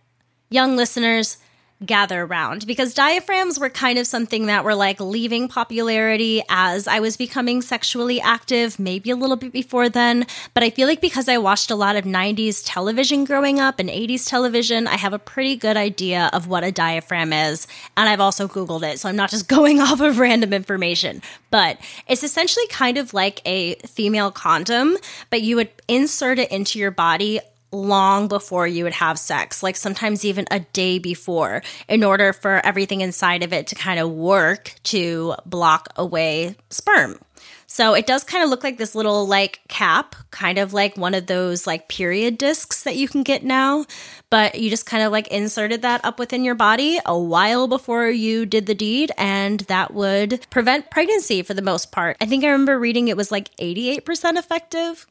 young 0.48 0.74
listeners, 0.74 1.36
gather 1.86 2.22
around 2.22 2.66
because 2.66 2.94
diaphragms 2.94 3.58
were 3.58 3.70
kind 3.70 3.98
of 3.98 4.06
something 4.06 4.46
that 4.46 4.64
were 4.64 4.74
like 4.74 5.00
leaving 5.00 5.48
popularity 5.48 6.42
as 6.48 6.86
I 6.86 7.00
was 7.00 7.16
becoming 7.16 7.62
sexually 7.62 8.20
active, 8.20 8.78
maybe 8.78 9.10
a 9.10 9.16
little 9.16 9.36
bit 9.36 9.52
before 9.52 9.88
then. 9.88 10.26
But 10.54 10.62
I 10.62 10.70
feel 10.70 10.88
like 10.88 11.00
because 11.00 11.28
I 11.28 11.38
watched 11.38 11.70
a 11.70 11.74
lot 11.74 11.96
of 11.96 12.04
90s 12.04 12.62
television 12.64 13.24
growing 13.24 13.60
up 13.60 13.78
and 13.78 13.88
80s 13.88 14.28
television, 14.28 14.86
I 14.86 14.96
have 14.96 15.12
a 15.12 15.18
pretty 15.18 15.56
good 15.56 15.76
idea 15.76 16.30
of 16.32 16.46
what 16.46 16.64
a 16.64 16.72
diaphragm 16.72 17.32
is. 17.32 17.66
And 17.96 18.08
I've 18.08 18.20
also 18.20 18.48
Googled 18.48 18.82
it, 18.82 18.98
so 18.98 19.08
I'm 19.08 19.16
not 19.16 19.30
just 19.30 19.48
going 19.52 19.80
off 19.80 20.00
of 20.00 20.18
random 20.18 20.52
information. 20.52 21.22
But 21.50 21.78
it's 22.08 22.22
essentially 22.22 22.66
kind 22.68 22.98
of 22.98 23.14
like 23.14 23.40
a 23.44 23.74
female 23.86 24.30
condom, 24.30 24.96
but 25.30 25.42
you 25.42 25.56
would 25.56 25.70
insert 25.88 26.38
it 26.38 26.50
into 26.50 26.78
your 26.78 26.90
body 26.90 27.40
long 27.72 28.28
before 28.28 28.66
you 28.66 28.84
would 28.84 28.92
have 28.92 29.18
sex, 29.18 29.62
like 29.62 29.76
sometimes 29.76 30.24
even 30.24 30.46
a 30.50 30.60
day 30.60 30.98
before, 30.98 31.62
in 31.88 32.04
order 32.04 32.32
for 32.32 32.64
everything 32.64 33.00
inside 33.00 33.42
of 33.42 33.52
it 33.52 33.66
to 33.68 33.74
kind 33.74 33.98
of 33.98 34.10
work 34.10 34.74
to 34.84 35.34
block 35.46 35.88
away 35.96 36.54
sperm. 36.70 37.18
So 37.66 37.94
it 37.94 38.06
does 38.06 38.22
kind 38.22 38.44
of 38.44 38.50
look 38.50 38.62
like 38.62 38.76
this 38.76 38.94
little 38.94 39.26
like 39.26 39.60
cap, 39.68 40.14
kind 40.30 40.58
of 40.58 40.74
like 40.74 40.98
one 40.98 41.14
of 41.14 41.26
those 41.26 41.66
like 41.66 41.88
period 41.88 42.36
discs 42.36 42.82
that 42.82 42.96
you 42.96 43.08
can 43.08 43.22
get 43.22 43.44
now, 43.44 43.86
but 44.28 44.56
you 44.56 44.68
just 44.68 44.84
kind 44.84 45.02
of 45.02 45.10
like 45.10 45.28
inserted 45.28 45.80
that 45.80 46.04
up 46.04 46.18
within 46.18 46.44
your 46.44 46.54
body 46.54 47.00
a 47.06 47.18
while 47.18 47.68
before 47.68 48.08
you 48.08 48.44
did 48.44 48.66
the 48.66 48.74
deed 48.74 49.10
and 49.16 49.60
that 49.60 49.94
would 49.94 50.46
prevent 50.50 50.90
pregnancy 50.90 51.40
for 51.40 51.54
the 51.54 51.62
most 51.62 51.92
part. 51.92 52.18
I 52.20 52.26
think 52.26 52.44
I 52.44 52.48
remember 52.48 52.78
reading 52.78 53.08
it 53.08 53.16
was 53.16 53.32
like 53.32 53.56
88% 53.56 54.36
effective. 54.36 55.06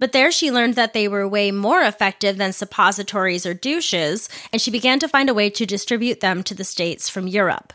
But 0.00 0.12
there 0.12 0.32
she 0.32 0.50
learned 0.50 0.74
that 0.74 0.94
they 0.94 1.06
were 1.06 1.28
way 1.28 1.52
more 1.52 1.82
effective 1.82 2.38
than 2.38 2.52
suppositories 2.52 3.46
or 3.46 3.54
douches, 3.54 4.28
and 4.52 4.60
she 4.60 4.72
began 4.72 4.98
to 4.98 5.08
find 5.08 5.28
a 5.28 5.34
way 5.34 5.50
to 5.50 5.66
distribute 5.66 6.20
them 6.20 6.42
to 6.44 6.54
the 6.54 6.64
States 6.64 7.08
from 7.08 7.28
Europe. 7.28 7.72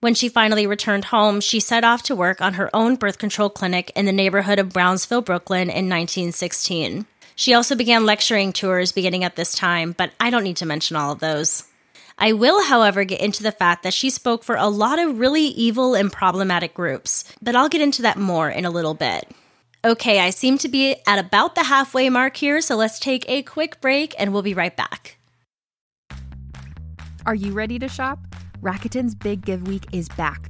When 0.00 0.14
she 0.14 0.28
finally 0.28 0.66
returned 0.66 1.06
home, 1.06 1.40
she 1.40 1.60
set 1.60 1.84
off 1.84 2.02
to 2.04 2.16
work 2.16 2.40
on 2.40 2.54
her 2.54 2.74
own 2.74 2.96
birth 2.96 3.18
control 3.18 3.48
clinic 3.48 3.92
in 3.94 4.06
the 4.06 4.12
neighborhood 4.12 4.58
of 4.58 4.70
Brownsville, 4.70 5.22
Brooklyn 5.22 5.68
in 5.70 5.88
1916. 5.88 7.06
She 7.36 7.54
also 7.54 7.76
began 7.76 8.04
lecturing 8.04 8.52
tours 8.52 8.92
beginning 8.92 9.22
at 9.22 9.36
this 9.36 9.54
time, 9.54 9.92
but 9.96 10.10
I 10.18 10.30
don't 10.30 10.44
need 10.44 10.56
to 10.56 10.66
mention 10.66 10.96
all 10.96 11.12
of 11.12 11.20
those. 11.20 11.64
I 12.18 12.32
will, 12.32 12.64
however, 12.64 13.04
get 13.04 13.20
into 13.20 13.42
the 13.42 13.52
fact 13.52 13.82
that 13.84 13.94
she 13.94 14.10
spoke 14.10 14.42
for 14.42 14.56
a 14.56 14.68
lot 14.68 14.98
of 14.98 15.18
really 15.18 15.44
evil 15.44 15.94
and 15.94 16.12
problematic 16.12 16.74
groups, 16.74 17.24
but 17.40 17.54
I'll 17.54 17.68
get 17.68 17.80
into 17.80 18.02
that 18.02 18.18
more 18.18 18.50
in 18.50 18.64
a 18.64 18.70
little 18.70 18.94
bit. 18.94 19.30
Okay, 19.82 20.20
I 20.20 20.28
seem 20.28 20.58
to 20.58 20.68
be 20.68 20.96
at 21.06 21.18
about 21.18 21.54
the 21.54 21.64
halfway 21.64 22.10
mark 22.10 22.36
here, 22.36 22.60
so 22.60 22.76
let's 22.76 22.98
take 22.98 23.24
a 23.30 23.42
quick 23.42 23.80
break 23.80 24.14
and 24.18 24.30
we'll 24.30 24.42
be 24.42 24.52
right 24.52 24.76
back. 24.76 25.16
Are 27.24 27.34
you 27.34 27.52
ready 27.52 27.78
to 27.78 27.88
shop? 27.88 28.18
Rakuten's 28.60 29.14
Big 29.14 29.42
Give 29.42 29.66
Week 29.66 29.86
is 29.90 30.10
back. 30.10 30.49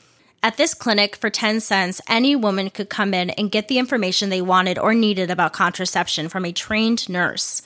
At 0.43 0.57
this 0.57 0.73
clinic, 0.73 1.15
for 1.15 1.29
10 1.29 1.59
cents, 1.59 2.01
any 2.07 2.35
woman 2.35 2.71
could 2.71 2.89
come 2.89 3.13
in 3.13 3.29
and 3.31 3.51
get 3.51 3.67
the 3.67 3.77
information 3.77 4.29
they 4.29 4.41
wanted 4.41 4.79
or 4.79 4.95
needed 4.95 5.29
about 5.29 5.53
contraception 5.53 6.29
from 6.29 6.45
a 6.45 6.51
trained 6.51 7.07
nurse. 7.07 7.61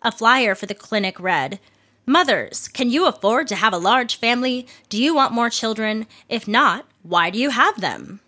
A 0.00 0.10
flyer 0.10 0.54
for 0.54 0.64
the 0.64 0.74
clinic 0.74 1.20
read 1.20 1.60
Mothers, 2.06 2.68
can 2.68 2.88
you 2.88 3.06
afford 3.06 3.46
to 3.48 3.56
have 3.56 3.74
a 3.74 3.78
large 3.78 4.16
family? 4.16 4.66
Do 4.88 5.02
you 5.02 5.14
want 5.14 5.32
more 5.32 5.50
children? 5.50 6.06
If 6.28 6.48
not, 6.48 6.86
why 7.02 7.28
do 7.28 7.38
you 7.38 7.50
have 7.50 7.82
them? 7.82 8.20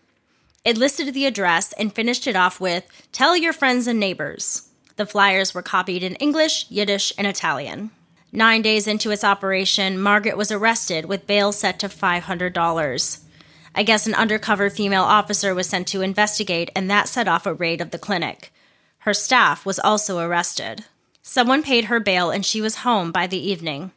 It 0.62 0.76
listed 0.76 1.14
the 1.14 1.26
address 1.26 1.72
and 1.74 1.94
finished 1.94 2.26
it 2.26 2.36
off 2.36 2.60
with 2.60 2.86
Tell 3.12 3.34
your 3.34 3.54
friends 3.54 3.86
and 3.86 3.98
neighbors. 3.98 4.68
The 4.96 5.06
flyers 5.06 5.54
were 5.54 5.62
copied 5.62 6.02
in 6.02 6.16
English, 6.16 6.66
Yiddish, 6.70 7.14
and 7.16 7.26
Italian. 7.26 7.90
Nine 8.30 8.60
days 8.60 8.86
into 8.86 9.10
its 9.10 9.24
operation, 9.24 9.98
Margaret 9.98 10.36
was 10.36 10.52
arrested 10.52 11.06
with 11.06 11.26
bail 11.26 11.52
set 11.52 11.78
to 11.78 11.88
$500. 11.88 13.25
I 13.78 13.82
guess 13.82 14.06
an 14.06 14.14
undercover 14.14 14.70
female 14.70 15.04
officer 15.04 15.54
was 15.54 15.68
sent 15.68 15.86
to 15.88 16.00
investigate, 16.00 16.70
and 16.74 16.90
that 16.90 17.08
set 17.08 17.28
off 17.28 17.44
a 17.44 17.52
raid 17.52 17.82
of 17.82 17.90
the 17.90 17.98
clinic. 17.98 18.50
Her 19.00 19.12
staff 19.12 19.66
was 19.66 19.78
also 19.78 20.18
arrested. 20.18 20.86
Someone 21.20 21.62
paid 21.62 21.84
her 21.84 22.00
bail, 22.00 22.30
and 22.30 22.44
she 22.44 22.62
was 22.62 22.76
home 22.76 23.12
by 23.12 23.26
the 23.26 23.38
evening. 23.38 23.92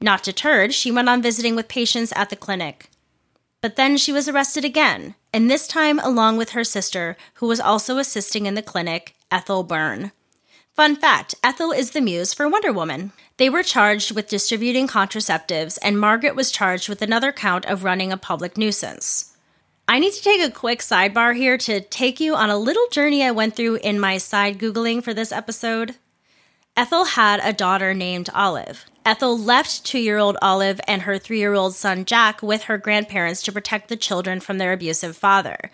Not 0.00 0.22
deterred, 0.22 0.72
she 0.72 0.92
went 0.92 1.08
on 1.08 1.20
visiting 1.20 1.56
with 1.56 1.66
patients 1.66 2.12
at 2.14 2.30
the 2.30 2.36
clinic. 2.36 2.90
But 3.60 3.74
then 3.74 3.96
she 3.96 4.12
was 4.12 4.28
arrested 4.28 4.64
again, 4.64 5.16
and 5.32 5.50
this 5.50 5.66
time 5.66 5.98
along 5.98 6.36
with 6.36 6.50
her 6.50 6.64
sister, 6.64 7.16
who 7.34 7.48
was 7.48 7.58
also 7.58 7.98
assisting 7.98 8.46
in 8.46 8.54
the 8.54 8.62
clinic, 8.62 9.16
Ethel 9.32 9.64
Byrne. 9.64 10.12
Fun 10.74 10.94
fact 10.94 11.34
Ethel 11.42 11.72
is 11.72 11.90
the 11.90 12.00
muse 12.00 12.32
for 12.32 12.48
Wonder 12.48 12.72
Woman. 12.72 13.12
They 13.42 13.50
were 13.50 13.64
charged 13.64 14.14
with 14.14 14.28
distributing 14.28 14.86
contraceptives, 14.86 15.76
and 15.82 15.98
Margaret 15.98 16.36
was 16.36 16.52
charged 16.52 16.88
with 16.88 17.02
another 17.02 17.32
count 17.32 17.64
of 17.64 17.82
running 17.82 18.12
a 18.12 18.16
public 18.16 18.56
nuisance. 18.56 19.36
I 19.88 19.98
need 19.98 20.12
to 20.12 20.22
take 20.22 20.40
a 20.40 20.48
quick 20.48 20.78
sidebar 20.78 21.34
here 21.34 21.58
to 21.58 21.80
take 21.80 22.20
you 22.20 22.36
on 22.36 22.50
a 22.50 22.56
little 22.56 22.86
journey 22.92 23.24
I 23.24 23.32
went 23.32 23.56
through 23.56 23.80
in 23.82 23.98
my 23.98 24.16
side 24.18 24.60
Googling 24.60 25.02
for 25.02 25.12
this 25.12 25.32
episode. 25.32 25.96
Ethel 26.76 27.04
had 27.04 27.40
a 27.42 27.52
daughter 27.52 27.92
named 27.94 28.30
Olive. 28.32 28.84
Ethel 29.04 29.36
left 29.36 29.84
two 29.84 29.98
year 29.98 30.18
old 30.18 30.36
Olive 30.40 30.80
and 30.86 31.02
her 31.02 31.18
three 31.18 31.40
year 31.40 31.54
old 31.54 31.74
son 31.74 32.04
Jack 32.04 32.44
with 32.44 32.62
her 32.70 32.78
grandparents 32.78 33.42
to 33.42 33.50
protect 33.50 33.88
the 33.88 33.96
children 33.96 34.38
from 34.38 34.58
their 34.58 34.72
abusive 34.72 35.16
father. 35.16 35.72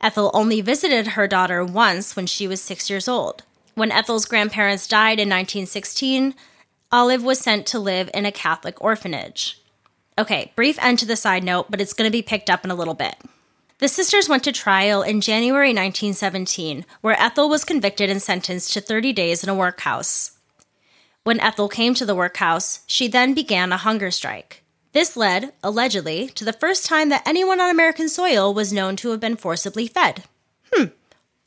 Ethel 0.00 0.30
only 0.32 0.62
visited 0.62 1.08
her 1.08 1.28
daughter 1.28 1.62
once 1.62 2.16
when 2.16 2.26
she 2.26 2.48
was 2.48 2.62
six 2.62 2.88
years 2.88 3.06
old. 3.06 3.42
When 3.74 3.92
Ethel's 3.92 4.24
grandparents 4.24 4.86
died 4.86 5.20
in 5.20 5.28
1916, 5.28 6.34
Olive 6.94 7.24
was 7.24 7.38
sent 7.38 7.64
to 7.68 7.78
live 7.78 8.10
in 8.12 8.26
a 8.26 8.30
Catholic 8.30 8.78
orphanage. 8.84 9.58
Okay, 10.18 10.52
brief 10.54 10.78
end 10.82 10.98
to 10.98 11.06
the 11.06 11.16
side 11.16 11.42
note, 11.42 11.70
but 11.70 11.80
it's 11.80 11.94
going 11.94 12.06
to 12.06 12.12
be 12.12 12.20
picked 12.20 12.50
up 12.50 12.66
in 12.66 12.70
a 12.70 12.74
little 12.74 12.92
bit. 12.92 13.16
The 13.78 13.88
sisters 13.88 14.28
went 14.28 14.44
to 14.44 14.52
trial 14.52 15.00
in 15.00 15.22
January 15.22 15.70
1917, 15.70 16.84
where 17.00 17.18
Ethel 17.18 17.48
was 17.48 17.64
convicted 17.64 18.10
and 18.10 18.20
sentenced 18.20 18.74
to 18.74 18.82
30 18.82 19.14
days 19.14 19.42
in 19.42 19.48
a 19.48 19.54
workhouse. 19.54 20.32
When 21.24 21.40
Ethel 21.40 21.70
came 21.70 21.94
to 21.94 22.04
the 22.04 22.14
workhouse, 22.14 22.80
she 22.86 23.08
then 23.08 23.32
began 23.32 23.72
a 23.72 23.78
hunger 23.78 24.10
strike. 24.10 24.62
This 24.92 25.16
led, 25.16 25.54
allegedly, 25.62 26.28
to 26.28 26.44
the 26.44 26.52
first 26.52 26.84
time 26.84 27.08
that 27.08 27.26
anyone 27.26 27.58
on 27.58 27.70
American 27.70 28.10
soil 28.10 28.52
was 28.52 28.70
known 28.70 28.96
to 28.96 29.12
have 29.12 29.20
been 29.20 29.36
forcibly 29.36 29.86
fed. 29.86 30.24
Hmm, 30.70 30.88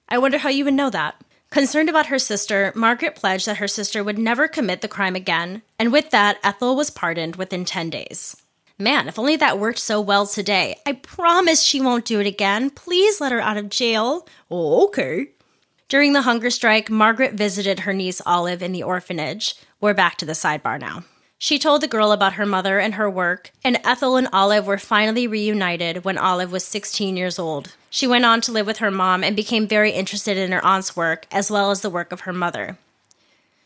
I 0.09 0.17
wonder 0.17 0.39
how 0.39 0.49
you 0.49 0.65
would 0.65 0.73
know 0.73 0.89
that. 0.89 1.23
Concerned 1.55 1.87
about 1.87 2.07
her 2.07 2.19
sister, 2.19 2.73
Margaret 2.75 3.15
pledged 3.15 3.45
that 3.45 3.59
her 3.59 3.67
sister 3.69 4.03
would 4.03 4.19
never 4.19 4.45
commit 4.45 4.81
the 4.81 4.89
crime 4.89 5.15
again, 5.15 5.61
and 5.79 5.89
with 5.89 6.09
that, 6.09 6.37
Ethel 6.43 6.75
was 6.75 6.89
pardoned 6.89 7.37
within 7.37 7.63
10 7.63 7.89
days. 7.89 8.35
Man, 8.77 9.07
if 9.07 9.17
only 9.17 9.37
that 9.37 9.57
worked 9.57 9.79
so 9.79 10.01
well 10.01 10.27
today. 10.27 10.75
I 10.85 10.91
promise 10.91 11.61
she 11.61 11.79
won't 11.79 12.03
do 12.03 12.19
it 12.19 12.27
again. 12.27 12.71
Please 12.71 13.21
let 13.21 13.31
her 13.31 13.39
out 13.39 13.55
of 13.55 13.69
jail. 13.69 14.27
Oh, 14.51 14.87
okay. 14.87 15.27
During 15.87 16.11
the 16.11 16.23
hunger 16.23 16.49
strike, 16.49 16.89
Margaret 16.89 17.35
visited 17.35 17.79
her 17.79 17.93
niece 17.93 18.21
Olive 18.25 18.61
in 18.61 18.73
the 18.73 18.83
orphanage. 18.83 19.55
We're 19.79 19.93
back 19.93 20.17
to 20.17 20.25
the 20.25 20.33
sidebar 20.33 20.77
now. 20.77 21.05
She 21.37 21.59
told 21.59 21.81
the 21.81 21.87
girl 21.87 22.11
about 22.11 22.33
her 22.33 22.45
mother 22.45 22.79
and 22.79 22.95
her 22.95 23.09
work, 23.09 23.51
and 23.63 23.79
Ethel 23.83 24.15
and 24.15 24.27
Olive 24.31 24.65
were 24.65 24.77
finally 24.77 25.27
reunited 25.27 26.05
when 26.05 26.17
Olive 26.17 26.51
was 26.51 26.63
16 26.63 27.17
years 27.17 27.37
old. 27.37 27.75
She 27.89 28.07
went 28.07 28.25
on 28.25 28.41
to 28.41 28.51
live 28.51 28.65
with 28.65 28.77
her 28.77 28.91
mom 28.91 29.23
and 29.23 29.35
became 29.35 29.67
very 29.67 29.91
interested 29.91 30.37
in 30.37 30.51
her 30.51 30.63
aunt's 30.63 30.95
work 30.95 31.27
as 31.31 31.51
well 31.51 31.71
as 31.71 31.81
the 31.81 31.89
work 31.89 32.11
of 32.11 32.21
her 32.21 32.33
mother. 32.33 32.77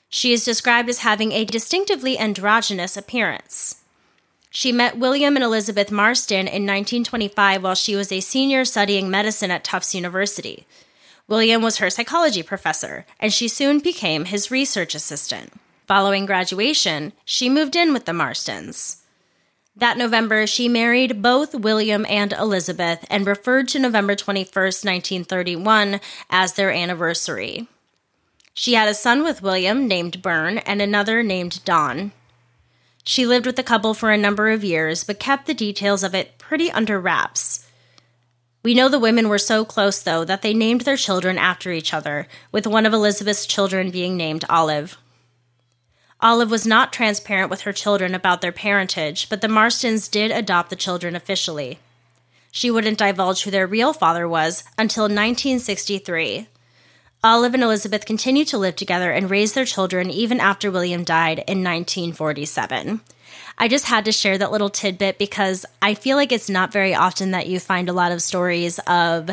She 0.09 0.33
is 0.33 0.43
described 0.43 0.89
as 0.89 0.99
having 0.99 1.31
a 1.31 1.45
distinctively 1.45 2.17
androgynous 2.17 2.97
appearance. 2.97 3.83
She 4.49 4.71
met 4.71 4.97
William 4.97 5.35
and 5.35 5.43
Elizabeth 5.43 5.91
Marston 5.91 6.47
in 6.47 6.65
1925 6.65 7.63
while 7.63 7.75
she 7.75 7.95
was 7.95 8.11
a 8.11 8.19
senior 8.19 8.65
studying 8.65 9.11
medicine 9.11 9.51
at 9.51 9.63
Tufts 9.63 9.93
University. 9.93 10.65
William 11.27 11.61
was 11.61 11.77
her 11.77 11.91
psychology 11.91 12.41
professor, 12.41 13.05
and 13.19 13.31
she 13.31 13.47
soon 13.47 13.77
became 13.77 14.25
his 14.25 14.49
research 14.49 14.95
assistant. 14.95 15.53
Following 15.89 16.27
graduation, 16.27 17.13
she 17.25 17.49
moved 17.49 17.75
in 17.75 17.93
with 17.93 18.05
the 18.05 18.11
Marstons. 18.11 18.97
That 19.75 19.97
November, 19.97 20.45
she 20.45 20.69
married 20.69 21.23
both 21.23 21.55
William 21.55 22.05
and 22.07 22.31
Elizabeth 22.31 23.03
and 23.09 23.25
referred 23.25 23.67
to 23.69 23.79
November 23.79 24.15
21st, 24.15 24.85
1931 24.85 25.99
as 26.29 26.53
their 26.53 26.71
anniversary. 26.71 27.67
She 28.53 28.75
had 28.75 28.87
a 28.87 28.93
son 28.93 29.23
with 29.23 29.41
William 29.41 29.87
named 29.87 30.21
Byrne 30.21 30.59
and 30.59 30.79
another 30.79 31.23
named 31.23 31.65
Don. 31.65 32.11
She 33.03 33.25
lived 33.25 33.47
with 33.47 33.55
the 33.55 33.63
couple 33.63 33.95
for 33.95 34.11
a 34.11 34.17
number 34.17 34.49
of 34.49 34.63
years, 34.63 35.03
but 35.03 35.19
kept 35.19 35.47
the 35.47 35.55
details 35.55 36.03
of 36.03 36.13
it 36.13 36.37
pretty 36.37 36.71
under 36.71 36.99
wraps. 36.99 37.67
We 38.61 38.75
know 38.75 38.89
the 38.89 38.99
women 38.99 39.27
were 39.27 39.39
so 39.39 39.65
close, 39.65 40.03
though, 40.03 40.23
that 40.23 40.43
they 40.43 40.53
named 40.53 40.81
their 40.81 40.97
children 40.97 41.39
after 41.39 41.71
each 41.71 41.95
other, 41.95 42.27
with 42.51 42.67
one 42.67 42.85
of 42.85 42.93
Elizabeth's 42.93 43.47
children 43.47 43.89
being 43.89 44.15
named 44.15 44.45
Olive. 44.47 44.95
Olive 46.21 46.51
was 46.51 46.67
not 46.67 46.91
transparent 46.91 47.49
with 47.49 47.61
her 47.61 47.71
children 47.71 48.13
about 48.13 48.41
their 48.41 48.51
parentage, 48.51 49.29
but 49.29 49.39
the 49.39 49.47
Marstons 49.47 50.11
did 50.11 50.31
adopt 50.31 50.69
the 50.69 50.75
children 50.75 51.15
officially. 51.15 51.79
She 52.51 52.69
wouldn't 52.69 52.97
divulge 52.97 53.43
who 53.43 53.51
their 53.51 53.67
real 53.67 53.93
father 53.93 54.27
was 54.27 54.63
until 54.77 55.03
1963. 55.03 56.47
Olive 57.23 57.53
and 57.53 57.63
Elizabeth 57.63 58.05
continued 58.05 58.47
to 58.47 58.57
live 58.57 58.75
together 58.75 59.11
and 59.11 59.29
raise 59.29 59.53
their 59.53 59.65
children 59.65 60.09
even 60.09 60.39
after 60.39 60.71
William 60.71 61.03
died 61.03 61.39
in 61.39 61.63
1947. 61.63 63.01
I 63.57 63.67
just 63.67 63.85
had 63.85 64.05
to 64.05 64.11
share 64.11 64.37
that 64.37 64.51
little 64.51 64.69
tidbit 64.69 65.17
because 65.17 65.65
I 65.81 65.93
feel 65.93 66.17
like 66.17 66.31
it's 66.31 66.49
not 66.49 66.71
very 66.71 66.95
often 66.95 67.31
that 67.31 67.47
you 67.47 67.59
find 67.59 67.89
a 67.89 67.93
lot 67.93 68.11
of 68.11 68.21
stories 68.21 68.79
of 68.87 69.29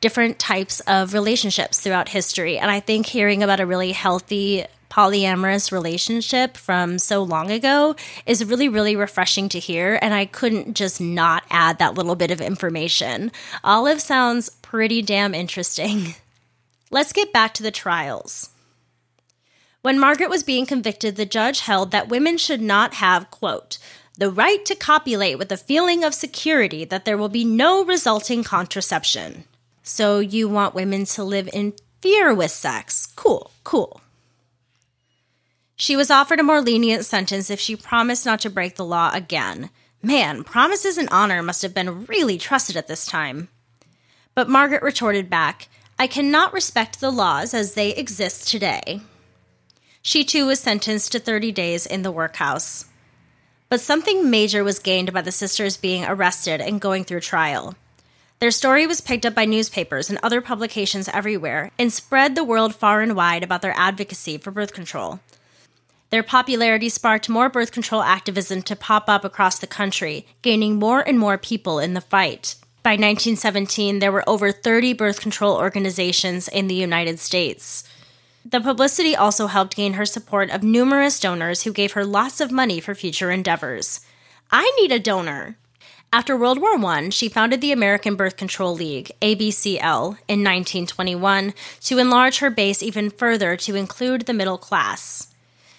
different 0.00 0.38
types 0.38 0.80
of 0.80 1.14
relationships 1.14 1.80
throughout 1.80 2.08
history. 2.08 2.58
And 2.58 2.70
I 2.70 2.80
think 2.80 3.06
hearing 3.06 3.42
about 3.42 3.60
a 3.60 3.66
really 3.66 3.92
healthy 3.92 4.64
polyamorous 4.90 5.72
relationship 5.72 6.56
from 6.56 6.98
so 6.98 7.22
long 7.22 7.50
ago 7.50 7.96
is 8.24 8.44
really, 8.44 8.68
really 8.68 8.96
refreshing 8.96 9.48
to 9.50 9.58
hear. 9.58 9.98
And 10.00 10.14
I 10.14 10.26
couldn't 10.26 10.74
just 10.74 11.00
not 11.00 11.44
add 11.50 11.78
that 11.78 11.94
little 11.94 12.16
bit 12.16 12.30
of 12.30 12.40
information. 12.40 13.32
Olive 13.64 14.00
sounds 14.00 14.50
pretty 14.62 15.02
damn 15.02 15.34
interesting. 15.34 16.14
Let's 16.90 17.12
get 17.12 17.32
back 17.32 17.54
to 17.54 17.62
the 17.62 17.70
trials. 17.70 18.50
When 19.82 19.98
Margaret 19.98 20.30
was 20.30 20.42
being 20.42 20.66
convicted, 20.66 21.16
the 21.16 21.26
judge 21.26 21.60
held 21.60 21.92
that 21.92 22.08
women 22.08 22.38
should 22.38 22.60
not 22.60 22.94
have, 22.94 23.30
quote, 23.30 23.78
the 24.18 24.30
right 24.30 24.64
to 24.64 24.74
copulate 24.74 25.38
with 25.38 25.52
a 25.52 25.56
feeling 25.56 26.02
of 26.02 26.14
security 26.14 26.84
that 26.84 27.04
there 27.04 27.18
will 27.18 27.28
be 27.28 27.44
no 27.44 27.84
resulting 27.84 28.42
contraception. 28.42 29.44
So 29.82 30.18
you 30.18 30.48
want 30.48 30.74
women 30.74 31.04
to 31.04 31.22
live 31.22 31.48
in 31.52 31.74
fear 32.00 32.34
with 32.34 32.50
sex. 32.50 33.06
Cool, 33.14 33.50
cool. 33.62 34.00
She 35.76 35.94
was 35.94 36.10
offered 36.10 36.40
a 36.40 36.42
more 36.42 36.62
lenient 36.62 37.04
sentence 37.04 37.50
if 37.50 37.60
she 37.60 37.76
promised 37.76 38.24
not 38.24 38.40
to 38.40 38.50
break 38.50 38.76
the 38.76 38.84
law 38.84 39.10
again. 39.12 39.68
Man, 40.02 40.42
promises 40.42 40.96
and 40.96 41.08
honor 41.10 41.42
must 41.42 41.60
have 41.60 41.74
been 41.74 42.06
really 42.06 42.38
trusted 42.38 42.76
at 42.76 42.88
this 42.88 43.04
time. 43.04 43.48
But 44.34 44.48
Margaret 44.48 44.82
retorted 44.82 45.28
back, 45.28 45.68
I 45.98 46.06
cannot 46.06 46.54
respect 46.54 47.00
the 47.00 47.10
laws 47.10 47.52
as 47.52 47.74
they 47.74 47.90
exist 47.90 48.48
today. 48.48 49.02
She 50.00 50.24
too 50.24 50.46
was 50.46 50.60
sentenced 50.60 51.12
to 51.12 51.18
30 51.18 51.52
days 51.52 51.84
in 51.84 52.02
the 52.02 52.12
workhouse. 52.12 52.86
But 53.68 53.80
something 53.80 54.30
major 54.30 54.64
was 54.64 54.78
gained 54.78 55.12
by 55.12 55.20
the 55.20 55.32
sisters 55.32 55.76
being 55.76 56.04
arrested 56.04 56.60
and 56.60 56.80
going 56.80 57.04
through 57.04 57.20
trial. 57.20 57.74
Their 58.38 58.50
story 58.50 58.86
was 58.86 59.00
picked 59.00 59.26
up 59.26 59.34
by 59.34 59.44
newspapers 59.44 60.08
and 60.08 60.18
other 60.22 60.40
publications 60.40 61.08
everywhere 61.08 61.70
and 61.78 61.92
spread 61.92 62.34
the 62.34 62.44
world 62.44 62.74
far 62.74 63.00
and 63.00 63.16
wide 63.16 63.42
about 63.42 63.62
their 63.62 63.74
advocacy 63.76 64.38
for 64.38 64.50
birth 64.50 64.72
control. 64.72 65.20
Their 66.10 66.22
popularity 66.22 66.88
sparked 66.88 67.28
more 67.28 67.48
birth 67.48 67.72
control 67.72 68.02
activism 68.02 68.62
to 68.62 68.76
pop 68.76 69.08
up 69.08 69.24
across 69.24 69.58
the 69.58 69.66
country, 69.66 70.26
gaining 70.42 70.76
more 70.76 71.00
and 71.00 71.18
more 71.18 71.36
people 71.36 71.78
in 71.78 71.94
the 71.94 72.00
fight. 72.00 72.54
By 72.82 72.92
1917, 72.92 73.98
there 73.98 74.12
were 74.12 74.28
over 74.28 74.52
30 74.52 74.92
birth 74.92 75.20
control 75.20 75.56
organizations 75.56 76.46
in 76.46 76.68
the 76.68 76.76
United 76.76 77.18
States. 77.18 77.82
The 78.44 78.60
publicity 78.60 79.16
also 79.16 79.48
helped 79.48 79.74
gain 79.74 79.94
her 79.94 80.06
support 80.06 80.50
of 80.50 80.62
numerous 80.62 81.18
donors 81.18 81.62
who 81.62 81.72
gave 81.72 81.92
her 81.92 82.04
lots 82.04 82.40
of 82.40 82.52
money 82.52 82.78
for 82.78 82.94
future 82.94 83.32
endeavors. 83.32 84.00
I 84.52 84.70
need 84.78 84.92
a 84.92 85.00
donor. 85.00 85.56
After 86.12 86.36
World 86.36 86.60
War 86.60 86.78
I, 86.86 87.08
she 87.08 87.28
founded 87.28 87.60
the 87.60 87.72
American 87.72 88.14
Birth 88.14 88.36
Control 88.36 88.72
League, 88.72 89.10
ABCL, 89.20 90.18
in 90.28 90.44
1921 90.44 91.52
to 91.80 91.98
enlarge 91.98 92.38
her 92.38 92.50
base 92.50 92.84
even 92.84 93.10
further 93.10 93.56
to 93.56 93.74
include 93.74 94.22
the 94.22 94.32
middle 94.32 94.58
class. 94.58 95.34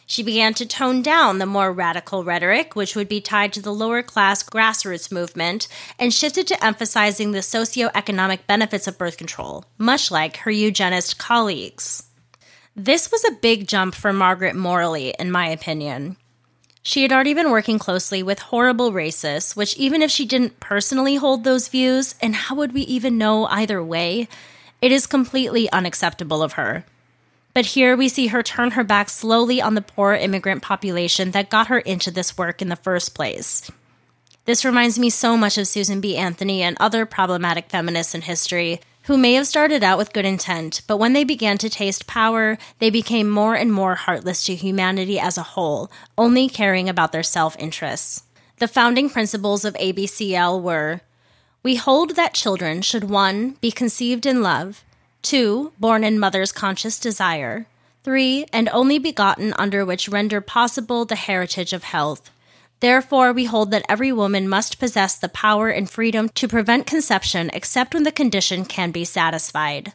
She 0.09 0.23
began 0.23 0.53
to 0.53 0.65
tone 0.65 1.01
down 1.01 1.37
the 1.37 1.45
more 1.45 1.73
radical 1.73 2.23
rhetoric, 2.23 2.77
which 2.77 2.95
would 2.95 3.09
be 3.09 3.19
tied 3.19 3.51
to 3.53 3.61
the 3.61 3.73
lower 3.73 4.01
class 4.01 4.41
grassroots 4.41 5.11
movement, 5.11 5.67
and 5.99 6.13
shifted 6.13 6.47
to 6.47 6.65
emphasizing 6.65 7.31
the 7.31 7.39
socioeconomic 7.39 8.47
benefits 8.47 8.87
of 8.87 8.97
birth 8.97 9.17
control, 9.17 9.65
much 9.77 10.09
like 10.09 10.37
her 10.37 10.51
eugenist 10.51 11.17
colleagues. 11.17 12.03
This 12.73 13.11
was 13.11 13.25
a 13.25 13.33
big 13.41 13.67
jump 13.67 13.95
for 13.95 14.13
Margaret 14.13 14.55
morally, 14.55 15.13
in 15.19 15.29
my 15.29 15.47
opinion. 15.49 16.15
She 16.81 17.01
had 17.01 17.11
already 17.11 17.33
been 17.33 17.51
working 17.51 17.77
closely 17.77 18.23
with 18.23 18.39
horrible 18.39 18.93
racists, 18.93 19.57
which, 19.57 19.75
even 19.75 20.01
if 20.01 20.09
she 20.09 20.25
didn't 20.25 20.61
personally 20.61 21.15
hold 21.15 21.43
those 21.43 21.67
views, 21.67 22.15
and 22.21 22.33
how 22.33 22.55
would 22.55 22.71
we 22.73 22.83
even 22.83 23.17
know 23.17 23.45
either 23.47 23.83
way, 23.83 24.29
it 24.81 24.93
is 24.93 25.05
completely 25.05 25.69
unacceptable 25.71 26.41
of 26.41 26.53
her. 26.53 26.85
But 27.57 27.65
here 27.65 27.97
we 27.97 28.07
see 28.07 28.27
her 28.27 28.43
turn 28.43 28.69
her 28.77 28.83
back 28.83 29.09
slowly 29.09 29.59
on 29.59 29.73
the 29.73 29.81
poor 29.81 30.13
immigrant 30.13 30.61
population 30.61 31.31
that 31.31 31.49
got 31.49 31.69
her 31.69 31.79
into 31.79 32.11
this 32.11 32.37
work 32.37 32.61
in 32.61 32.69
the 32.69 32.75
first 32.75 33.15
place. 33.15 33.71
This 34.45 34.63
reminds 34.63 34.99
me 34.99 35.09
so 35.09 35.35
much 35.35 35.57
of 35.57 35.65
Susan 35.65 35.99
B. 35.99 36.17
Anthony 36.17 36.61
and 36.61 36.77
other 36.79 37.03
problematic 37.03 37.67
feminists 37.67 38.13
in 38.13 38.21
history 38.21 38.79
who 39.05 39.17
may 39.17 39.33
have 39.33 39.47
started 39.47 39.83
out 39.83 39.97
with 39.97 40.13
good 40.13 40.23
intent, 40.23 40.83
but 40.85 40.97
when 40.97 41.13
they 41.13 41.23
began 41.23 41.57
to 41.57 41.67
taste 41.67 42.05
power, 42.05 42.59
they 42.77 42.91
became 42.91 43.27
more 43.27 43.55
and 43.55 43.73
more 43.73 43.95
heartless 43.95 44.43
to 44.43 44.53
humanity 44.53 45.19
as 45.19 45.35
a 45.35 45.57
whole, 45.57 45.89
only 46.15 46.47
caring 46.47 46.87
about 46.87 47.11
their 47.11 47.23
self 47.23 47.55
interests. 47.57 48.21
The 48.57 48.67
founding 48.67 49.09
principles 49.09 49.65
of 49.65 49.73
ABCL 49.73 50.61
were 50.61 51.01
We 51.63 51.77
hold 51.77 52.17
that 52.17 52.35
children 52.35 52.83
should 52.83 53.05
1. 53.05 53.57
be 53.61 53.71
conceived 53.71 54.27
in 54.27 54.43
love, 54.43 54.83
2. 55.23 55.73
Born 55.79 56.03
in 56.03 56.19
mother's 56.19 56.51
conscious 56.51 56.99
desire. 56.99 57.67
3. 58.03 58.45
And 58.53 58.69
only 58.69 58.99
begotten 58.99 59.53
under 59.57 59.85
which 59.85 60.09
render 60.09 60.41
possible 60.41 61.05
the 61.05 61.15
heritage 61.15 61.73
of 61.73 61.83
health. 61.83 62.29
Therefore, 62.79 63.33
we 63.33 63.45
hold 63.45 63.71
that 63.71 63.85
every 63.89 64.11
woman 64.11 64.47
must 64.47 64.79
possess 64.79 65.17
the 65.17 65.29
power 65.29 65.69
and 65.69 65.89
freedom 65.89 66.29
to 66.29 66.47
prevent 66.47 66.85
conception 66.85 67.49
except 67.53 67.93
when 67.93 68.03
the 68.03 68.11
condition 68.11 68.65
can 68.65 68.91
be 68.91 69.03
satisfied. 69.03 69.93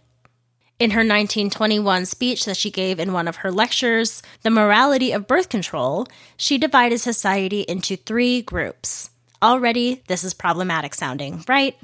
In 0.78 0.90
her 0.90 1.00
1921 1.00 2.06
speech 2.06 2.44
that 2.44 2.56
she 2.56 2.70
gave 2.70 2.98
in 2.98 3.12
one 3.12 3.28
of 3.28 3.36
her 3.36 3.52
lectures, 3.52 4.20
The 4.42 4.50
Morality 4.50 5.12
of 5.12 5.28
Birth 5.28 5.48
Control, 5.48 6.08
she 6.36 6.58
divided 6.58 6.98
society 6.98 7.60
into 7.60 7.94
three 7.94 8.42
groups. 8.42 9.10
Already, 9.40 10.02
this 10.08 10.24
is 10.24 10.34
problematic 10.34 10.94
sounding, 10.94 11.44
right? 11.46 11.76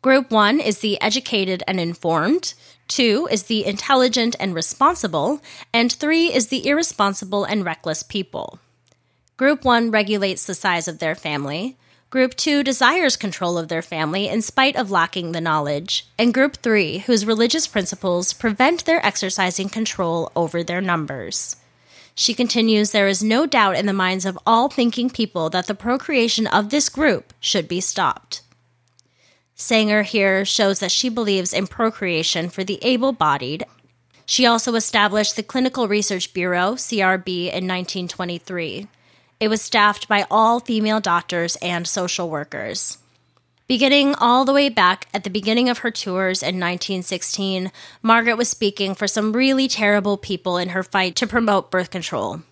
Group 0.00 0.30
one 0.30 0.58
is 0.58 0.78
the 0.78 0.98
educated 1.02 1.62
and 1.66 1.78
informed. 1.78 2.54
Two 2.88 3.28
is 3.30 3.44
the 3.44 3.64
intelligent 3.64 4.36
and 4.38 4.54
responsible, 4.54 5.40
and 5.72 5.92
three 5.92 6.32
is 6.32 6.48
the 6.48 6.66
irresponsible 6.66 7.44
and 7.44 7.64
reckless 7.64 8.02
people. 8.02 8.58
Group 9.36 9.64
one 9.64 9.90
regulates 9.90 10.46
the 10.46 10.54
size 10.54 10.88
of 10.88 10.98
their 10.98 11.14
family. 11.14 11.76
Group 12.08 12.36
2 12.36 12.62
desires 12.62 13.16
control 13.16 13.58
of 13.58 13.66
their 13.66 13.82
family 13.82 14.28
in 14.28 14.40
spite 14.40 14.76
of 14.76 14.92
lacking 14.92 15.32
the 15.32 15.40
knowledge, 15.40 16.06
and 16.16 16.32
Group 16.32 16.56
3, 16.58 16.98
whose 16.98 17.26
religious 17.26 17.66
principles 17.66 18.32
prevent 18.32 18.84
their 18.84 19.04
exercising 19.04 19.68
control 19.68 20.30
over 20.36 20.62
their 20.62 20.80
numbers. 20.80 21.56
She 22.14 22.32
continues 22.32 22.92
There 22.92 23.08
is 23.08 23.22
no 23.22 23.44
doubt 23.44 23.76
in 23.76 23.86
the 23.86 23.92
minds 23.92 24.24
of 24.24 24.38
all 24.46 24.68
thinking 24.70 25.10
people 25.10 25.50
that 25.50 25.66
the 25.66 25.74
procreation 25.74 26.46
of 26.46 26.70
this 26.70 26.88
group 26.88 27.34
should 27.40 27.66
be 27.66 27.80
stopped. 27.80 28.40
Sanger 29.58 30.02
here 30.02 30.44
shows 30.44 30.80
that 30.80 30.92
she 30.92 31.08
believes 31.08 31.54
in 31.54 31.66
procreation 31.66 32.50
for 32.50 32.62
the 32.62 32.78
able 32.82 33.12
bodied. 33.12 33.64
She 34.26 34.44
also 34.44 34.74
established 34.74 35.34
the 35.34 35.42
Clinical 35.42 35.88
Research 35.88 36.34
Bureau, 36.34 36.74
CRB, 36.74 37.46
in 37.46 37.66
1923. 37.66 38.86
It 39.40 39.48
was 39.48 39.62
staffed 39.62 40.08
by 40.08 40.26
all 40.30 40.60
female 40.60 41.00
doctors 41.00 41.56
and 41.62 41.88
social 41.88 42.28
workers. 42.28 42.98
Beginning 43.66 44.14
all 44.16 44.44
the 44.44 44.52
way 44.52 44.68
back 44.68 45.08
at 45.14 45.24
the 45.24 45.30
beginning 45.30 45.70
of 45.70 45.78
her 45.78 45.90
tours 45.90 46.42
in 46.42 46.60
1916, 46.60 47.72
Margaret 48.02 48.36
was 48.36 48.50
speaking 48.50 48.94
for 48.94 49.08
some 49.08 49.32
really 49.32 49.68
terrible 49.68 50.18
people 50.18 50.58
in 50.58 50.68
her 50.68 50.82
fight 50.82 51.16
to 51.16 51.26
promote 51.26 51.70
birth 51.70 51.90
control. 51.90 52.42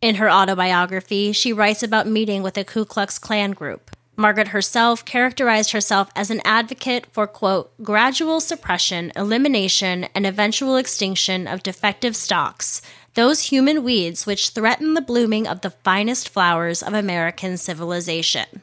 In 0.00 0.14
her 0.14 0.30
autobiography, 0.30 1.32
she 1.32 1.52
writes 1.52 1.82
about 1.82 2.06
meeting 2.06 2.44
with 2.44 2.56
a 2.56 2.62
Ku 2.62 2.84
Klux 2.84 3.18
Klan 3.18 3.50
group. 3.50 3.90
Margaret 4.16 4.48
herself 4.48 5.04
characterized 5.04 5.72
herself 5.72 6.08
as 6.14 6.30
an 6.30 6.40
advocate 6.44 7.06
for, 7.10 7.26
quote, 7.26 7.72
gradual 7.82 8.40
suppression, 8.40 9.10
elimination, 9.16 10.04
and 10.14 10.24
eventual 10.24 10.76
extinction 10.76 11.48
of 11.48 11.64
defective 11.64 12.14
stocks, 12.14 12.80
those 13.14 13.42
human 13.42 13.82
weeds 13.82 14.24
which 14.24 14.50
threaten 14.50 14.94
the 14.94 15.00
blooming 15.00 15.48
of 15.48 15.62
the 15.62 15.70
finest 15.70 16.28
flowers 16.28 16.82
of 16.82 16.94
American 16.94 17.56
civilization. 17.56 18.62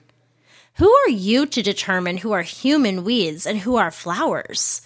Who 0.76 0.90
are 0.90 1.10
you 1.10 1.46
to 1.48 1.62
determine 1.62 2.18
who 2.18 2.32
are 2.32 2.44
human 2.44 3.04
weeds 3.04 3.46
and 3.46 3.60
who 3.60 3.76
are 3.76 3.92
flowers? 3.92 4.82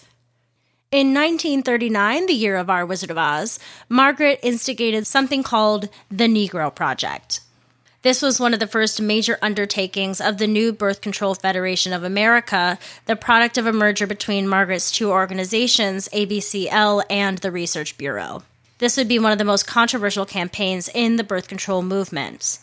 In 0.90 1.14
1939, 1.14 2.26
the 2.26 2.32
year 2.32 2.56
of 2.56 2.70
our 2.70 2.84
Wizard 2.84 3.10
of 3.10 3.18
Oz, 3.18 3.58
Margaret 3.88 4.40
instigated 4.42 5.06
something 5.06 5.42
called 5.42 5.88
the 6.10 6.26
Negro 6.26 6.74
Project. 6.74 7.40
This 8.06 8.22
was 8.22 8.38
one 8.38 8.54
of 8.54 8.60
the 8.60 8.68
first 8.68 9.02
major 9.02 9.36
undertakings 9.42 10.20
of 10.20 10.38
the 10.38 10.46
new 10.46 10.72
Birth 10.72 11.00
Control 11.00 11.34
Federation 11.34 11.92
of 11.92 12.04
America, 12.04 12.78
the 13.06 13.16
product 13.16 13.58
of 13.58 13.66
a 13.66 13.72
merger 13.72 14.06
between 14.06 14.46
Margaret's 14.46 14.92
two 14.92 15.10
organizations, 15.10 16.08
ABCL 16.10 17.02
and 17.10 17.38
the 17.38 17.50
Research 17.50 17.98
Bureau. 17.98 18.44
This 18.78 18.96
would 18.96 19.08
be 19.08 19.18
one 19.18 19.32
of 19.32 19.38
the 19.38 19.44
most 19.44 19.66
controversial 19.66 20.24
campaigns 20.24 20.88
in 20.94 21.16
the 21.16 21.24
birth 21.24 21.48
control 21.48 21.82
movement. 21.82 22.60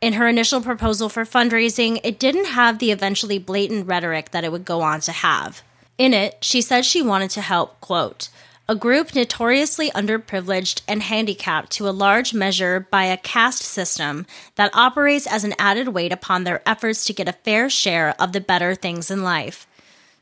In 0.00 0.12
her 0.12 0.28
initial 0.28 0.60
proposal 0.60 1.08
for 1.08 1.24
fundraising, 1.24 1.98
it 2.04 2.20
didn't 2.20 2.46
have 2.46 2.78
the 2.78 2.92
eventually 2.92 3.40
blatant 3.40 3.88
rhetoric 3.88 4.30
that 4.30 4.44
it 4.44 4.52
would 4.52 4.64
go 4.64 4.82
on 4.82 5.00
to 5.00 5.10
have. 5.10 5.62
In 5.98 6.14
it, 6.14 6.36
she 6.42 6.62
said 6.62 6.84
she 6.84 7.02
wanted 7.02 7.30
to 7.30 7.40
help, 7.40 7.80
quote, 7.80 8.28
a 8.70 8.74
group 8.76 9.16
notoriously 9.16 9.90
underprivileged 9.96 10.80
and 10.86 11.02
handicapped 11.02 11.72
to 11.72 11.88
a 11.88 11.90
large 11.90 12.32
measure 12.32 12.86
by 12.88 13.02
a 13.02 13.16
caste 13.16 13.64
system 13.64 14.24
that 14.54 14.70
operates 14.72 15.26
as 15.26 15.42
an 15.42 15.52
added 15.58 15.88
weight 15.88 16.12
upon 16.12 16.44
their 16.44 16.62
efforts 16.64 17.04
to 17.04 17.12
get 17.12 17.28
a 17.28 17.32
fair 17.32 17.68
share 17.68 18.14
of 18.20 18.32
the 18.32 18.40
better 18.40 18.76
things 18.76 19.10
in 19.10 19.24
life. 19.24 19.66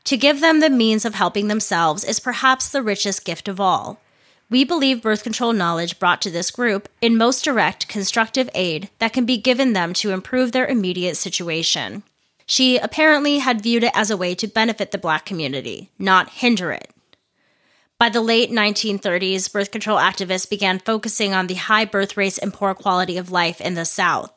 To 0.05 0.17
give 0.17 0.41
them 0.41 0.61
the 0.61 0.69
means 0.71 1.05
of 1.05 1.13
helping 1.13 1.47
themselves 1.47 2.03
is 2.03 2.19
perhaps 2.19 2.69
the 2.69 2.81
richest 2.81 3.23
gift 3.23 3.47
of 3.47 3.59
all. 3.59 4.01
We 4.49 4.63
believe 4.63 5.03
birth 5.03 5.21
control 5.21 5.53
knowledge 5.53 5.99
brought 5.99 6.19
to 6.23 6.31
this 6.31 6.49
group 6.49 6.89
in 7.01 7.17
most 7.17 7.45
direct, 7.45 7.87
constructive 7.87 8.49
aid 8.55 8.89
that 8.97 9.13
can 9.13 9.25
be 9.25 9.37
given 9.37 9.73
them 9.73 9.93
to 9.93 10.09
improve 10.09 10.53
their 10.53 10.65
immediate 10.65 11.17
situation. 11.17 12.01
She 12.47 12.79
apparently 12.79 13.37
had 13.37 13.61
viewed 13.61 13.83
it 13.83 13.91
as 13.93 14.09
a 14.09 14.17
way 14.17 14.33
to 14.33 14.47
benefit 14.47 14.89
the 14.89 14.97
black 14.97 15.23
community, 15.23 15.91
not 15.99 16.31
hinder 16.31 16.71
it. 16.71 16.89
By 17.99 18.07
the 18.07 18.21
late 18.21 18.49
1930s, 18.49 19.51
birth 19.51 19.71
control 19.71 19.97
activists 19.97 20.49
began 20.49 20.79
focusing 20.79 21.33
on 21.33 21.47
the 21.47 21.55
high 21.55 21.83
birth 21.83 22.15
rates 22.15 22.37
and 22.37 22.53
poor 22.53 22.73
quality 22.73 23.17
of 23.17 23.29
life 23.29 23.59
in 23.59 23.73
the 23.73 23.83
South. 23.83 24.31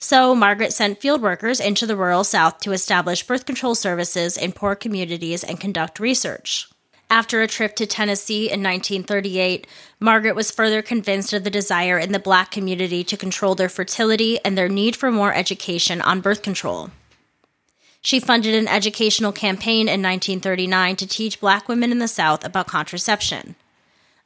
So, 0.00 0.34
Margaret 0.34 0.72
sent 0.72 1.00
field 1.00 1.22
workers 1.22 1.60
into 1.60 1.86
the 1.86 1.94
rural 1.94 2.24
South 2.24 2.58
to 2.58 2.72
establish 2.72 3.24
birth 3.24 3.46
control 3.46 3.76
services 3.76 4.36
in 4.36 4.50
poor 4.50 4.74
communities 4.74 5.44
and 5.44 5.60
conduct 5.60 6.00
research. 6.00 6.68
After 7.08 7.40
a 7.40 7.46
trip 7.46 7.76
to 7.76 7.86
Tennessee 7.86 8.46
in 8.46 8.64
1938, 8.64 9.68
Margaret 10.00 10.34
was 10.34 10.50
further 10.50 10.82
convinced 10.82 11.32
of 11.32 11.44
the 11.44 11.50
desire 11.50 12.00
in 12.00 12.10
the 12.10 12.18
black 12.18 12.50
community 12.50 13.04
to 13.04 13.16
control 13.16 13.54
their 13.54 13.68
fertility 13.68 14.40
and 14.44 14.58
their 14.58 14.68
need 14.68 14.96
for 14.96 15.12
more 15.12 15.32
education 15.32 16.00
on 16.00 16.20
birth 16.20 16.42
control. 16.42 16.90
She 18.00 18.20
funded 18.20 18.54
an 18.54 18.68
educational 18.68 19.32
campaign 19.32 19.88
in 19.88 20.02
1939 20.02 20.96
to 20.96 21.06
teach 21.06 21.40
black 21.40 21.68
women 21.68 21.90
in 21.90 21.98
the 21.98 22.08
South 22.08 22.44
about 22.44 22.68
contraception. 22.68 23.56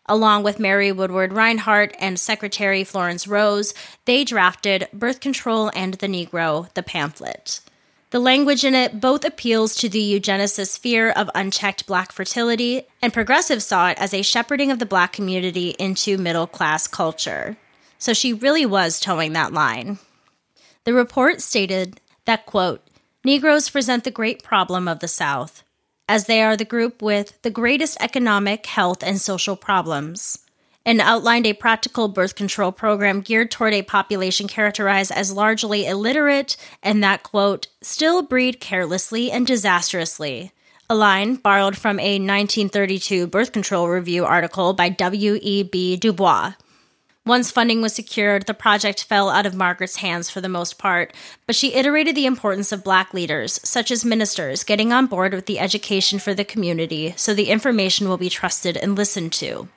Along 0.06 0.42
with 0.42 0.58
Mary 0.58 0.90
Woodward 0.90 1.30
Rinehart 1.30 1.94
and 1.98 2.18
Secretary 2.18 2.84
Florence 2.84 3.26
Rose, 3.26 3.72
they 4.04 4.24
drafted 4.24 4.88
Birth 4.92 5.20
Control 5.20 5.70
and 5.74 5.94
the 5.94 6.08
Negro, 6.08 6.72
the 6.74 6.82
pamphlet. 6.82 7.60
The 8.10 8.20
language 8.20 8.62
in 8.62 8.74
it 8.74 9.00
both 9.00 9.24
appeals 9.24 9.74
to 9.76 9.88
the 9.88 10.20
eugenicist 10.20 10.78
fear 10.78 11.10
of 11.10 11.30
unchecked 11.34 11.86
black 11.86 12.12
fertility, 12.12 12.82
and 13.00 13.10
progressives 13.12 13.64
saw 13.64 13.88
it 13.88 13.98
as 13.98 14.12
a 14.12 14.20
shepherding 14.20 14.70
of 14.70 14.80
the 14.80 14.86
black 14.86 15.14
community 15.14 15.70
into 15.78 16.18
middle 16.18 16.46
class 16.46 16.86
culture. 16.86 17.56
So 17.98 18.12
she 18.12 18.34
really 18.34 18.66
was 18.66 19.00
toeing 19.00 19.32
that 19.32 19.54
line. 19.54 19.98
The 20.84 20.92
report 20.92 21.40
stated 21.40 22.00
that, 22.26 22.44
quote, 22.44 22.82
Negroes 23.24 23.70
present 23.70 24.04
the 24.04 24.10
great 24.10 24.42
problem 24.42 24.88
of 24.88 24.98
the 24.98 25.08
South, 25.08 25.62
as 26.08 26.26
they 26.26 26.42
are 26.42 26.56
the 26.56 26.64
group 26.64 27.00
with 27.00 27.40
the 27.42 27.50
greatest 27.50 27.96
economic, 28.00 28.66
health, 28.66 29.02
and 29.02 29.20
social 29.20 29.56
problems 29.56 30.38
and 30.84 31.00
outlined 31.00 31.46
a 31.46 31.52
practical 31.52 32.08
birth 32.08 32.34
control 32.34 32.72
program 32.72 33.20
geared 33.20 33.50
toward 33.50 33.72
a 33.72 33.82
population 33.82 34.48
characterized 34.48 35.12
as 35.12 35.32
largely 35.32 35.86
illiterate 35.86 36.56
and 36.82 37.02
that, 37.02 37.22
quote, 37.22 37.68
still 37.80 38.22
breed 38.22 38.60
carelessly 38.60 39.30
and 39.30 39.46
disastrously. 39.46 40.52
A 40.90 40.94
line 40.94 41.36
borrowed 41.36 41.76
from 41.76 41.98
a 42.00 42.14
1932 42.18 43.26
birth 43.26 43.52
control 43.52 43.88
review 43.88 44.24
article 44.24 44.72
by 44.72 44.88
W.E.B. 44.88 45.96
Du 45.96 46.12
Bois. 46.12 46.52
Once 47.24 47.52
funding 47.52 47.80
was 47.80 47.92
secured, 47.92 48.46
the 48.46 48.54
project 48.54 49.04
fell 49.04 49.30
out 49.30 49.46
of 49.46 49.54
Margaret's 49.54 49.96
hands 49.96 50.28
for 50.28 50.40
the 50.40 50.48
most 50.48 50.76
part, 50.76 51.14
but 51.46 51.54
she 51.54 51.74
iterated 51.74 52.16
the 52.16 52.26
importance 52.26 52.72
of 52.72 52.82
black 52.82 53.14
leaders, 53.14 53.60
such 53.62 53.92
as 53.92 54.04
ministers, 54.04 54.64
getting 54.64 54.92
on 54.92 55.06
board 55.06 55.32
with 55.32 55.46
the 55.46 55.60
education 55.60 56.18
for 56.18 56.34
the 56.34 56.44
community 56.44 57.14
so 57.16 57.32
the 57.32 57.48
information 57.50 58.08
will 58.08 58.16
be 58.16 58.28
trusted 58.28 58.76
and 58.76 58.96
listened 58.96 59.32
to. 59.32 59.68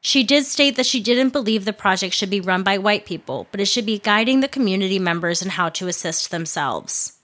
She 0.00 0.24
did 0.24 0.46
state 0.46 0.74
that 0.74 0.86
she 0.86 1.00
didn't 1.00 1.32
believe 1.32 1.64
the 1.64 1.72
project 1.72 2.12
should 2.12 2.30
be 2.30 2.40
run 2.40 2.64
by 2.64 2.76
white 2.76 3.06
people, 3.06 3.46
but 3.52 3.60
it 3.60 3.66
should 3.66 3.86
be 3.86 4.00
guiding 4.00 4.40
the 4.40 4.48
community 4.48 4.98
members 4.98 5.42
in 5.42 5.50
how 5.50 5.68
to 5.70 5.86
assist 5.86 6.32
themselves. 6.32 7.15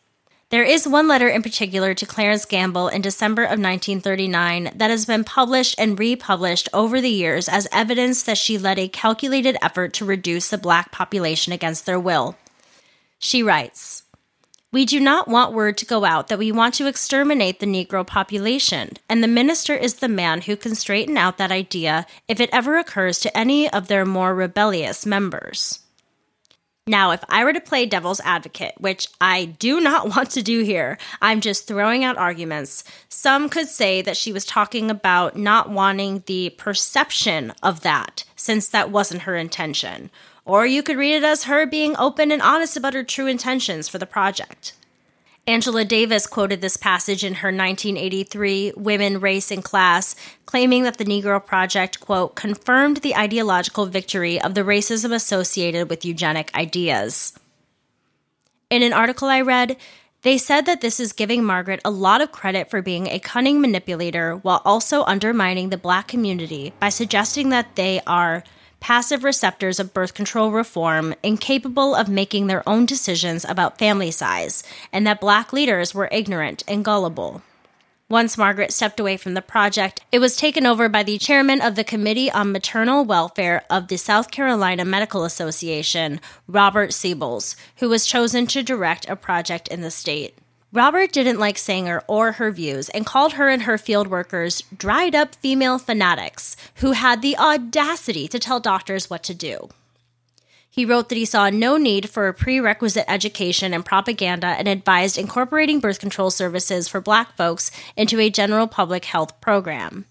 There 0.53 0.65
is 0.65 0.87
one 0.87 1.09
letter 1.09 1.31
in 1.31 1.43
particular 1.43 1.95
to 1.95 2.05
Clarence 2.05 2.45
Gamble 2.45 2.89
in 2.89 3.01
December 3.01 3.45
of 3.45 3.59
1939 3.59 4.73
that 4.75 4.91
has 4.91 5.07
been 5.07 5.25
published 5.25 5.75
and 5.79 5.99
republished 5.99 6.69
over 6.75 7.01
the 7.01 7.09
years 7.09 7.49
as 7.49 7.67
evidence 7.73 8.23
that 8.25 8.37
she 8.37 8.59
led 8.59 8.79
a 8.79 8.87
calculated 8.87 9.57
effort 9.63 9.95
to 9.95 10.05
reduce 10.05 10.51
the 10.51 10.59
black 10.59 10.93
population 10.93 11.55
against 11.55 11.87
their 11.87 11.99
will. 11.99 12.37
She 13.19 13.43
writes, 13.43 14.03
we 14.71 14.85
do 14.85 15.01
not 15.01 15.27
want 15.27 15.55
word 15.55 15.79
to 15.79 15.87
go 15.87 16.05
out 16.05 16.29
that 16.29 16.39
we 16.39 16.53
want 16.53 16.75
to 16.75 16.87
exterminate 16.87 17.59
the 17.59 17.67
Negro 17.67 18.07
population, 18.07 18.99
and 19.09 19.25
the 19.25 19.29
minister 19.29 19.75
is 19.75 19.95
the 19.95 20.07
man 20.09 20.43
who 20.43 20.57
can 20.57 20.75
straighten 20.75 21.17
out 21.17 21.39
that 21.39 21.51
idea 21.51 22.05
if 22.29 22.41
it 22.41 22.51
ever 22.53 22.77
occurs 22.77 23.21
to 23.21 23.35
any 23.35 23.73
of 23.73 23.89
their 23.89 24.05
more 24.05 24.35
rebellious 24.35 25.07
members. 25.07 25.82
Now, 26.87 27.13
if 27.13 27.23
I 27.29 27.45
were 27.45 27.53
to 27.53 27.61
play 27.61 27.87
devil's 27.87 28.21
advocate, 28.21 28.75
which 28.79 29.07
I 29.21 29.45
do 29.45 29.81
not 29.89 30.09
want 30.09 30.31
to 30.33 30.43
do 30.43 30.63
here, 30.63 30.99
I'm 31.21 31.41
just 31.41 31.67
throwing 31.67 32.05
out 32.05 32.19
arguments. 32.19 32.85
Some 33.09 33.49
could 33.49 33.69
say 33.69 34.03
that 34.03 34.17
she 34.17 34.33
was 34.33 34.45
talking 34.45 34.91
about 34.91 35.37
not 35.37 35.71
wanting 35.71 36.25
the 36.27 36.51
perception 36.51 37.53
of 37.63 37.81
that, 37.83 38.25
since 38.37 38.69
that 38.69 38.91
wasn't 38.91 39.23
her 39.23 39.37
intention 39.37 40.11
or 40.45 40.67
you 40.67 40.83
could 40.83 40.97
read 40.97 41.15
it 41.15 41.25
as 41.25 41.45
her 41.45 41.67
being 41.67 41.97
open 41.97 42.33
and 42.33 42.43
honest 42.43 42.77
about 42.77 42.95
her 42.95 43.05
true 43.05 43.27
intentions 43.27 43.89
for 43.89 43.99
the 43.99 44.07
project. 44.07 44.75
Angela 45.47 45.85
Davis 45.85 46.29
quoted 46.29 46.61
this 46.61 46.77
passage 46.77 47.25
in 47.25 47.35
her 47.35 47.49
1983 47.49 48.75
Women, 48.77 49.19
Race, 49.19 49.51
and 49.51 49.65
Class, 49.65 50.15
claiming 50.47 50.85
that 50.85 50.99
the 50.99 51.05
Negro 51.05 51.45
Project, 51.45 51.99
quote, 51.99 52.37
confirmed 52.37 52.99
the 52.99 53.17
ideological 53.17 53.87
victory 53.87 54.41
of 54.41 54.55
the 54.55 54.61
racism 54.61 55.13
associated 55.13 55.91
with 55.91 56.05
eugenic 56.05 56.55
ideas. 56.55 57.37
In 58.71 58.85
an 58.85 58.93
article 58.93 59.27
I 59.27 59.41
read, 59.41 59.77
they 60.23 60.39
said 60.39 60.65
that 60.67 60.81
this 60.81 61.01
is 61.01 61.13
giving 61.13 61.43
Margaret 61.43 61.81
a 61.85 61.91
lot 61.91 62.21
of 62.21 62.31
credit 62.31 62.71
for 62.71 62.81
being 62.81 63.09
a 63.09 63.19
cunning 63.19 63.61
manipulator 63.61 64.37
while 64.37 64.63
also 64.65 65.03
undermining 65.07 65.71
the 65.71 65.77
black 65.77 66.07
community 66.07 66.73
by 66.79 66.89
suggesting 66.89 67.49
that 67.49 67.75
they 67.75 68.01
are 68.07 68.45
passive 68.83 69.23
receptors 69.23 69.79
of 69.79 69.95
birth 69.95 70.13
control 70.13 70.51
reform 70.51 71.15
incapable 71.23 71.95
of 71.95 72.09
making 72.09 72.49
their 72.49 72.69
own 72.69 72.85
decisions 72.85 73.45
about 73.45 73.79
family 73.79 74.11
size, 74.11 74.65
and 74.93 75.07
that 75.07 75.21
black 75.21 75.53
leaders 75.53 75.95
were 75.95 76.09
ignorant 76.11 76.65
and 76.67 76.85
gullible. 76.85 77.43
Once 78.09 78.37
Margaret 78.37 78.73
stepped 78.73 78.99
away 78.99 79.17
from 79.17 79.35
the 79.35 79.41
project, 79.41 80.03
it 80.11 80.19
was 80.19 80.37
taken 80.37 80.67
over 80.67 80.89
by 80.89 81.05
the 81.05 81.17
chairman 81.17 81.63
of 81.63 81.77
the 81.77 81.85
Committee 81.85 82.31
on 82.31 82.51
Maternal 82.51 83.05
Welfare 83.05 83.63
of 83.71 83.87
the 83.87 83.97
South 83.97 84.33
Carolina 84.33 84.85
Medical 84.85 85.25
Association, 85.25 86.21
Robert 86.49 86.91
Seibels, 86.91 87.55
who 87.77 87.89
was 87.89 88.05
chosen 88.05 88.49
to 88.49 88.65
direct 88.65 89.09
a 89.09 89.15
project 89.15 89.69
in 89.69 89.81
the 89.81 89.93
state. 89.93 90.37
Robert 90.75 91.13
didn't 91.13 91.39
like 91.39 91.59
Sanger 91.59 92.03
or 92.07 92.33
her 92.33 92.51
views 92.51 92.89
and 92.89 93.05
called 93.05 93.35
her 93.35 93.51
and 93.51 93.65
her 93.65 93.77
field 93.77 94.07
workers 94.07 94.63
dried 94.75 95.15
up 95.15 95.35
female 95.35 95.79
fanatics 95.79 96.57
who 96.77 96.93
had 96.93 97.21
the 97.21 97.37
audacity 97.37 98.27
to 98.29 98.39
tell 98.39 98.59
doctors 98.59 99.11
what 99.11 99.23
to 99.25 99.35
do. 99.35 99.69
He 100.71 100.87
wrote 100.87 101.11
that 101.11 101.19
he 101.19 101.27
saw 101.27 101.51
no 101.51 101.77
need 101.77 102.09
for 102.09 102.27
a 102.27 102.33
prerequisite 102.33 103.05
education 103.07 103.75
and 103.75 103.85
propaganda 103.85 104.47
and 104.47 104.67
advised 104.67 105.19
incorporating 105.19 105.79
birth 105.79 106.01
control 106.01 106.31
services 106.31 106.89
for 106.89 107.03
black 107.03 107.37
folks 107.37 107.71
into 107.95 108.19
a 108.19 108.31
general 108.31 108.67
public 108.67 109.05
health 109.05 109.39
program. 109.43 110.07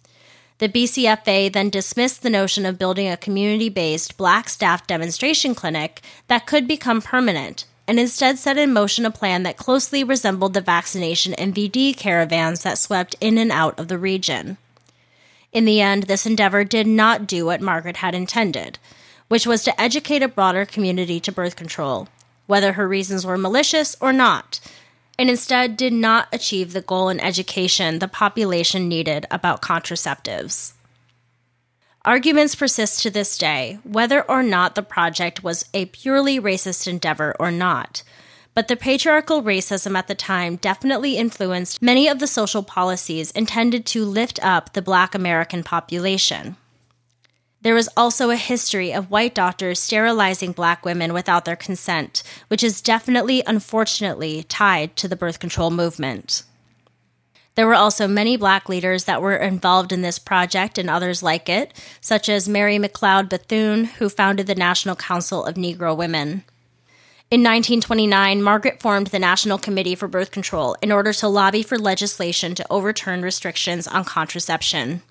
The 0.59 0.69
BCFA 0.69 1.51
then 1.51 1.71
dismissed 1.71 2.21
the 2.21 2.29
notion 2.29 2.67
of 2.67 2.77
building 2.77 3.07
a 3.07 3.17
community 3.17 3.69
based 3.69 4.15
black 4.15 4.47
staff 4.47 4.85
demonstration 4.85 5.55
clinic 5.55 6.03
that 6.27 6.45
could 6.45 6.67
become 6.67 7.01
permanent 7.01 7.65
and 7.91 7.99
instead 7.99 8.39
set 8.39 8.57
in 8.57 8.71
motion 8.71 9.05
a 9.05 9.11
plan 9.11 9.43
that 9.43 9.57
closely 9.57 10.01
resembled 10.01 10.53
the 10.53 10.61
vaccination 10.61 11.33
MVD 11.33 11.97
caravans 11.97 12.63
that 12.63 12.77
swept 12.77 13.17
in 13.19 13.37
and 13.37 13.51
out 13.51 13.77
of 13.77 13.89
the 13.89 13.97
region. 13.97 14.55
In 15.51 15.65
the 15.65 15.81
end, 15.81 16.03
this 16.03 16.25
endeavor 16.25 16.63
did 16.63 16.87
not 16.87 17.27
do 17.27 17.45
what 17.45 17.59
Margaret 17.59 17.97
had 17.97 18.15
intended 18.15 18.79
which 19.27 19.47
was 19.47 19.63
to 19.63 19.81
educate 19.81 20.21
a 20.21 20.27
broader 20.27 20.65
community 20.65 21.17
to 21.17 21.31
birth 21.31 21.55
control, 21.55 22.09
whether 22.47 22.73
her 22.73 22.85
reasons 22.85 23.25
were 23.25 23.37
malicious 23.37 23.95
or 24.01 24.11
not, 24.11 24.59
and 25.17 25.29
instead 25.29 25.77
did 25.77 25.93
not 25.93 26.27
achieve 26.33 26.73
the 26.73 26.81
goal 26.81 27.09
in 27.09 27.17
education 27.17 27.99
the 27.99 28.07
population 28.09 28.89
needed 28.89 29.25
about 29.31 29.61
contraceptives. 29.61 30.73
Arguments 32.03 32.55
persist 32.55 33.03
to 33.03 33.11
this 33.11 33.37
day 33.37 33.77
whether 33.83 34.23
or 34.23 34.41
not 34.41 34.73
the 34.73 34.81
project 34.81 35.43
was 35.43 35.65
a 35.71 35.85
purely 35.85 36.39
racist 36.39 36.87
endeavor 36.87 37.35
or 37.39 37.51
not. 37.51 38.01
But 38.55 38.67
the 38.67 38.75
patriarchal 38.75 39.43
racism 39.43 39.95
at 39.95 40.07
the 40.07 40.15
time 40.15 40.55
definitely 40.55 41.15
influenced 41.15 41.79
many 41.79 42.07
of 42.07 42.17
the 42.17 42.25
social 42.25 42.63
policies 42.63 43.29
intended 43.31 43.85
to 43.87 44.03
lift 44.03 44.43
up 44.43 44.73
the 44.73 44.81
black 44.81 45.13
American 45.13 45.61
population. 45.61 46.57
There 47.61 47.75
was 47.75 47.89
also 47.95 48.31
a 48.31 48.35
history 48.35 48.91
of 48.91 49.11
white 49.11 49.35
doctors 49.35 49.79
sterilizing 49.79 50.53
black 50.53 50.83
women 50.83 51.13
without 51.13 51.45
their 51.45 51.55
consent, 51.55 52.23
which 52.47 52.63
is 52.63 52.81
definitely, 52.81 53.43
unfortunately, 53.45 54.41
tied 54.49 54.95
to 54.95 55.07
the 55.07 55.15
birth 55.15 55.37
control 55.37 55.69
movement. 55.69 56.41
There 57.55 57.67
were 57.67 57.75
also 57.75 58.07
many 58.07 58.37
black 58.37 58.69
leaders 58.69 59.03
that 59.03 59.21
were 59.21 59.35
involved 59.35 59.91
in 59.91 60.01
this 60.01 60.19
project 60.19 60.77
and 60.77 60.89
others 60.89 61.21
like 61.21 61.49
it, 61.49 61.73
such 61.99 62.29
as 62.29 62.47
Mary 62.47 62.77
McLeod 62.77 63.29
Bethune, 63.29 63.85
who 63.85 64.07
founded 64.07 64.47
the 64.47 64.55
National 64.55 64.95
Council 64.95 65.43
of 65.43 65.55
Negro 65.55 65.95
Women. 65.95 66.43
In 67.29 67.41
1929, 67.41 68.41
Margaret 68.41 68.81
formed 68.81 69.07
the 69.07 69.19
National 69.19 69.57
Committee 69.57 69.95
for 69.95 70.07
Birth 70.07 70.31
Control 70.31 70.75
in 70.81 70.91
order 70.91 71.13
to 71.13 71.27
lobby 71.27 71.63
for 71.63 71.77
legislation 71.77 72.55
to 72.55 72.65
overturn 72.69 73.21
restrictions 73.21 73.87
on 73.87 74.03
contraception. 74.03 75.01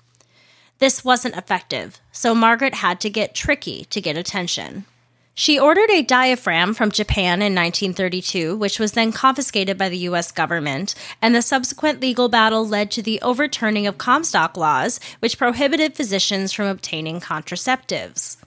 This 0.77 1.03
wasn't 1.03 1.35
effective, 1.35 1.99
so 2.11 2.35
Margaret 2.35 2.75
had 2.75 2.99
to 3.01 3.09
get 3.09 3.35
tricky 3.35 3.85
to 3.85 4.01
get 4.01 4.17
attention. 4.17 4.85
She 5.33 5.57
ordered 5.57 5.89
a 5.89 6.03
diaphragm 6.03 6.73
from 6.73 6.91
Japan 6.91 7.41
in 7.41 7.55
1932, 7.55 8.55
which 8.57 8.79
was 8.79 8.91
then 8.91 9.11
confiscated 9.11 9.77
by 9.77 9.87
the 9.89 9.99
US 10.09 10.31
government, 10.31 10.93
and 11.21 11.33
the 11.33 11.41
subsequent 11.41 12.01
legal 12.01 12.27
battle 12.27 12.67
led 12.67 12.91
to 12.91 13.01
the 13.01 13.21
overturning 13.21 13.87
of 13.87 13.97
Comstock 13.97 14.57
laws, 14.57 14.99
which 15.19 15.37
prohibited 15.37 15.95
physicians 15.95 16.51
from 16.51 16.67
obtaining 16.67 17.21
contraceptives. 17.21 18.37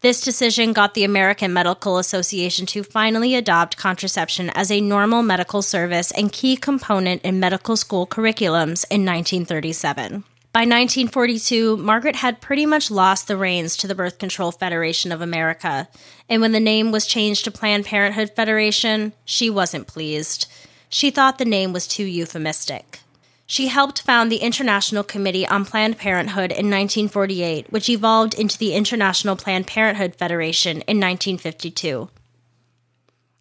This 0.00 0.20
decision 0.20 0.72
got 0.72 0.94
the 0.94 1.02
American 1.02 1.52
Medical 1.52 1.98
Association 1.98 2.66
to 2.66 2.84
finally 2.84 3.34
adopt 3.34 3.76
contraception 3.76 4.48
as 4.50 4.70
a 4.70 4.80
normal 4.80 5.24
medical 5.24 5.60
service 5.60 6.12
and 6.12 6.32
key 6.32 6.56
component 6.56 7.20
in 7.22 7.40
medical 7.40 7.76
school 7.76 8.06
curriculums 8.06 8.84
in 8.90 9.04
1937. 9.04 10.22
By 10.58 10.62
1942, 10.62 11.76
Margaret 11.76 12.16
had 12.16 12.40
pretty 12.40 12.66
much 12.66 12.90
lost 12.90 13.28
the 13.28 13.36
reins 13.36 13.76
to 13.76 13.86
the 13.86 13.94
Birth 13.94 14.18
Control 14.18 14.50
Federation 14.50 15.12
of 15.12 15.20
America, 15.20 15.86
and 16.28 16.42
when 16.42 16.50
the 16.50 16.58
name 16.58 16.90
was 16.90 17.06
changed 17.06 17.44
to 17.44 17.52
Planned 17.52 17.84
Parenthood 17.84 18.32
Federation, 18.34 19.12
she 19.24 19.48
wasn't 19.50 19.86
pleased. 19.86 20.48
She 20.88 21.12
thought 21.12 21.38
the 21.38 21.44
name 21.44 21.72
was 21.72 21.86
too 21.86 22.02
euphemistic. 22.02 22.98
She 23.46 23.68
helped 23.68 24.02
found 24.02 24.32
the 24.32 24.38
International 24.38 25.04
Committee 25.04 25.46
on 25.46 25.64
Planned 25.64 25.96
Parenthood 25.96 26.50
in 26.50 26.68
1948, 26.68 27.70
which 27.70 27.88
evolved 27.88 28.34
into 28.34 28.58
the 28.58 28.74
International 28.74 29.36
Planned 29.36 29.68
Parenthood 29.68 30.16
Federation 30.16 30.78
in 30.88 30.98
1952. 30.98 32.10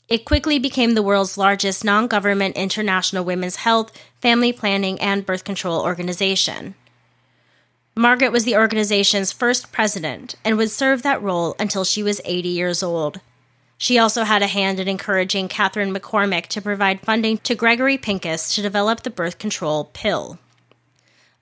It 0.08 0.24
quickly 0.24 0.60
became 0.60 0.94
the 0.94 1.02
world's 1.02 1.36
largest 1.36 1.84
non 1.84 2.06
government 2.06 2.56
international 2.56 3.26
women's 3.26 3.56
health, 3.56 3.92
family 4.22 4.54
planning, 4.54 5.02
and 5.02 5.26
birth 5.26 5.44
control 5.44 5.82
organization. 5.82 6.76
Margaret 7.98 8.32
was 8.32 8.44
the 8.44 8.56
organization's 8.56 9.32
first 9.32 9.72
president 9.72 10.36
and 10.46 10.56
would 10.56 10.70
serve 10.70 11.02
that 11.02 11.22
role 11.22 11.56
until 11.60 11.84
she 11.84 12.04
was 12.04 12.22
80 12.26 12.48
years 12.48 12.84
old. 12.84 13.20
She 13.80 13.98
also 13.98 14.24
had 14.24 14.44
a 14.44 14.48
hand 14.48 14.80
in 14.80 14.88
encouraging 14.88 15.48
Katharine 15.48 15.92
McCormick 15.92 16.46
to 16.48 16.62
provide 16.62 17.02
funding 17.02 17.40
to 17.40 17.56
Gregory 17.56 17.98
Pincus 17.98 18.54
to 18.54 18.62
develop 18.62 19.02
the 19.02 19.10
birth 19.10 19.40
control 19.40 19.86
pill. 19.94 20.38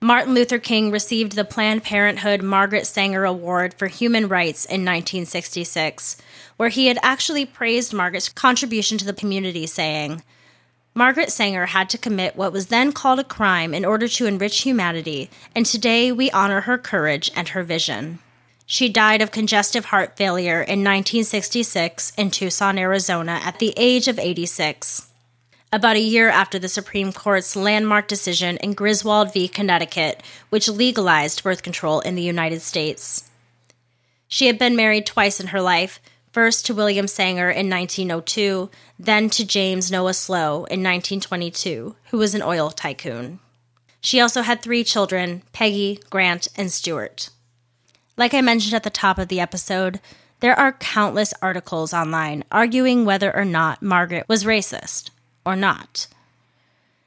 Martin 0.00 0.32
Luther 0.32 0.58
King 0.58 0.90
received 0.90 1.32
the 1.32 1.44
Planned 1.44 1.82
Parenthood 1.82 2.42
Margaret 2.42 2.86
Sanger 2.86 3.24
Award 3.26 3.74
for 3.74 3.88
Human 3.88 4.26
Rights 4.26 4.64
in 4.64 4.80
1966, 4.82 6.16
where 6.56 6.70
he 6.70 6.86
had 6.86 6.98
actually 7.02 7.44
praised 7.44 7.92
Margaret's 7.92 8.30
contribution 8.30 8.96
to 8.96 9.04
the 9.04 9.12
community, 9.12 9.66
saying, 9.66 10.22
Margaret 10.96 11.30
Sanger 11.30 11.66
had 11.66 11.90
to 11.90 11.98
commit 11.98 12.36
what 12.36 12.54
was 12.54 12.68
then 12.68 12.90
called 12.90 13.18
a 13.18 13.24
crime 13.24 13.74
in 13.74 13.84
order 13.84 14.08
to 14.08 14.24
enrich 14.24 14.62
humanity, 14.62 15.28
and 15.54 15.66
today 15.66 16.10
we 16.10 16.30
honor 16.30 16.62
her 16.62 16.78
courage 16.78 17.30
and 17.36 17.50
her 17.50 17.62
vision. 17.62 18.18
She 18.64 18.88
died 18.88 19.20
of 19.20 19.30
congestive 19.30 19.84
heart 19.84 20.16
failure 20.16 20.62
in 20.62 20.82
1966 20.82 22.14
in 22.16 22.30
Tucson, 22.30 22.78
Arizona, 22.78 23.42
at 23.44 23.58
the 23.58 23.74
age 23.76 24.08
of 24.08 24.18
86. 24.18 25.10
About 25.70 25.96
a 25.96 26.00
year 26.00 26.30
after 26.30 26.58
the 26.58 26.66
Supreme 26.66 27.12
Court's 27.12 27.54
landmark 27.54 28.08
decision 28.08 28.56
in 28.56 28.72
Griswold 28.72 29.34
v. 29.34 29.48
Connecticut, 29.48 30.22
which 30.48 30.66
legalized 30.66 31.42
birth 31.42 31.62
control 31.62 32.00
in 32.00 32.14
the 32.14 32.22
United 32.22 32.62
States. 32.62 33.28
She 34.28 34.46
had 34.46 34.58
been 34.58 34.74
married 34.74 35.04
twice 35.04 35.40
in 35.40 35.48
her 35.48 35.60
life, 35.60 36.00
first 36.36 36.66
to 36.66 36.74
William 36.74 37.08
Sanger 37.08 37.48
in 37.48 37.70
1902, 37.70 38.68
then 38.98 39.30
to 39.30 39.42
James 39.42 39.90
Noah 39.90 40.12
Slee 40.12 40.36
in 40.68 40.84
1922, 40.84 41.96
who 42.10 42.18
was 42.18 42.34
an 42.34 42.42
oil 42.42 42.70
tycoon. 42.70 43.40
She 44.02 44.20
also 44.20 44.42
had 44.42 44.60
three 44.60 44.84
children 44.84 45.40
Peggy, 45.54 45.98
Grant, 46.10 46.48
and 46.54 46.70
Stuart. 46.70 47.30
Like 48.18 48.34
I 48.34 48.42
mentioned 48.42 48.74
at 48.74 48.82
the 48.82 48.90
top 48.90 49.18
of 49.18 49.28
the 49.28 49.40
episode, 49.40 49.98
there 50.40 50.54
are 50.58 50.72
countless 50.72 51.32
articles 51.40 51.94
online 51.94 52.44
arguing 52.52 53.06
whether 53.06 53.34
or 53.34 53.46
not 53.46 53.80
Margaret 53.80 54.28
was 54.28 54.44
racist 54.44 55.08
or 55.46 55.56
not. 55.56 56.06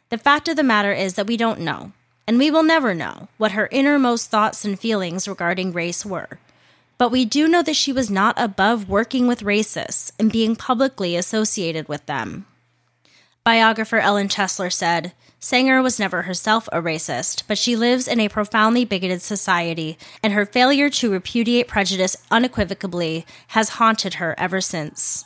The 0.09 0.17
fact 0.17 0.47
of 0.47 0.55
the 0.55 0.63
matter 0.63 0.91
is 0.91 1.13
that 1.13 1.27
we 1.27 1.37
don't 1.37 1.59
know, 1.59 1.91
and 2.25 2.39
we 2.39 2.49
will 2.49 2.63
never 2.63 2.95
know, 2.95 3.27
what 3.37 3.51
her 3.51 3.69
innermost 3.71 4.31
thoughts 4.31 4.65
and 4.65 4.79
feelings 4.79 5.27
regarding 5.27 5.71
race 5.71 6.03
were 6.03 6.39
but 6.99 7.09
we 7.09 7.25
do 7.25 7.47
know 7.47 7.63
that 7.63 7.77
she 7.77 7.93
was 7.93 8.11
not 8.11 8.35
above 8.37 8.89
working 8.89 9.25
with 9.25 9.41
racists 9.41 10.11
and 10.19 10.31
being 10.31 10.55
publicly 10.55 11.15
associated 11.15 11.87
with 11.87 12.05
them. 12.05 12.45
Biographer 13.43 13.97
Ellen 13.97 14.27
Chesler 14.27 14.71
said, 14.71 15.13
Sanger 15.39 15.81
was 15.81 15.97
never 15.97 16.23
herself 16.23 16.67
a 16.73 16.81
racist, 16.81 17.43
but 17.47 17.57
she 17.57 17.77
lives 17.77 18.05
in 18.05 18.19
a 18.19 18.27
profoundly 18.27 18.83
bigoted 18.83 19.21
society, 19.21 19.97
and 20.21 20.33
her 20.33 20.45
failure 20.45 20.89
to 20.89 21.09
repudiate 21.09 21.69
prejudice 21.69 22.17
unequivocally 22.29 23.25
has 23.47 23.69
haunted 23.69 24.15
her 24.15 24.35
ever 24.37 24.59
since. 24.59 25.23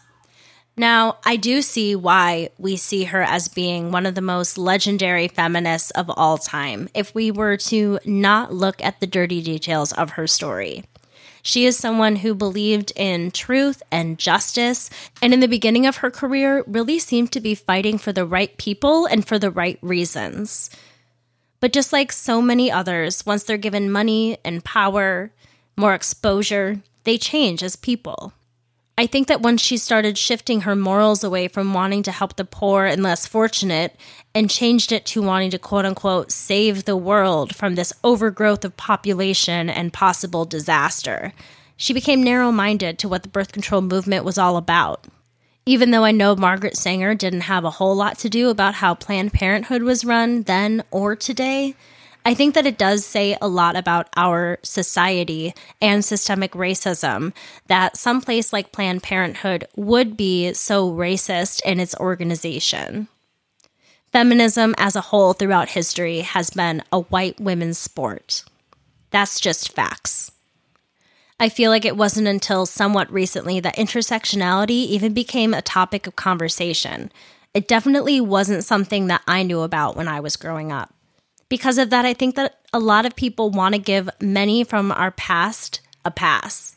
Now, 0.78 1.18
I 1.26 1.36
do 1.36 1.64
see 1.64 1.96
why 1.96 2.50
we 2.60 2.76
see 2.76 3.06
her 3.06 3.24
as 3.24 3.48
being 3.48 3.92
one 3.92 4.06
of 4.06 4.14
the 4.14 4.22
most 4.22 4.60
legendary 4.60 5.28
feminists 5.28 5.90
of 5.92 6.12
all 6.16 6.38
time 6.38 6.90
if 6.94 7.16
we 7.16 7.32
were 7.32 7.58
to 7.58 8.00
not 8.06 8.54
look 8.54 8.84
at 8.84 9.00
the 9.00 9.08
dirty 9.08 9.42
details 9.42 9.92
of 9.92 10.12
her 10.12 10.28
story. 10.28 10.84
She 11.44 11.66
is 11.66 11.78
someone 11.78 12.16
who 12.16 12.34
believed 12.34 12.94
in 12.96 13.30
truth 13.30 13.84
and 13.92 14.18
justice, 14.18 14.90
and 15.22 15.34
in 15.34 15.42
the 15.42 15.48
beginning 15.48 15.86
of 15.86 15.98
her 15.98 16.10
career, 16.10 16.64
really 16.66 17.00
seemed 17.00 17.34
to 17.34 17.42
be 17.42 17.54
fighting 17.54 17.98
for 17.98 18.14
the 18.14 18.26
right 18.26 18.58
people 18.58 19.06
and 19.06 19.28
for 19.28 19.38
the 19.38 19.52
right 19.52 19.78
reasons. 19.82 20.70
But 21.60 21.74
just 21.74 21.92
like 21.92 22.14
so 22.14 22.42
many 22.42 22.72
others, 22.72 23.26
once 23.26 23.44
they're 23.44 23.58
given 23.58 23.92
money 23.92 24.38
and 24.46 24.64
power, 24.64 25.32
more 25.76 25.94
exposure, 25.94 26.82
they 27.04 27.18
change 27.18 27.62
as 27.62 27.76
people. 27.76 28.32
I 28.96 29.08
think 29.08 29.28
that 29.28 29.42
once 29.42 29.62
she 29.62 29.78
started 29.78 30.20
shifting 30.20 30.62
her 30.62 30.76
morals 30.76 31.24
away 31.24 31.48
from 31.48 31.74
wanting 31.74 32.04
to 32.04 32.12
help 32.12 32.36
the 32.36 32.46
poor 32.46 32.86
and 32.86 33.02
less 33.02 33.26
fortunate 33.26 33.96
and 34.36 34.52
changed 34.52 34.92
it 34.92 35.04
to 35.08 35.22
wanting 35.22 35.50
to 35.52 35.60
quote 35.60 35.86
unquote 35.86 36.32
save 36.32 36.86
the 36.86 36.96
world 36.96 37.56
from 37.56 37.74
this 37.74 37.92
overgrowth 38.04 38.64
of 38.64 38.78
population 38.78 39.68
and 39.68 39.94
possible 39.94 40.46
disaster, 40.46 41.34
she 41.76 41.92
became 41.92 42.22
narrow 42.22 42.52
minded 42.52 43.00
to 43.00 43.10
what 43.10 43.24
the 43.24 43.30
birth 43.30 43.52
control 43.52 43.82
movement 43.82 44.26
was 44.26 44.38
all 44.38 44.58
about. 44.58 45.06
Even 45.66 45.90
though 45.90 46.04
I 46.04 46.12
know 46.12 46.36
Margaret 46.36 46.78
Sanger 46.78 47.16
didn't 47.16 47.42
have 47.42 47.64
a 47.64 47.72
whole 47.72 47.96
lot 47.96 48.20
to 48.20 48.30
do 48.30 48.50
about 48.50 48.76
how 48.76 48.94
Planned 48.94 49.34
Parenthood 49.34 49.82
was 49.82 50.06
run 50.06 50.44
then 50.44 50.84
or 50.92 51.16
today, 51.16 51.74
I 52.26 52.34
think 52.34 52.56
that 52.56 52.66
it 52.66 52.78
does 52.78 53.06
say 53.06 53.38
a 53.42 53.50
lot 53.50 53.76
about 53.76 54.08
our 54.16 54.58
society 54.64 55.54
and 55.82 56.06
systemic 56.06 56.54
racism 56.54 57.34
that 57.68 57.98
some 57.98 58.22
place 58.22 58.54
like 58.54 58.72
Planned 58.72 59.04
Parenthood 59.04 59.68
would 59.76 60.16
be 60.16 60.54
so 60.54 60.90
racist 60.90 61.62
in 61.64 61.82
its 61.82 61.96
organization. 61.96 63.10
Feminism 64.14 64.74
as 64.78 64.96
a 64.96 65.02
whole 65.02 65.34
throughout 65.34 65.70
history 65.70 66.22
has 66.22 66.50
been 66.50 66.82
a 66.94 67.02
white 67.02 67.42
women's 67.42 67.78
sport. 67.78 68.44
That's 69.10 69.40
just 69.40 69.74
facts. 69.74 70.32
I 71.40 71.50
feel 71.50 71.72
like 71.72 71.84
it 71.84 71.98
wasn't 71.98 72.28
until 72.28 72.66
somewhat 72.66 73.12
recently 73.12 73.60
that 73.60 73.76
intersectionality 73.76 74.70
even 74.70 75.14
became 75.14 75.54
a 75.54 75.62
topic 75.62 76.08
of 76.08 76.16
conversation. 76.16 77.12
It 77.54 77.68
definitely 77.68 78.22
wasn't 78.22 78.64
something 78.64 79.08
that 79.08 79.24
I 79.28 79.44
knew 79.44 79.62
about 79.62 79.98
when 79.98 80.08
I 80.08 80.22
was 80.22 80.38
growing 80.38 80.72
up 80.72 80.93
because 81.50 81.78
of 81.78 81.90
that, 81.90 82.06
I 82.06 82.14
think 82.14 82.36
that 82.36 82.60
a 82.72 82.80
lot 82.80 83.06
of 83.06 83.16
people 83.16 83.50
want 83.50 83.76
to 83.76 83.80
give 83.80 84.10
many 84.20 84.64
from 84.64 84.92
our 84.92 85.12
past 85.12 85.82
a 86.04 86.12
pass. 86.12 86.76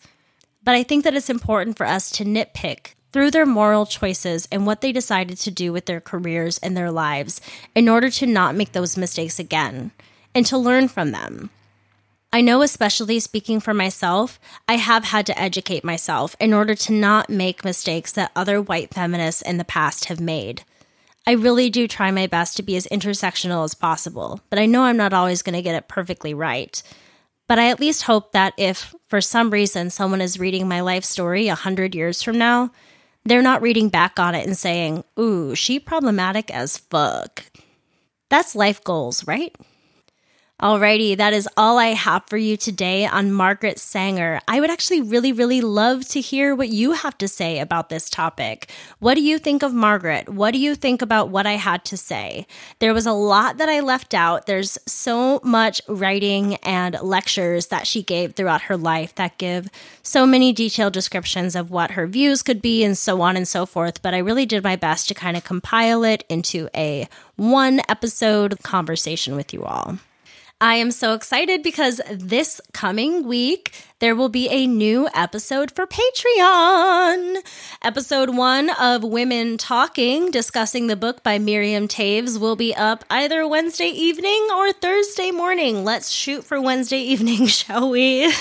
But 0.62 0.74
I 0.74 0.82
think 0.82 1.04
that 1.04 1.14
it's 1.14 1.30
important 1.30 1.76
for 1.76 1.86
us 1.86 2.10
to 2.12 2.24
nitpick 2.24 2.94
through 3.12 3.30
their 3.30 3.46
moral 3.46 3.86
choices 3.86 4.46
and 4.52 4.66
what 4.66 4.80
they 4.80 4.92
decided 4.92 5.38
to 5.38 5.50
do 5.50 5.72
with 5.72 5.86
their 5.86 6.00
careers 6.00 6.58
and 6.58 6.76
their 6.76 6.90
lives 6.90 7.40
in 7.74 7.88
order 7.88 8.10
to 8.10 8.26
not 8.26 8.54
make 8.54 8.72
those 8.72 8.96
mistakes 8.96 9.38
again 9.38 9.92
and 10.34 10.44
to 10.44 10.58
learn 10.58 10.88
from 10.88 11.12
them. 11.12 11.50
I 12.32 12.42
know, 12.42 12.60
especially 12.60 13.20
speaking 13.20 13.60
for 13.60 13.72
myself, 13.72 14.38
I 14.68 14.76
have 14.76 15.04
had 15.04 15.24
to 15.26 15.40
educate 15.40 15.84
myself 15.84 16.36
in 16.38 16.52
order 16.52 16.74
to 16.74 16.92
not 16.92 17.30
make 17.30 17.64
mistakes 17.64 18.12
that 18.12 18.32
other 18.36 18.60
white 18.60 18.92
feminists 18.92 19.40
in 19.40 19.56
the 19.56 19.64
past 19.64 20.06
have 20.06 20.20
made. 20.20 20.64
I 21.26 21.32
really 21.32 21.70
do 21.70 21.88
try 21.88 22.10
my 22.12 22.28
best 22.28 22.56
to 22.56 22.62
be 22.62 22.76
as 22.76 22.86
intersectional 22.86 23.64
as 23.64 23.74
possible, 23.74 24.40
but 24.48 24.60
I 24.60 24.66
know 24.66 24.82
I'm 24.84 24.96
not 24.96 25.12
always 25.12 25.42
going 25.42 25.56
to 25.56 25.62
get 25.62 25.74
it 25.74 25.88
perfectly 25.88 26.34
right. 26.34 26.80
But 27.48 27.58
I 27.58 27.68
at 27.68 27.80
least 27.80 28.02
hope 28.02 28.32
that 28.32 28.54
if, 28.56 28.94
for 29.08 29.20
some 29.20 29.50
reason, 29.50 29.90
someone 29.90 30.20
is 30.20 30.38
reading 30.38 30.68
my 30.68 30.80
life 30.80 31.04
story 31.04 31.48
a 31.48 31.54
hundred 31.54 31.94
years 31.94 32.22
from 32.22 32.38
now, 32.38 32.70
they're 33.24 33.42
not 33.42 33.62
reading 33.62 33.88
back 33.88 34.20
on 34.20 34.34
it 34.34 34.46
and 34.46 34.56
saying, 34.56 35.04
ooh, 35.18 35.54
she 35.54 35.80
problematic 35.80 36.50
as 36.50 36.78
fuck. 36.78 37.44
That's 38.28 38.54
life 38.54 38.82
goals, 38.84 39.26
right? 39.26 39.54
Alrighty, 40.62 41.18
that 41.18 41.34
is 41.34 41.46
all 41.58 41.76
I 41.76 41.88
have 41.88 42.22
for 42.28 42.38
you 42.38 42.56
today 42.56 43.04
on 43.04 43.30
Margaret 43.30 43.78
Sanger. 43.78 44.40
I 44.48 44.58
would 44.58 44.70
actually 44.70 45.02
really, 45.02 45.30
really 45.30 45.60
love 45.60 46.08
to 46.08 46.20
hear 46.22 46.54
what 46.54 46.70
you 46.70 46.92
have 46.92 47.18
to 47.18 47.28
say 47.28 47.58
about 47.58 47.90
this 47.90 48.08
topic. 48.08 48.70
What 48.98 49.16
do 49.16 49.20
you 49.20 49.38
think 49.38 49.62
of 49.62 49.74
Margaret? 49.74 50.30
What 50.30 50.52
do 50.52 50.58
you 50.58 50.74
think 50.74 51.02
about 51.02 51.28
what 51.28 51.46
I 51.46 51.56
had 51.56 51.84
to 51.84 51.98
say? 51.98 52.46
There 52.78 52.94
was 52.94 53.04
a 53.04 53.12
lot 53.12 53.58
that 53.58 53.68
I 53.68 53.80
left 53.80 54.14
out. 54.14 54.46
There's 54.46 54.78
so 54.86 55.40
much 55.44 55.82
writing 55.88 56.54
and 56.62 56.96
lectures 57.02 57.66
that 57.66 57.86
she 57.86 58.02
gave 58.02 58.32
throughout 58.32 58.62
her 58.62 58.78
life 58.78 59.14
that 59.16 59.36
give 59.36 59.68
so 60.02 60.24
many 60.24 60.54
detailed 60.54 60.94
descriptions 60.94 61.54
of 61.54 61.70
what 61.70 61.90
her 61.90 62.06
views 62.06 62.42
could 62.42 62.62
be 62.62 62.82
and 62.82 62.96
so 62.96 63.20
on 63.20 63.36
and 63.36 63.46
so 63.46 63.66
forth. 63.66 64.00
But 64.00 64.14
I 64.14 64.18
really 64.18 64.46
did 64.46 64.64
my 64.64 64.76
best 64.76 65.08
to 65.08 65.14
kind 65.14 65.36
of 65.36 65.44
compile 65.44 66.02
it 66.02 66.24
into 66.30 66.70
a 66.74 67.08
one 67.34 67.82
episode 67.90 68.62
conversation 68.62 69.36
with 69.36 69.52
you 69.52 69.62
all. 69.62 69.98
I 70.60 70.76
am 70.76 70.90
so 70.90 71.12
excited 71.12 71.62
because 71.62 72.00
this 72.10 72.62
coming 72.72 73.26
week 73.26 73.74
there 73.98 74.16
will 74.16 74.30
be 74.30 74.48
a 74.48 74.66
new 74.66 75.06
episode 75.14 75.70
for 75.70 75.86
Patreon. 75.86 77.36
Episode 77.82 78.34
one 78.34 78.70
of 78.70 79.04
Women 79.04 79.58
Talking, 79.58 80.30
discussing 80.30 80.86
the 80.86 80.96
book 80.96 81.22
by 81.22 81.38
Miriam 81.38 81.88
Toews, 81.88 82.40
will 82.40 82.56
be 82.56 82.74
up 82.74 83.04
either 83.10 83.46
Wednesday 83.46 83.88
evening 83.88 84.48
or 84.50 84.72
Thursday 84.72 85.30
morning. 85.30 85.84
Let's 85.84 86.08
shoot 86.08 86.42
for 86.42 86.58
Wednesday 86.58 87.00
evening, 87.00 87.46
shall 87.48 87.90
we? 87.90 88.32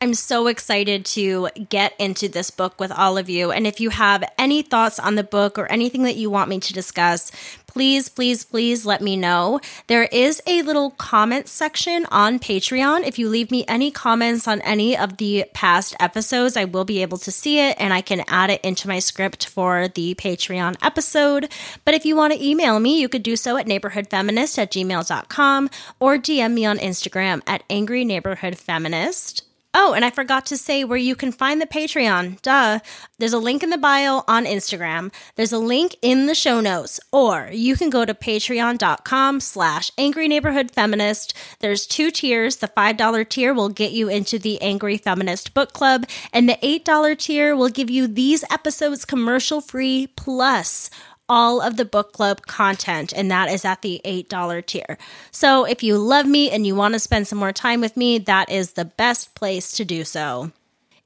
I'm 0.00 0.14
so 0.14 0.46
excited 0.46 1.04
to 1.06 1.48
get 1.68 1.92
into 1.98 2.28
this 2.28 2.52
book 2.52 2.78
with 2.78 2.92
all 2.92 3.18
of 3.18 3.28
you. 3.28 3.50
And 3.50 3.66
if 3.66 3.80
you 3.80 3.90
have 3.90 4.22
any 4.38 4.62
thoughts 4.62 5.00
on 5.00 5.16
the 5.16 5.24
book 5.24 5.58
or 5.58 5.66
anything 5.72 6.04
that 6.04 6.14
you 6.14 6.30
want 6.30 6.48
me 6.48 6.60
to 6.60 6.72
discuss, 6.72 7.32
please, 7.66 8.08
please, 8.08 8.44
please 8.44 8.86
let 8.86 9.00
me 9.00 9.16
know. 9.16 9.60
There 9.88 10.04
is 10.04 10.40
a 10.46 10.62
little 10.62 10.92
comment 10.92 11.48
section 11.48 12.06
on 12.12 12.38
Patreon. 12.38 13.08
If 13.08 13.18
you 13.18 13.28
leave 13.28 13.50
me 13.50 13.64
any 13.66 13.90
comments 13.90 14.46
on 14.46 14.60
any 14.60 14.96
of 14.96 15.16
the 15.16 15.46
past 15.52 15.96
episodes, 15.98 16.56
I 16.56 16.64
will 16.64 16.84
be 16.84 17.02
able 17.02 17.18
to 17.18 17.32
see 17.32 17.58
it 17.58 17.74
and 17.80 17.92
I 17.92 18.00
can 18.00 18.22
add 18.28 18.50
it 18.50 18.60
into 18.64 18.86
my 18.86 19.00
script 19.00 19.48
for 19.48 19.88
the 19.88 20.14
Patreon 20.14 20.76
episode. 20.80 21.52
But 21.84 21.94
if 21.94 22.06
you 22.06 22.14
want 22.14 22.32
to 22.34 22.44
email 22.44 22.78
me, 22.78 23.00
you 23.00 23.08
could 23.08 23.24
do 23.24 23.34
so 23.34 23.56
at 23.56 23.66
neighborhoodfeminist 23.66 24.58
at 24.58 24.70
gmail.com 24.70 25.70
or 25.98 26.18
DM 26.18 26.52
me 26.52 26.64
on 26.64 26.78
Instagram 26.78 27.42
at 27.48 27.64
angry 27.68 28.04
neighborhood 28.04 28.56
feminist. 28.56 29.47
Oh, 29.74 29.92
and 29.92 30.02
I 30.02 30.10
forgot 30.10 30.46
to 30.46 30.56
say 30.56 30.82
where 30.82 30.98
you 30.98 31.14
can 31.14 31.30
find 31.30 31.60
the 31.60 31.66
Patreon. 31.66 32.40
Duh. 32.40 32.78
There's 33.18 33.34
a 33.34 33.38
link 33.38 33.62
in 33.62 33.68
the 33.68 33.76
bio 33.76 34.22
on 34.26 34.46
Instagram. 34.46 35.12
There's 35.36 35.52
a 35.52 35.58
link 35.58 35.94
in 36.00 36.24
the 36.26 36.34
show 36.34 36.60
notes. 36.60 36.98
Or 37.12 37.50
you 37.52 37.76
can 37.76 37.90
go 37.90 38.06
to 38.06 38.14
patreon.com 38.14 39.40
slash 39.40 39.90
angry 39.98 40.26
neighborhood 40.26 40.70
feminist. 40.70 41.34
There's 41.60 41.86
two 41.86 42.10
tiers. 42.10 42.56
The 42.56 42.68
$5 42.68 43.28
tier 43.28 43.52
will 43.52 43.68
get 43.68 43.92
you 43.92 44.08
into 44.08 44.38
the 44.38 44.60
Angry 44.62 44.96
Feminist 44.96 45.52
Book 45.52 45.72
Club, 45.74 46.06
and 46.32 46.48
the 46.48 46.58
$8 46.62 47.18
tier 47.18 47.54
will 47.54 47.68
give 47.68 47.90
you 47.90 48.06
these 48.06 48.44
episodes 48.50 49.04
commercial 49.04 49.60
free 49.60 50.06
plus 50.16 50.88
all 51.28 51.60
of 51.60 51.76
the 51.76 51.84
book 51.84 52.12
club 52.12 52.42
content, 52.42 53.12
and 53.14 53.30
that 53.30 53.50
is 53.50 53.64
at 53.64 53.82
the 53.82 54.00
$8 54.04 54.66
tier. 54.66 54.98
So 55.30 55.64
if 55.64 55.82
you 55.82 55.98
love 55.98 56.26
me 56.26 56.50
and 56.50 56.66
you 56.66 56.74
want 56.74 56.94
to 56.94 57.00
spend 57.00 57.26
some 57.26 57.38
more 57.38 57.52
time 57.52 57.80
with 57.80 57.96
me, 57.96 58.18
that 58.18 58.50
is 58.50 58.72
the 58.72 58.84
best 58.84 59.34
place 59.34 59.72
to 59.72 59.84
do 59.84 60.04
so. 60.04 60.52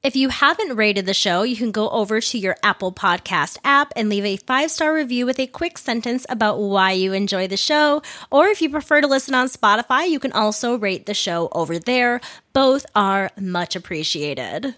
If 0.03 0.17
you 0.17 0.27
haven't 0.27 0.75
rated 0.75 1.05
the 1.05 1.13
show, 1.13 1.43
you 1.43 1.55
can 1.55 1.71
go 1.71 1.89
over 1.89 2.19
to 2.19 2.37
your 2.37 2.57
Apple 2.61 2.91
Podcast 2.91 3.57
app 3.63 3.93
and 3.95 4.09
leave 4.09 4.25
a 4.25 4.35
five 4.35 4.69
star 4.69 4.93
review 4.93 5.25
with 5.25 5.39
a 5.39 5.47
quick 5.47 5.77
sentence 5.77 6.25
about 6.27 6.59
why 6.59 6.91
you 6.91 7.13
enjoy 7.13 7.47
the 7.47 7.55
show. 7.55 8.01
Or 8.29 8.47
if 8.47 8.61
you 8.61 8.69
prefer 8.69 8.99
to 8.99 9.07
listen 9.07 9.33
on 9.33 9.47
Spotify, 9.47 10.09
you 10.09 10.19
can 10.19 10.33
also 10.33 10.77
rate 10.77 11.05
the 11.05 11.13
show 11.13 11.47
over 11.53 11.79
there. 11.79 12.19
Both 12.51 12.85
are 12.93 13.31
much 13.39 13.77
appreciated. 13.77 14.75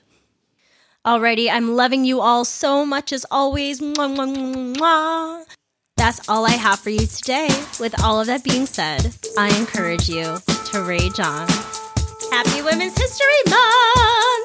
Alrighty, 1.05 1.51
I'm 1.51 1.75
loving 1.75 2.03
you 2.03 2.19
all 2.19 2.43
so 2.45 2.83
much 2.83 3.13
as 3.13 3.27
always. 3.29 3.79
Mwah, 3.79 4.15
mwah, 4.15 4.75
mwah. 4.75 5.45
That's 5.97 6.27
all 6.27 6.47
I 6.47 6.57
have 6.57 6.79
for 6.79 6.89
you 6.89 7.05
today. 7.05 7.47
With 7.79 7.93
all 8.03 8.19
of 8.19 8.25
that 8.25 8.43
being 8.43 8.65
said, 8.65 9.13
I 9.37 9.55
encourage 9.55 10.09
you 10.09 10.37
to 10.71 10.81
rage 10.81 11.19
on. 11.19 11.47
Happy 12.31 12.63
Women's 12.63 12.97
History 12.97 13.41
Month! 13.45 14.44